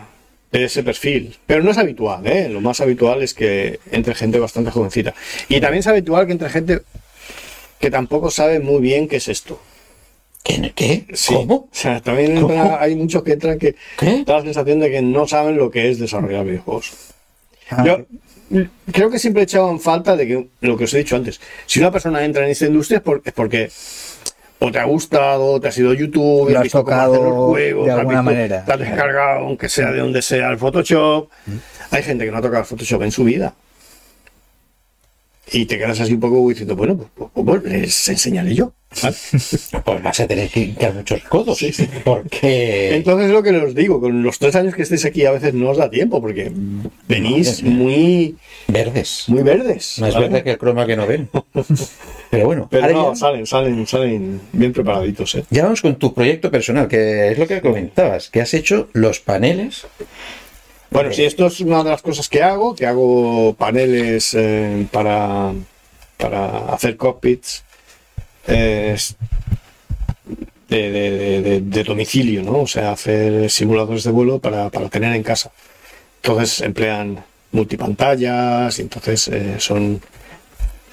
[0.51, 1.35] de ese perfil.
[1.45, 2.49] Pero no es habitual, ¿eh?
[2.49, 5.13] Lo más habitual es que entre gente bastante jovencita.
[5.49, 6.81] Y también es habitual que entre gente
[7.79, 9.61] que tampoco sabe muy bien qué es esto.
[10.43, 10.71] ¿Qué?
[10.75, 11.05] ¿Qué?
[11.13, 11.33] Sí.
[11.33, 11.55] ¿Cómo?
[11.55, 12.53] O sea, también ¿Cómo?
[12.53, 14.23] entra- hay muchos que entran que ¿Qué?
[14.25, 16.93] da la sensación de que no saben lo que es desarrollar videojuegos.
[17.69, 18.05] Ah, Yo
[18.91, 21.39] creo que siempre he echado en falta de que lo que os he dicho antes.
[21.67, 23.69] Si una persona entra en esta industria es, por- es porque
[24.61, 27.25] o te ha gustado, te has ido a YouTube, Lo has visto cómo tocado hacen
[27.25, 28.65] los juegos, de has alguna visto- manera.
[28.65, 31.29] te has descargado, aunque sea de donde sea, el Photoshop.
[31.91, 33.53] Hay gente que no ha tocado el Photoshop en su vida.
[35.51, 38.73] Y te quedas así un poco diciendo, bueno, pues, pues, pues, les enseñaré yo.
[39.01, 39.15] ¿vale?
[39.85, 41.57] Pues vas a tener que hincar muchos codos.
[41.57, 41.87] Sí, sí.
[42.03, 42.95] Porque.
[42.95, 45.53] Entonces es lo que os digo, con los tres años que estéis aquí a veces
[45.53, 46.51] no os da tiempo, porque
[47.07, 48.35] venís muy,
[48.67, 49.25] Verdes.
[49.27, 49.97] muy verdes.
[49.99, 50.27] Más ¿vale?
[50.27, 51.29] verde que el croma que no ven.
[52.29, 55.45] Pero bueno, Pero ahora no, ya, salen, salen, salen bien preparaditos, ¿eh?
[55.49, 59.19] ya vamos con tu proyecto personal, que es lo que comentabas, que has hecho los
[59.19, 59.87] paneles.
[60.91, 65.53] Bueno, sí, esto es una de las cosas que hago, que hago paneles eh, para,
[66.17, 67.63] para hacer cockpits
[68.47, 68.95] eh,
[70.67, 72.61] de, de- de- de- de domicilio, ¿no?
[72.61, 75.51] O sea, hacer simuladores de vuelo para, para tener en casa.
[76.23, 80.01] Entonces emplean multipantallas, y entonces eh, son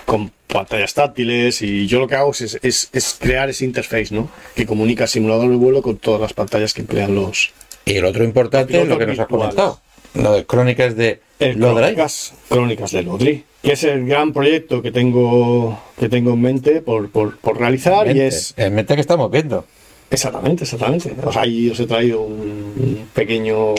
[0.04, 4.28] con pantallas táctiles y yo lo que hago es, es- es crear ese interface, ¿no?
[4.54, 7.50] Que comunica el simulador de vuelo con todas las pantallas que emplean los,
[7.84, 9.80] Y el otro importante es lo que nos has comentado.
[10.16, 11.80] Lo de crónicas de El Lodrive.
[11.94, 16.80] Crónicas, Crónicas de Lodri, que es el gran proyecto que tengo, que tengo en mente
[16.80, 18.54] por, por- por realizar y Mente, es...
[18.56, 19.64] En mente que estamos viendo.
[20.10, 21.12] Exactamente, exactamente.
[21.24, 23.74] O sea, ahí os he traído un pequeño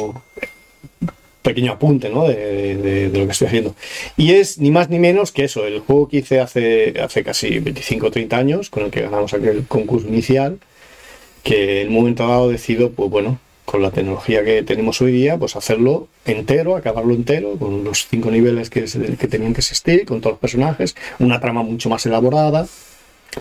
[1.42, 2.28] pequeño apunte ¿no?
[2.28, 3.74] de, de- de lo que estoy haciendo.
[4.18, 7.60] Y es ni más ni menos que eso, el juego que hice hace, hace casi
[7.60, 10.60] 25 o 30 años, con el que ganamos aquel concurso inicial,
[11.44, 15.38] que en un momento dado decido, pues bueno, con la tecnología que tenemos hoy día,
[15.38, 20.36] pues hacerlo entero, acabarlo entero, con los cinco niveles que, tenían que existir, con todos
[20.36, 22.66] los personajes, una trama mucho más elaborada,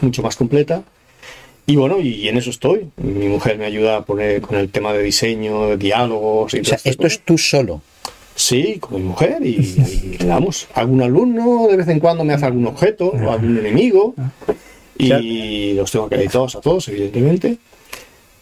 [0.01, 0.83] mucho más completa.
[1.65, 2.89] Y bueno, y en eso estoy.
[2.97, 6.75] Mi mujer me ayuda a poner con el tema de diseño, diálogos y O sea,
[6.75, 7.81] este esto es tú solo.
[8.35, 10.67] Sí, con mi mujer y, y le damos.
[10.75, 14.17] Algún alumno de vez en cuando me hace algún objeto o algún enemigo
[14.99, 17.59] y los tengo acreditados a todos, evidentemente.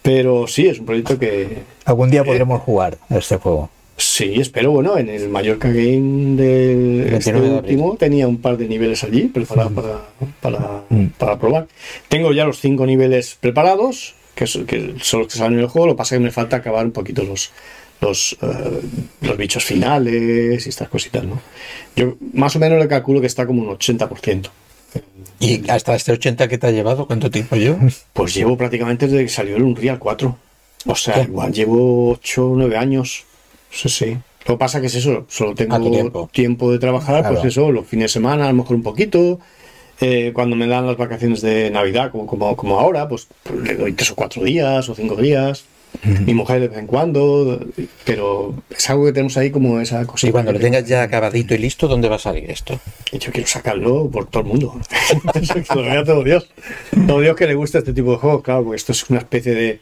[0.05, 3.71] Pero sí, es un proyecto que Algún día podremos jugar a este juego.
[3.97, 4.71] sí, espero.
[4.71, 9.03] Bueno, en el Mallorca Game del este 29 de último tenía un par de niveles
[9.03, 10.01] allí preparados para,
[10.43, 11.07] para, Mm.
[11.17, 11.69] para probar.
[12.09, 15.69] Tengo ya los cinco niveles preparados, que, son- que son los que salen en el
[15.71, 15.87] juego.
[15.87, 17.51] Lo que pasa es que me falta acabar un poquito los,
[18.03, 18.81] los, eh,
[19.23, 21.41] los bichos finales y estas cositas, ¿no?
[21.97, 24.51] Yo más o menos le calculo que está como un 80%.
[25.41, 27.07] ¿Y hasta este 80 que te ha llevado?
[27.07, 27.77] ¿Cuánto tiempo yo?
[28.13, 30.37] Pues llevo prácticamente desde que salió el Unreal 4.
[30.87, 31.23] O sea, ¿Qué?
[31.23, 33.25] igual llevo 8 o 9 años.
[33.71, 34.17] Sí, sí.
[34.47, 36.29] Lo que pasa que es eso, solo tengo tiempo.
[36.33, 36.71] tiempo.
[36.73, 37.37] de trabajar, Claro.
[37.41, 39.41] pues eso, los fines de semana, a lo mejor un poquito.
[40.01, 43.75] Eh, cuando me dan las vacaciones de Navidad, como, como, como ahora, pues, pues le
[43.77, 45.65] doy tres o cuatro días o cinco días.
[46.03, 47.61] Mi mujer de vez en cuando,
[48.05, 50.29] pero es algo que tenemos ahí como esa cosita.
[50.29, 52.79] Y cuando lo tengas ya acabadito y listo, ¿dónde va a salir esto?
[53.13, 54.81] yo quiero sacarlo por todo el mundo.
[55.33, 56.51] que lo vea todo Dios.
[57.07, 59.55] Todo Dios que le gusta este tipo de juegos, claro, porque esto es una especie
[59.55, 59.81] de,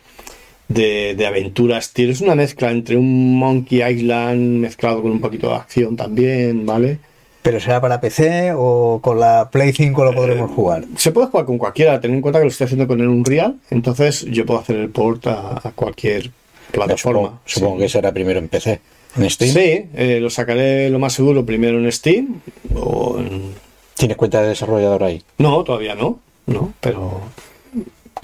[0.68, 2.12] de, de aventura estilo.
[2.12, 6.98] Es una mezcla entre un Monkey Island mezclado con un poquito de acción también, ¿vale?
[7.42, 10.84] ¿Pero será para PC o con la Play 5 lo podremos jugar?
[10.96, 13.56] Se puede jugar con cualquiera, ten en cuenta que lo estoy haciendo con el Unreal,
[13.70, 16.30] entonces yo puedo hacer el port a, a cualquier
[16.70, 17.20] plataforma.
[17.20, 18.80] Supongo, supongo que será primero en PC.
[19.16, 19.52] ¿En Steam?
[19.52, 22.40] Sí, eh, lo sacaré lo más seguro primero en Steam
[22.74, 23.52] o en...
[23.96, 25.22] ¿Tienes cuenta de desarrollador ahí?
[25.38, 27.20] No, todavía no, no, pero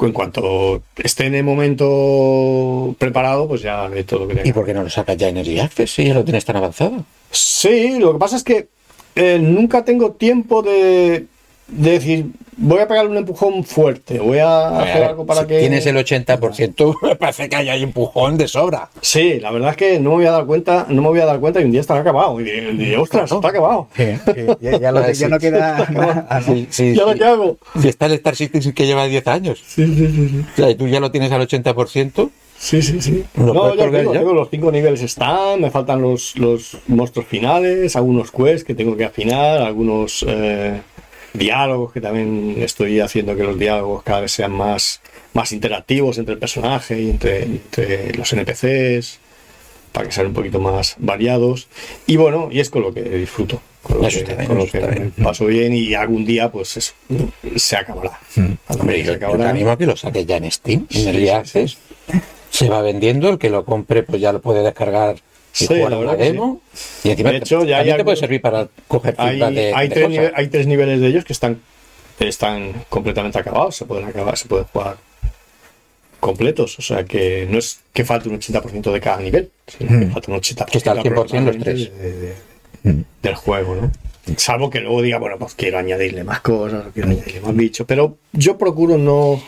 [0.00, 4.48] en cuanto esté en el momento preparado, pues ya haré todo lo que tenga.
[4.48, 6.56] ¿Y por qué no lo sacas ya en Early Access si ya lo tienes tan
[6.56, 7.04] avanzado?
[7.30, 8.68] Sí, lo que pasa es que
[9.18, 11.26] eh, nunca tengo tiempo de,
[11.68, 12.26] de decir,
[12.56, 15.58] voy a pegarle un empujón fuerte, voy a hacer algo para si que...
[15.60, 18.88] Tienes el 80%, me parece que hay empujón de sobra.
[19.00, 21.24] Sí, la verdad es que no me voy a dar cuenta, no me voy a
[21.26, 22.40] dar cuenta y un día estará acabado.
[22.40, 23.86] Y diré, diré, ostras, está acabado.
[23.96, 24.04] Sí,
[24.34, 25.26] sí, ya, ya lo- ya sí.
[25.26, 26.40] no queda nada.
[26.40, 26.42] No.
[26.54, 27.18] Sí, sí, ¿Y ahora sí.
[27.20, 27.58] qué hago?
[27.80, 29.62] Si está el Star Citizen que lleva 10 años.
[29.66, 30.28] Sí, sí, sí.
[30.28, 30.44] sí.
[30.52, 32.30] O sea, y tú ya lo tienes al 80%.
[32.58, 33.24] Sí, sí, sí.
[33.36, 34.18] ¿Lo No, ya tengo, ya?
[34.20, 38.96] tengo los cinco niveles están, me faltan los, los monstruos finales, algunos quests que tengo
[38.96, 40.80] que afinar, algunos eh,
[41.34, 45.00] diálogos que también estoy haciendo que los diálogos cada vez sean más,
[45.34, 49.20] más interactivos entre el personaje y entre, entre los NPCs,
[49.92, 51.68] para que sean un poquito más variados.
[52.06, 53.60] Y bueno, y es con lo que disfruto.
[53.82, 55.12] Con lo Eso que, bien, con lo que bien.
[55.22, 56.92] paso bien y algún día pues eso,
[57.54, 58.18] se acabará.
[58.66, 61.78] Hombre, yo te animo a que lo saques ya en Steam, en Sí, Early sí.
[62.50, 65.20] Se va vendiendo, el que lo compre pues ya lo puede descargar y
[65.52, 66.60] Sí, jugar la demo.
[67.04, 69.88] Y encima De hecho, ya hay también te puede servir para coger Hay, de, hay
[69.88, 70.22] de tres cosas.
[70.24, 71.60] nive- hay tres niveles de ellos que están,
[72.20, 74.96] están completamente acabados, se pueden acabar, se pueden jugar
[76.20, 80.06] completos, o sea que no es que falte un 80% de cada nivel, sino que
[80.06, 81.90] falta un 80% Que está al 100% los tres.
[81.98, 82.34] de-
[82.82, 83.90] de- del juego, ¿no?
[84.36, 88.16] Salvo que luego diga, bueno, pues quiero añadirle más cosas, quiero añadirle más bichos, pero
[88.32, 89.40] yo procuro no,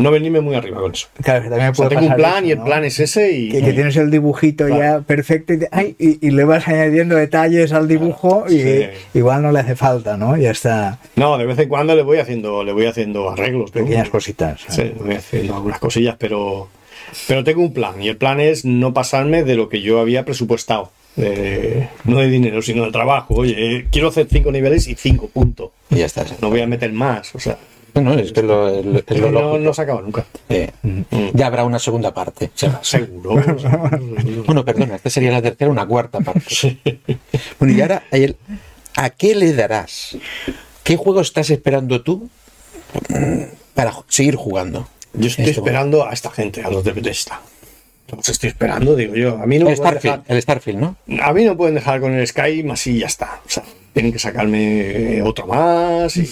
[0.00, 1.08] no venirme muy arriba con eso.
[1.22, 2.64] Claro, que también O sea, puede tengo un plan eso, y el ¿no?
[2.64, 3.48] plan es ese y...
[3.50, 7.16] que, que tienes el dibujito ya perfecto y, te- ay, y- y le vas añadiendo
[7.16, 8.86] detalles al dibujo y sí.
[9.14, 10.36] igual no le hace falta, ¿no?
[10.36, 13.74] Ya está, No, de vez en cuando le voy haciendo, le voy haciendo arreglos.
[13.74, 13.82] ¿no?
[13.84, 14.60] pequeñas cositas.
[14.68, 16.68] Sí, voy haciendo algunas cosillas, pero,
[17.28, 18.02] pero tengo un plan.
[18.02, 20.90] Y el plan es no pasarme de lo que yo había presupuestado.
[21.16, 23.34] De- no de dinero, sino de trabajo.
[23.34, 25.70] Oye, eh, quiero hacer cinco niveles y cinco puntos.
[25.90, 26.24] Y ya está.
[26.40, 27.34] No voy a meter más.
[27.34, 27.58] O sea,
[27.94, 28.84] No, es que lo, es
[29.18, 30.24] lo- no, no se acaba nunca.
[30.48, 30.66] Sí.
[31.34, 32.50] Ya habrá una segunda parte.
[32.82, 33.42] Seguro.
[34.46, 36.78] Bueno, perdona, esta sería la tercera, una cuarta parte.
[37.58, 38.02] Bueno, y ahora,
[38.96, 40.16] ¿a qué le darás?
[40.82, 42.28] ¿Qué juego estás esperando tú
[43.08, 43.42] mm,
[43.74, 44.88] para seguir jugando?
[45.14, 47.40] Yo estoy Esto- esperando a esta gente, a los de Bethesda.
[48.16, 49.38] Los estoy esperando, digo yo.
[49.40, 50.96] A mí no El pueden Starfield, dejar- el Starfield, ¿no?
[51.22, 53.40] A mí no pueden dejar con el Skyrim así y ya está.
[53.46, 53.62] O sea,
[53.92, 56.28] tienen que sacarme otro más y,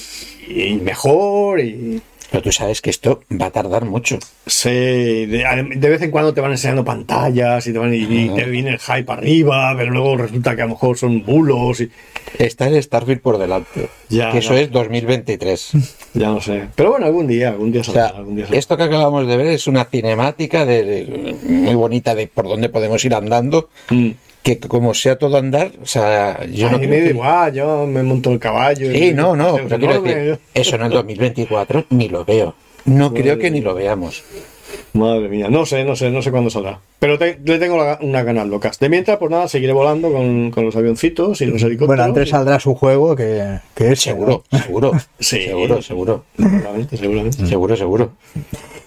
[0.48, 1.60] y mejor.
[1.60, 2.00] Y
[2.30, 4.18] Pero tú sabes que esto va a tardar mucho.
[4.46, 5.44] sé, de,
[5.76, 8.70] de vez en cuando te van enseñando pantallas y te, van, y, y te viene
[8.70, 11.80] el hype arriba, pero luego resulta que a lo mejor son bulos.
[11.80, 11.90] Y,
[12.38, 13.88] Está el Starfield por delante.
[14.10, 14.58] Ya, que eso no.
[14.58, 15.70] es 2023.
[16.14, 16.64] ya no sé.
[16.74, 18.08] Pero bueno, algún día, algún día O saldrá.
[18.08, 22.14] sea, algún día esto que acabamos de ver es una cinemática de, de- muy bonita
[22.14, 23.70] de por dónde podemos ir andando.
[23.88, 24.10] Mm.
[24.42, 27.52] Que como sea todo andar, o sea, yo A no mí me da que- igual,
[27.52, 28.90] yo me monto el caballo.
[28.90, 32.24] Sí, y- no, no, es pero quiero enorme, decir, eso en el 2024 ni lo
[32.24, 32.54] veo.
[32.86, 34.22] No creo que ni lo veamos.
[34.94, 36.80] Madre mía, no sé, no sé, no sé cuándo saldrá.
[36.98, 38.78] Pero te- le tengo la- unas ganas locas.
[38.78, 41.86] De mientras, pues nada, seguiré volando con, con los avioncitos y los helicópteros.
[41.88, 44.92] Bueno, antes saldrá su juego que, que es Seguro, seguro.
[45.20, 45.42] Sí.
[45.44, 46.24] Seguro, seguro.
[46.36, 47.46] Seguramente, seguramente.
[47.46, 48.10] Seguro, seguro.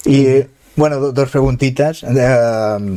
[0.05, 2.03] Y eh, bueno, do- dos preguntitas.
[2.03, 2.95] Eh,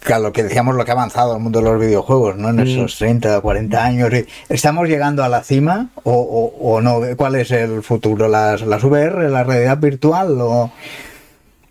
[0.00, 2.48] claro, lo que decíamos, lo que ha avanzado el mundo de los videojuegos, ¿no?
[2.50, 2.60] En Mm.
[2.60, 4.10] esos 30, 40 años.
[4.48, 7.00] ¿Estamos llegando a la cima o, o- o no?
[7.16, 8.28] ¿Cuál es el futuro?
[8.28, 10.36] ¿Las, las VR, la realidad virtual?
[10.40, 10.70] O...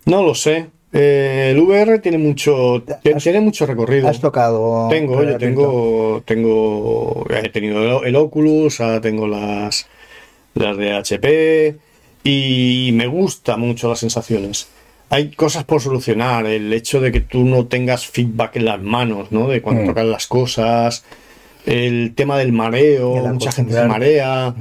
[0.06, 0.68] No lo sé.
[0.92, 4.08] Eh, el VR tiene mucho, ti- ¿Has- tiene mucho recorrido.
[4.08, 4.88] ¿Has tocado?
[4.90, 5.38] Tengo, virtual?
[5.38, 9.86] tengo, tengo, he tenido el, el Oculus, ahora tengo las,
[10.56, 11.76] las de HP
[12.24, 14.68] y me gusta mucho las sensaciones.
[15.10, 19.32] Hay cosas por solucionar, el hecho de que tú no tengas feedback en las manos,
[19.32, 19.48] ¿no?
[19.48, 19.88] De cuando Mm.
[19.88, 21.04] tocas las cosas,
[21.66, 24.54] el tema del mareo, mucha gente se marea.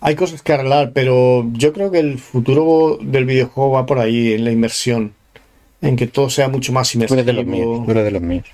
[0.00, 4.32] Hay cosas que arreglar, pero yo creo que el futuro del videojuego va por ahí,
[4.32, 5.12] en la inmersión,
[5.80, 7.66] en que todo sea mucho más eres de los míos.
[7.78, 8.02] inmersivo.
[8.04, 8.44] de los míos.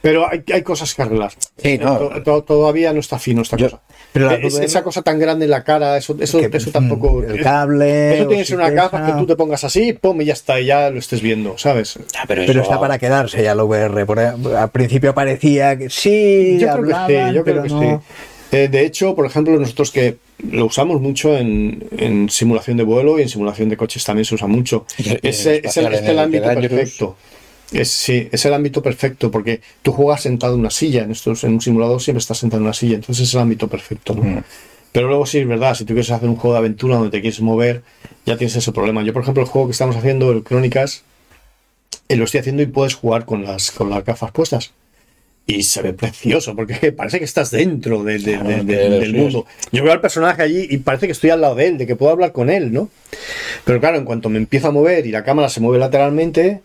[0.00, 1.32] Pero hay, hay cosas que arreglar.
[1.56, 1.96] Sí, no.
[1.98, 3.82] To- to- todavía no está fino esta Yo- cosa.
[4.12, 6.70] Pero la es- VR esa cosa tan grande en la cara, eso, eso, que, eso
[6.70, 7.22] mm, tampoco.
[7.22, 8.14] El es- cable.
[8.14, 10.24] eso o tiene que si ser una gafa que tú te pongas así, pum, y
[10.26, 11.98] ya está, y ya lo estés viendo, ¿sabes?
[12.26, 14.06] pero Pero eso- está para quedarse ya el VR.
[14.06, 17.80] Por- al principio parecía que sí, Yo creo que hablaban, sí, yo creo que no.
[18.00, 18.56] sí.
[18.56, 20.16] Eh, de hecho, por ejemplo, nosotros que
[20.50, 24.36] lo usamos mucho en, en simulación de vuelo y en simulación de coches también se
[24.36, 24.86] usa mucho.
[24.96, 27.16] Y en Ese, ese- espacial, este es el el ámbito perfecto.
[27.72, 31.44] Es, sí, es el ámbito perfecto, porque tú juegas sentado en una silla, en estos,
[31.44, 34.22] en un simulador siempre estás sentado en una silla, entonces es el ámbito perfecto, ¿no?
[34.22, 34.42] Mm.
[34.90, 37.20] Pero luego sí es verdad, si tú quieres hacer un juego de aventura donde te
[37.20, 37.82] quieres mover,
[38.24, 39.02] ya tienes ese problema.
[39.02, 41.02] Yo, por ejemplo, el juego que estamos haciendo, el Crónicas,
[42.08, 44.72] eh, lo estoy haciendo y puedes jugar con las, con las gafas puestas.
[45.46, 49.44] Y se ve precioso, porque parece que estás dentro de- de- de- del mundo.
[49.72, 51.94] Yo veo al personaje allí y parece que estoy al lado de él, de que
[51.96, 52.88] puedo hablar con él, ¿no?
[53.64, 56.62] Pero claro, en cuanto me empiezo a mover y la cámara se mueve lateralmente,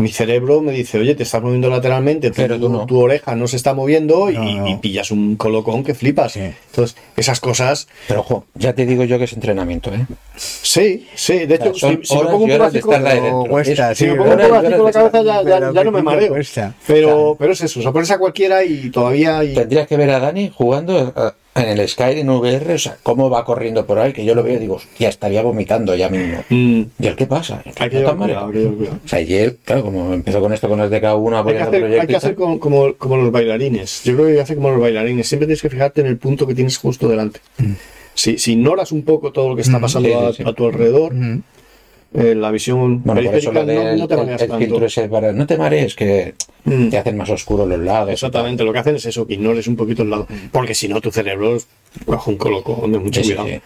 [0.00, 2.86] mi cerebro me dice, oye, te estás moviendo lateralmente, Pero tu, tú no.
[2.86, 4.68] tu oreja no se está moviendo y, No, no.
[4.68, 6.32] y pillas un colocón que flipas.
[6.32, 6.40] Sí.
[6.70, 10.06] Entonces, esas cosas, Pero ojo, ya te digo yo que es entrenamiento, ¿eh?
[10.36, 11.46] sí, sí.
[11.46, 13.44] De hecho, si, si me pongo un dentro.
[13.48, 15.90] cuesta, Es- si sí, me pongo un horas con la cabeza ya, ya- ya no
[15.90, 16.28] me mareo.
[16.28, 16.74] cuesta.
[16.86, 17.36] Pero, Claro.
[17.38, 19.42] pero es eso, o sea, pones a cualquiera y todavía...
[19.44, 21.30] y- Tendrías que ver a Dani jugando eh,
[21.62, 24.54] en el Skyrim VR, o sea, cómo va corriendo por ahí, que yo lo veo
[24.54, 26.44] y digo, ya estaría vomitando ya mismo.
[26.48, 27.62] Mm, ¿Y él qué pasa?
[27.78, 28.50] hay ¿No que mareado?
[28.50, 28.86] cuidado, hay.
[29.04, 31.74] O sea, y él, claro, como empezó con esto con el DK1 Hay que hacer,
[31.74, 32.06] hay proyectos.
[32.08, 34.02] que hacer como, como, como los bailarines.
[34.04, 35.26] Yo creo que hay que hacer como los bailarines.
[35.28, 37.40] Siempre tienes que fijarte en el punto que tienes justo delante.
[38.14, 40.42] Si, si ignoras un poco todo lo que está pasando Sí, sí, a, sí.
[40.46, 41.42] a tu alrededor, Mm.
[42.14, 43.52] Eh, la visión Bueno, por eso periférica
[43.90, 44.64] lo no, te el- mareas el tanto.
[44.66, 45.32] filtro ese para...
[45.32, 46.88] No te marees, que Mm.
[46.90, 48.10] te hacen más oscuro los lados.
[48.10, 50.26] Exactamente, lo que hacen es eso, que ignores un poquito el lado.
[50.52, 51.56] Porque si no, tu cerebro
[52.04, 53.48] coge un colocón de mucho Sí, cuidado.
[53.48, 53.60] sí.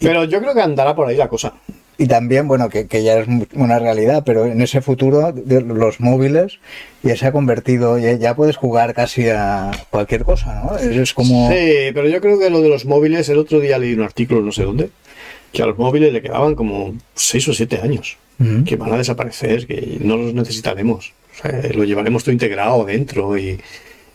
[0.00, 1.54] Pero yo creo que andará por ahí la cosa.
[1.98, 6.00] Y también, bueno, que, que ya es una realidad, pero en ese futuro de los
[6.00, 6.58] móviles
[7.02, 10.76] ya se ha convertido, ya, ya puedes jugar casi a cualquier cosa, ¿no?
[10.76, 11.48] Es, es como...
[11.50, 14.40] Sí, pero yo creo que lo de los móviles, el otro día leí un artículo,
[14.40, 14.88] no sé dónde,
[15.52, 18.16] que a los móviles le quedaban como 6 o 7 años,
[18.64, 21.12] que van a desaparecer, que no los necesitaremos.
[21.38, 23.58] O sea, lo llevaremos todo integrado dentro y.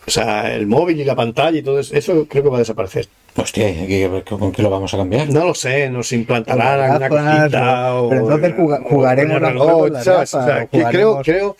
[0.06, 2.60] O sea, el móvil y la pantalla y todo eso, eso creo que va a
[2.60, 3.08] desaparecer.
[3.36, 5.28] Hostia, ¿y qué- ¿con qué lo vamos a cambiar?
[5.28, 8.54] No lo sé, nos implantarán alguna gafas, cosita o- pero entonces
[8.90, 10.34] jugaremos o reloj, las ¿sabes?
[10.34, 11.56] O sea, o creo, creo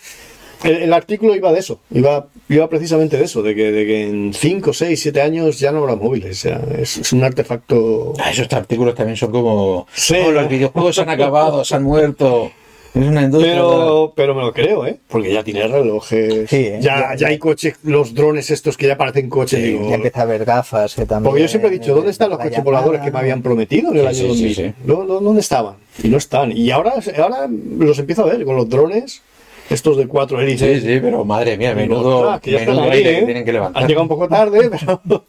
[0.65, 4.03] el, el artículo iba de eso, iba, iba precisamente de eso, de que, de que
[4.09, 6.39] en 5, 6, 7 años ya no habrá móviles.
[6.39, 8.15] O sea, es, es un artefacto.
[8.19, 9.87] Ah, esos artículos también son como...
[9.95, 10.17] Sí.
[10.27, 12.51] "Oh, los videojuegos se han acabado, se han muerto.
[12.95, 13.53] Es una industria...
[13.55, 14.99] Pero, pero me lo creo, ¿eh?
[15.09, 16.49] Porque ya tiene relojes.
[16.49, 16.79] Sí, ¿eh?
[16.81, 19.61] ya, Ya- hay coches, los drones estos que ya parecen coches.
[19.61, 21.25] Sí, digo, Ya empieza a haber gafas que también...
[21.31, 23.99] porque yo siempre he dicho, ¿dónde están los coches voladores que me habían prometido en
[23.99, 24.55] el Sí, año sí, 2000?
[24.55, 24.73] sí, sí.
[24.85, 25.75] ¿Dó- dó- ¿Dónde estaban?
[26.03, 26.51] Y no están.
[26.57, 27.47] Y ahora, ahora
[27.79, 29.21] los empiezo a ver con los drones,
[29.71, 30.83] estos de cuatro hélices.
[30.83, 33.21] Sí, sí, pero madre mía, menudo, "Ostras, que menudo ahí, aire ¿eh?
[33.21, 33.83] que tienen que levantar.
[33.83, 34.71] Han llegado un poco tarde,
[35.05, 35.25] pero,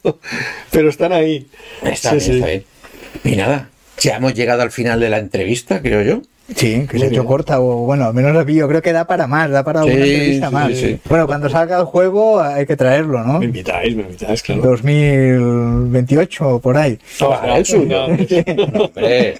[0.70, 1.46] pero están ahí.
[1.82, 2.32] Está Sí, bien, sí.
[2.34, 2.64] está bien.
[3.24, 6.22] Y nada, ya hemos llegado al final de la entrevista, creo yo.
[6.56, 9.06] Sí, que Muy se ha hecho corta, o bueno, al menos yo creo que da
[9.06, 10.72] para más, da para una Sí, entrevista sí, más.
[10.76, 10.98] sí.
[11.08, 13.38] Bueno, cuando salga el juego hay que traerlo, ¿no?
[13.38, 14.62] Me invitáis, me invitáis, claro.
[14.62, 16.98] 2028 o por ahí.
[17.20, 18.08] No, el suyo.
[18.08, 19.34] no, Hombre,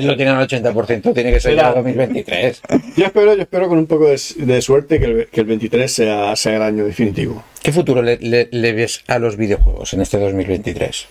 [0.00, 2.62] lo tienen al 80%, tiene que ser ya 2023.
[2.96, 5.92] Yo espero, yo espero con un poco de, de suerte que el, que el 23
[5.92, 7.42] sea, sea el año definitivo.
[7.62, 11.06] ¿Qué futuro le, le- le ves a los videojuegos en este 2023?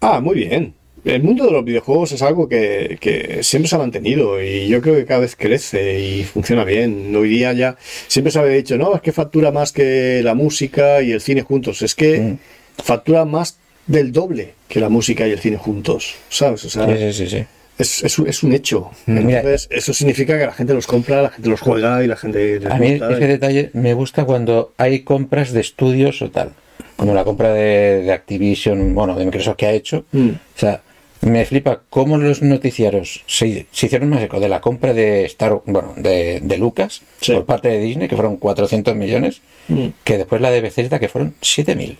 [0.00, 0.74] Ah, muy bien.
[1.04, 4.80] El mundo de los videojuegos es algo que, que siempre se ha mantenido y yo
[4.80, 7.14] creo que cada vez crece y funciona bien.
[7.16, 7.76] Hoy día ya
[8.06, 11.42] siempre se había dicho, no, es que factura más que la música y el cine
[11.42, 11.82] juntos.
[11.82, 12.38] Es que Mm.
[12.82, 16.64] factura más del doble que la música y el cine juntos, ¿sabes?
[16.64, 17.44] O sea, Sí, sí, sí, sí.
[17.78, 18.90] es, es un, es un hecho.
[19.06, 19.38] Mira.
[19.40, 22.60] Entonces, eso significa que la gente los compra, la gente los juega y la gente
[22.60, 26.52] les A mí ese detalle me gusta cuando hay compras de estudios o tal,
[26.94, 30.04] como la compra de, de Activision, bueno, de Microsoft que ha hecho.
[30.12, 30.28] Mm.
[30.28, 30.80] O sea,
[31.22, 35.60] me flipa cómo los noticiarios se, se hicieron más eco de la compra de Star,
[35.66, 37.32] bueno, de, de Lucas Sí.
[37.32, 39.86] por parte de Disney, que fueron 400 millones, Mm.
[40.02, 41.96] que después la de Bethesda, que fueron 7000.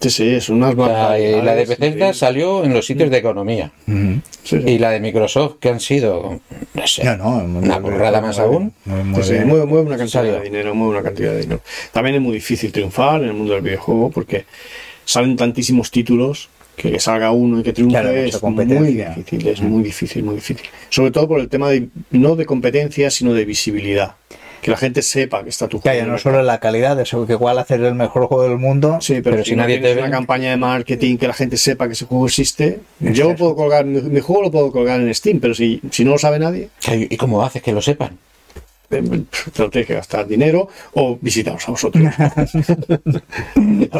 [0.00, 3.16] Sí, sí, es unas O sea, y la de Bethesda salió en los sitios de
[3.18, 3.72] economía.
[3.88, 4.20] Ujú.
[4.44, 4.70] Sí, sí.
[4.70, 6.38] Y la de Microsoft, que han sido,
[6.74, 8.72] no sé, No, una burrada más aún.
[8.84, 10.34] mueve, mueve una cantidad Salió.
[10.34, 11.60] de dinero, mueve una cantidad de dinero.
[11.92, 14.44] También es muy difícil triunfar en el mundo del videojuego porque
[15.04, 18.64] salen tantísimos títulos que, salga uno y que triunfe Claro, es muy
[18.94, 20.66] difícil, es muy difícil, muy difícil.
[20.88, 24.14] Sobre todo por el tema de, no de competencia, sino de visibilidad.
[24.62, 26.00] Que la gente sepa que está tu juego.
[26.00, 28.98] en no solo la calidad, eso que igual hacer el mejor juego del mundo.
[29.00, 31.86] Sí, pero, Pero si, nadie te ve- una campaña de marketing que la gente sepa
[31.86, 33.36] que ese juego existe, Es yo eso.
[33.36, 36.18] puedo colgar mi, mi juego lo puedo colgar en Steam, pero si, si no lo
[36.18, 38.18] sabe nadie, ¿Y cómo haces que lo sepan?
[38.90, 42.04] Lo tienes que gastar dinero o visitaros a vosotros.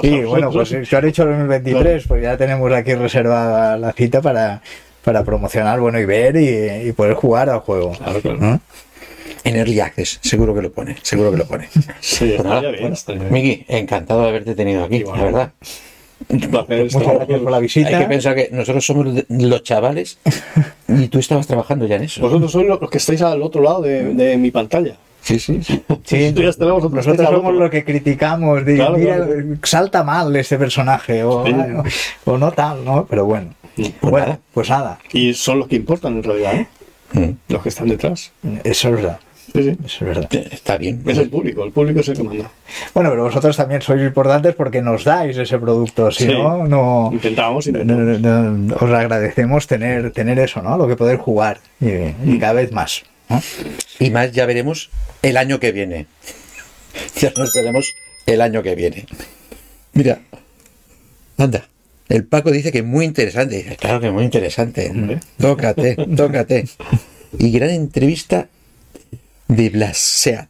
[0.03, 4.21] Sí, bueno, pues si ahora dicho el 2023, pues ya tenemos aquí reservada la cita
[4.23, 4.63] para,
[5.05, 7.93] para promocionar, bueno, y ver y, y poder jugar al juego.
[7.93, 8.39] Claro, claro.
[8.39, 8.61] ¿no?
[9.45, 11.69] En Early Access, seguro que lo pone, seguro que lo pone.
[12.01, 13.33] Sí, bien, bueno, estaría bien.
[13.33, 15.53] Miki, encantado de haberte tenido aquí, la verdad.
[16.29, 17.99] Muchas gracias por la Hay visita.
[17.99, 20.19] que pensar que nosotros somos los chavales
[20.89, 22.21] y tú estabas trabajando ya en eso.
[22.21, 24.97] Vosotros sois los que estáis al otro lado de, de mi pantalla.
[25.21, 25.83] Sí, sí, sí.
[26.05, 29.43] Sí, Ya tenemos otro nosotros somos los que criticamos, de, Claro, mira, claro.
[29.63, 31.53] salta mal este personaje, o, Sí.
[32.25, 33.05] o, o no tal, ¿no?
[33.09, 34.39] Pero bueno, Pues bueno, nada.
[34.55, 36.67] pues nada, Y son los que importan en realidad, ¿eh?
[37.13, 37.53] Mm.
[37.53, 38.33] los que están detrás.
[38.65, 39.19] eso es verdad,
[39.55, 39.69] Sí, sí.
[39.85, 40.29] eso es verdad.
[40.35, 41.03] Está bien.
[41.07, 42.51] Es el público, el público es el que manda.
[42.95, 46.33] Bueno, pero vosotros también sois importantes porque nos dais ese producto, si Sí.
[46.33, 47.11] no, no...
[47.13, 48.21] Intentamos, no- intentamos.
[48.21, 50.77] no- no- os agradecemos tener, tener eso, ¿no?
[50.77, 52.35] Lo que poder jugar y, Mm.
[52.35, 53.03] y cada vez más.
[53.31, 53.41] ¿no?
[54.01, 54.91] Y más ya veremos
[55.23, 56.07] el año que viene.
[57.21, 57.95] Ya nos veremos
[58.27, 59.07] el año que viene.
[59.93, 60.21] Mira,
[61.37, 61.69] anda.
[62.09, 63.77] El Paco dice que muy interesante.
[63.79, 64.91] Claro que muy interesante.
[65.39, 66.65] Tócate, tócate.
[67.39, 68.49] Y gran entrevista
[69.49, 70.49] de Blas Seat.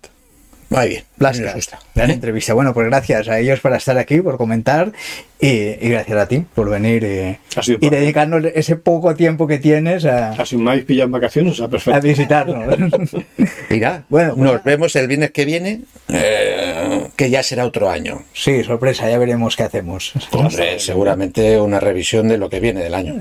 [0.70, 1.04] Muy bien.
[1.16, 1.78] Blas, nos gusta.
[1.94, 2.52] gran entrevista.
[2.52, 4.92] Bueno, pues gracias a ellos por estar aquí, por comentar
[5.40, 7.38] y, y gracias a ti por venir eh,
[7.80, 11.56] y dedicarnos ese poco tiempo que tienes a, Casi me habéis pillado en vacaciones, o
[11.56, 12.00] sea, a perfecto.
[12.02, 12.76] visitarnos.
[13.70, 18.24] Mira, Bueno, pues nos vemos el viernes que viene, eh, que ya será otro año.
[18.34, 22.92] sí, sorpresa, ya veremos qué hacemos Hombre, seguramente una revisión de lo que viene del
[22.94, 23.14] año.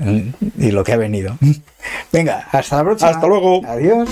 [0.58, 1.38] y lo que ha venido.
[2.12, 3.10] Venga, hasta la próxima.
[3.10, 3.62] Hasta luego.
[3.66, 4.06] Adiós.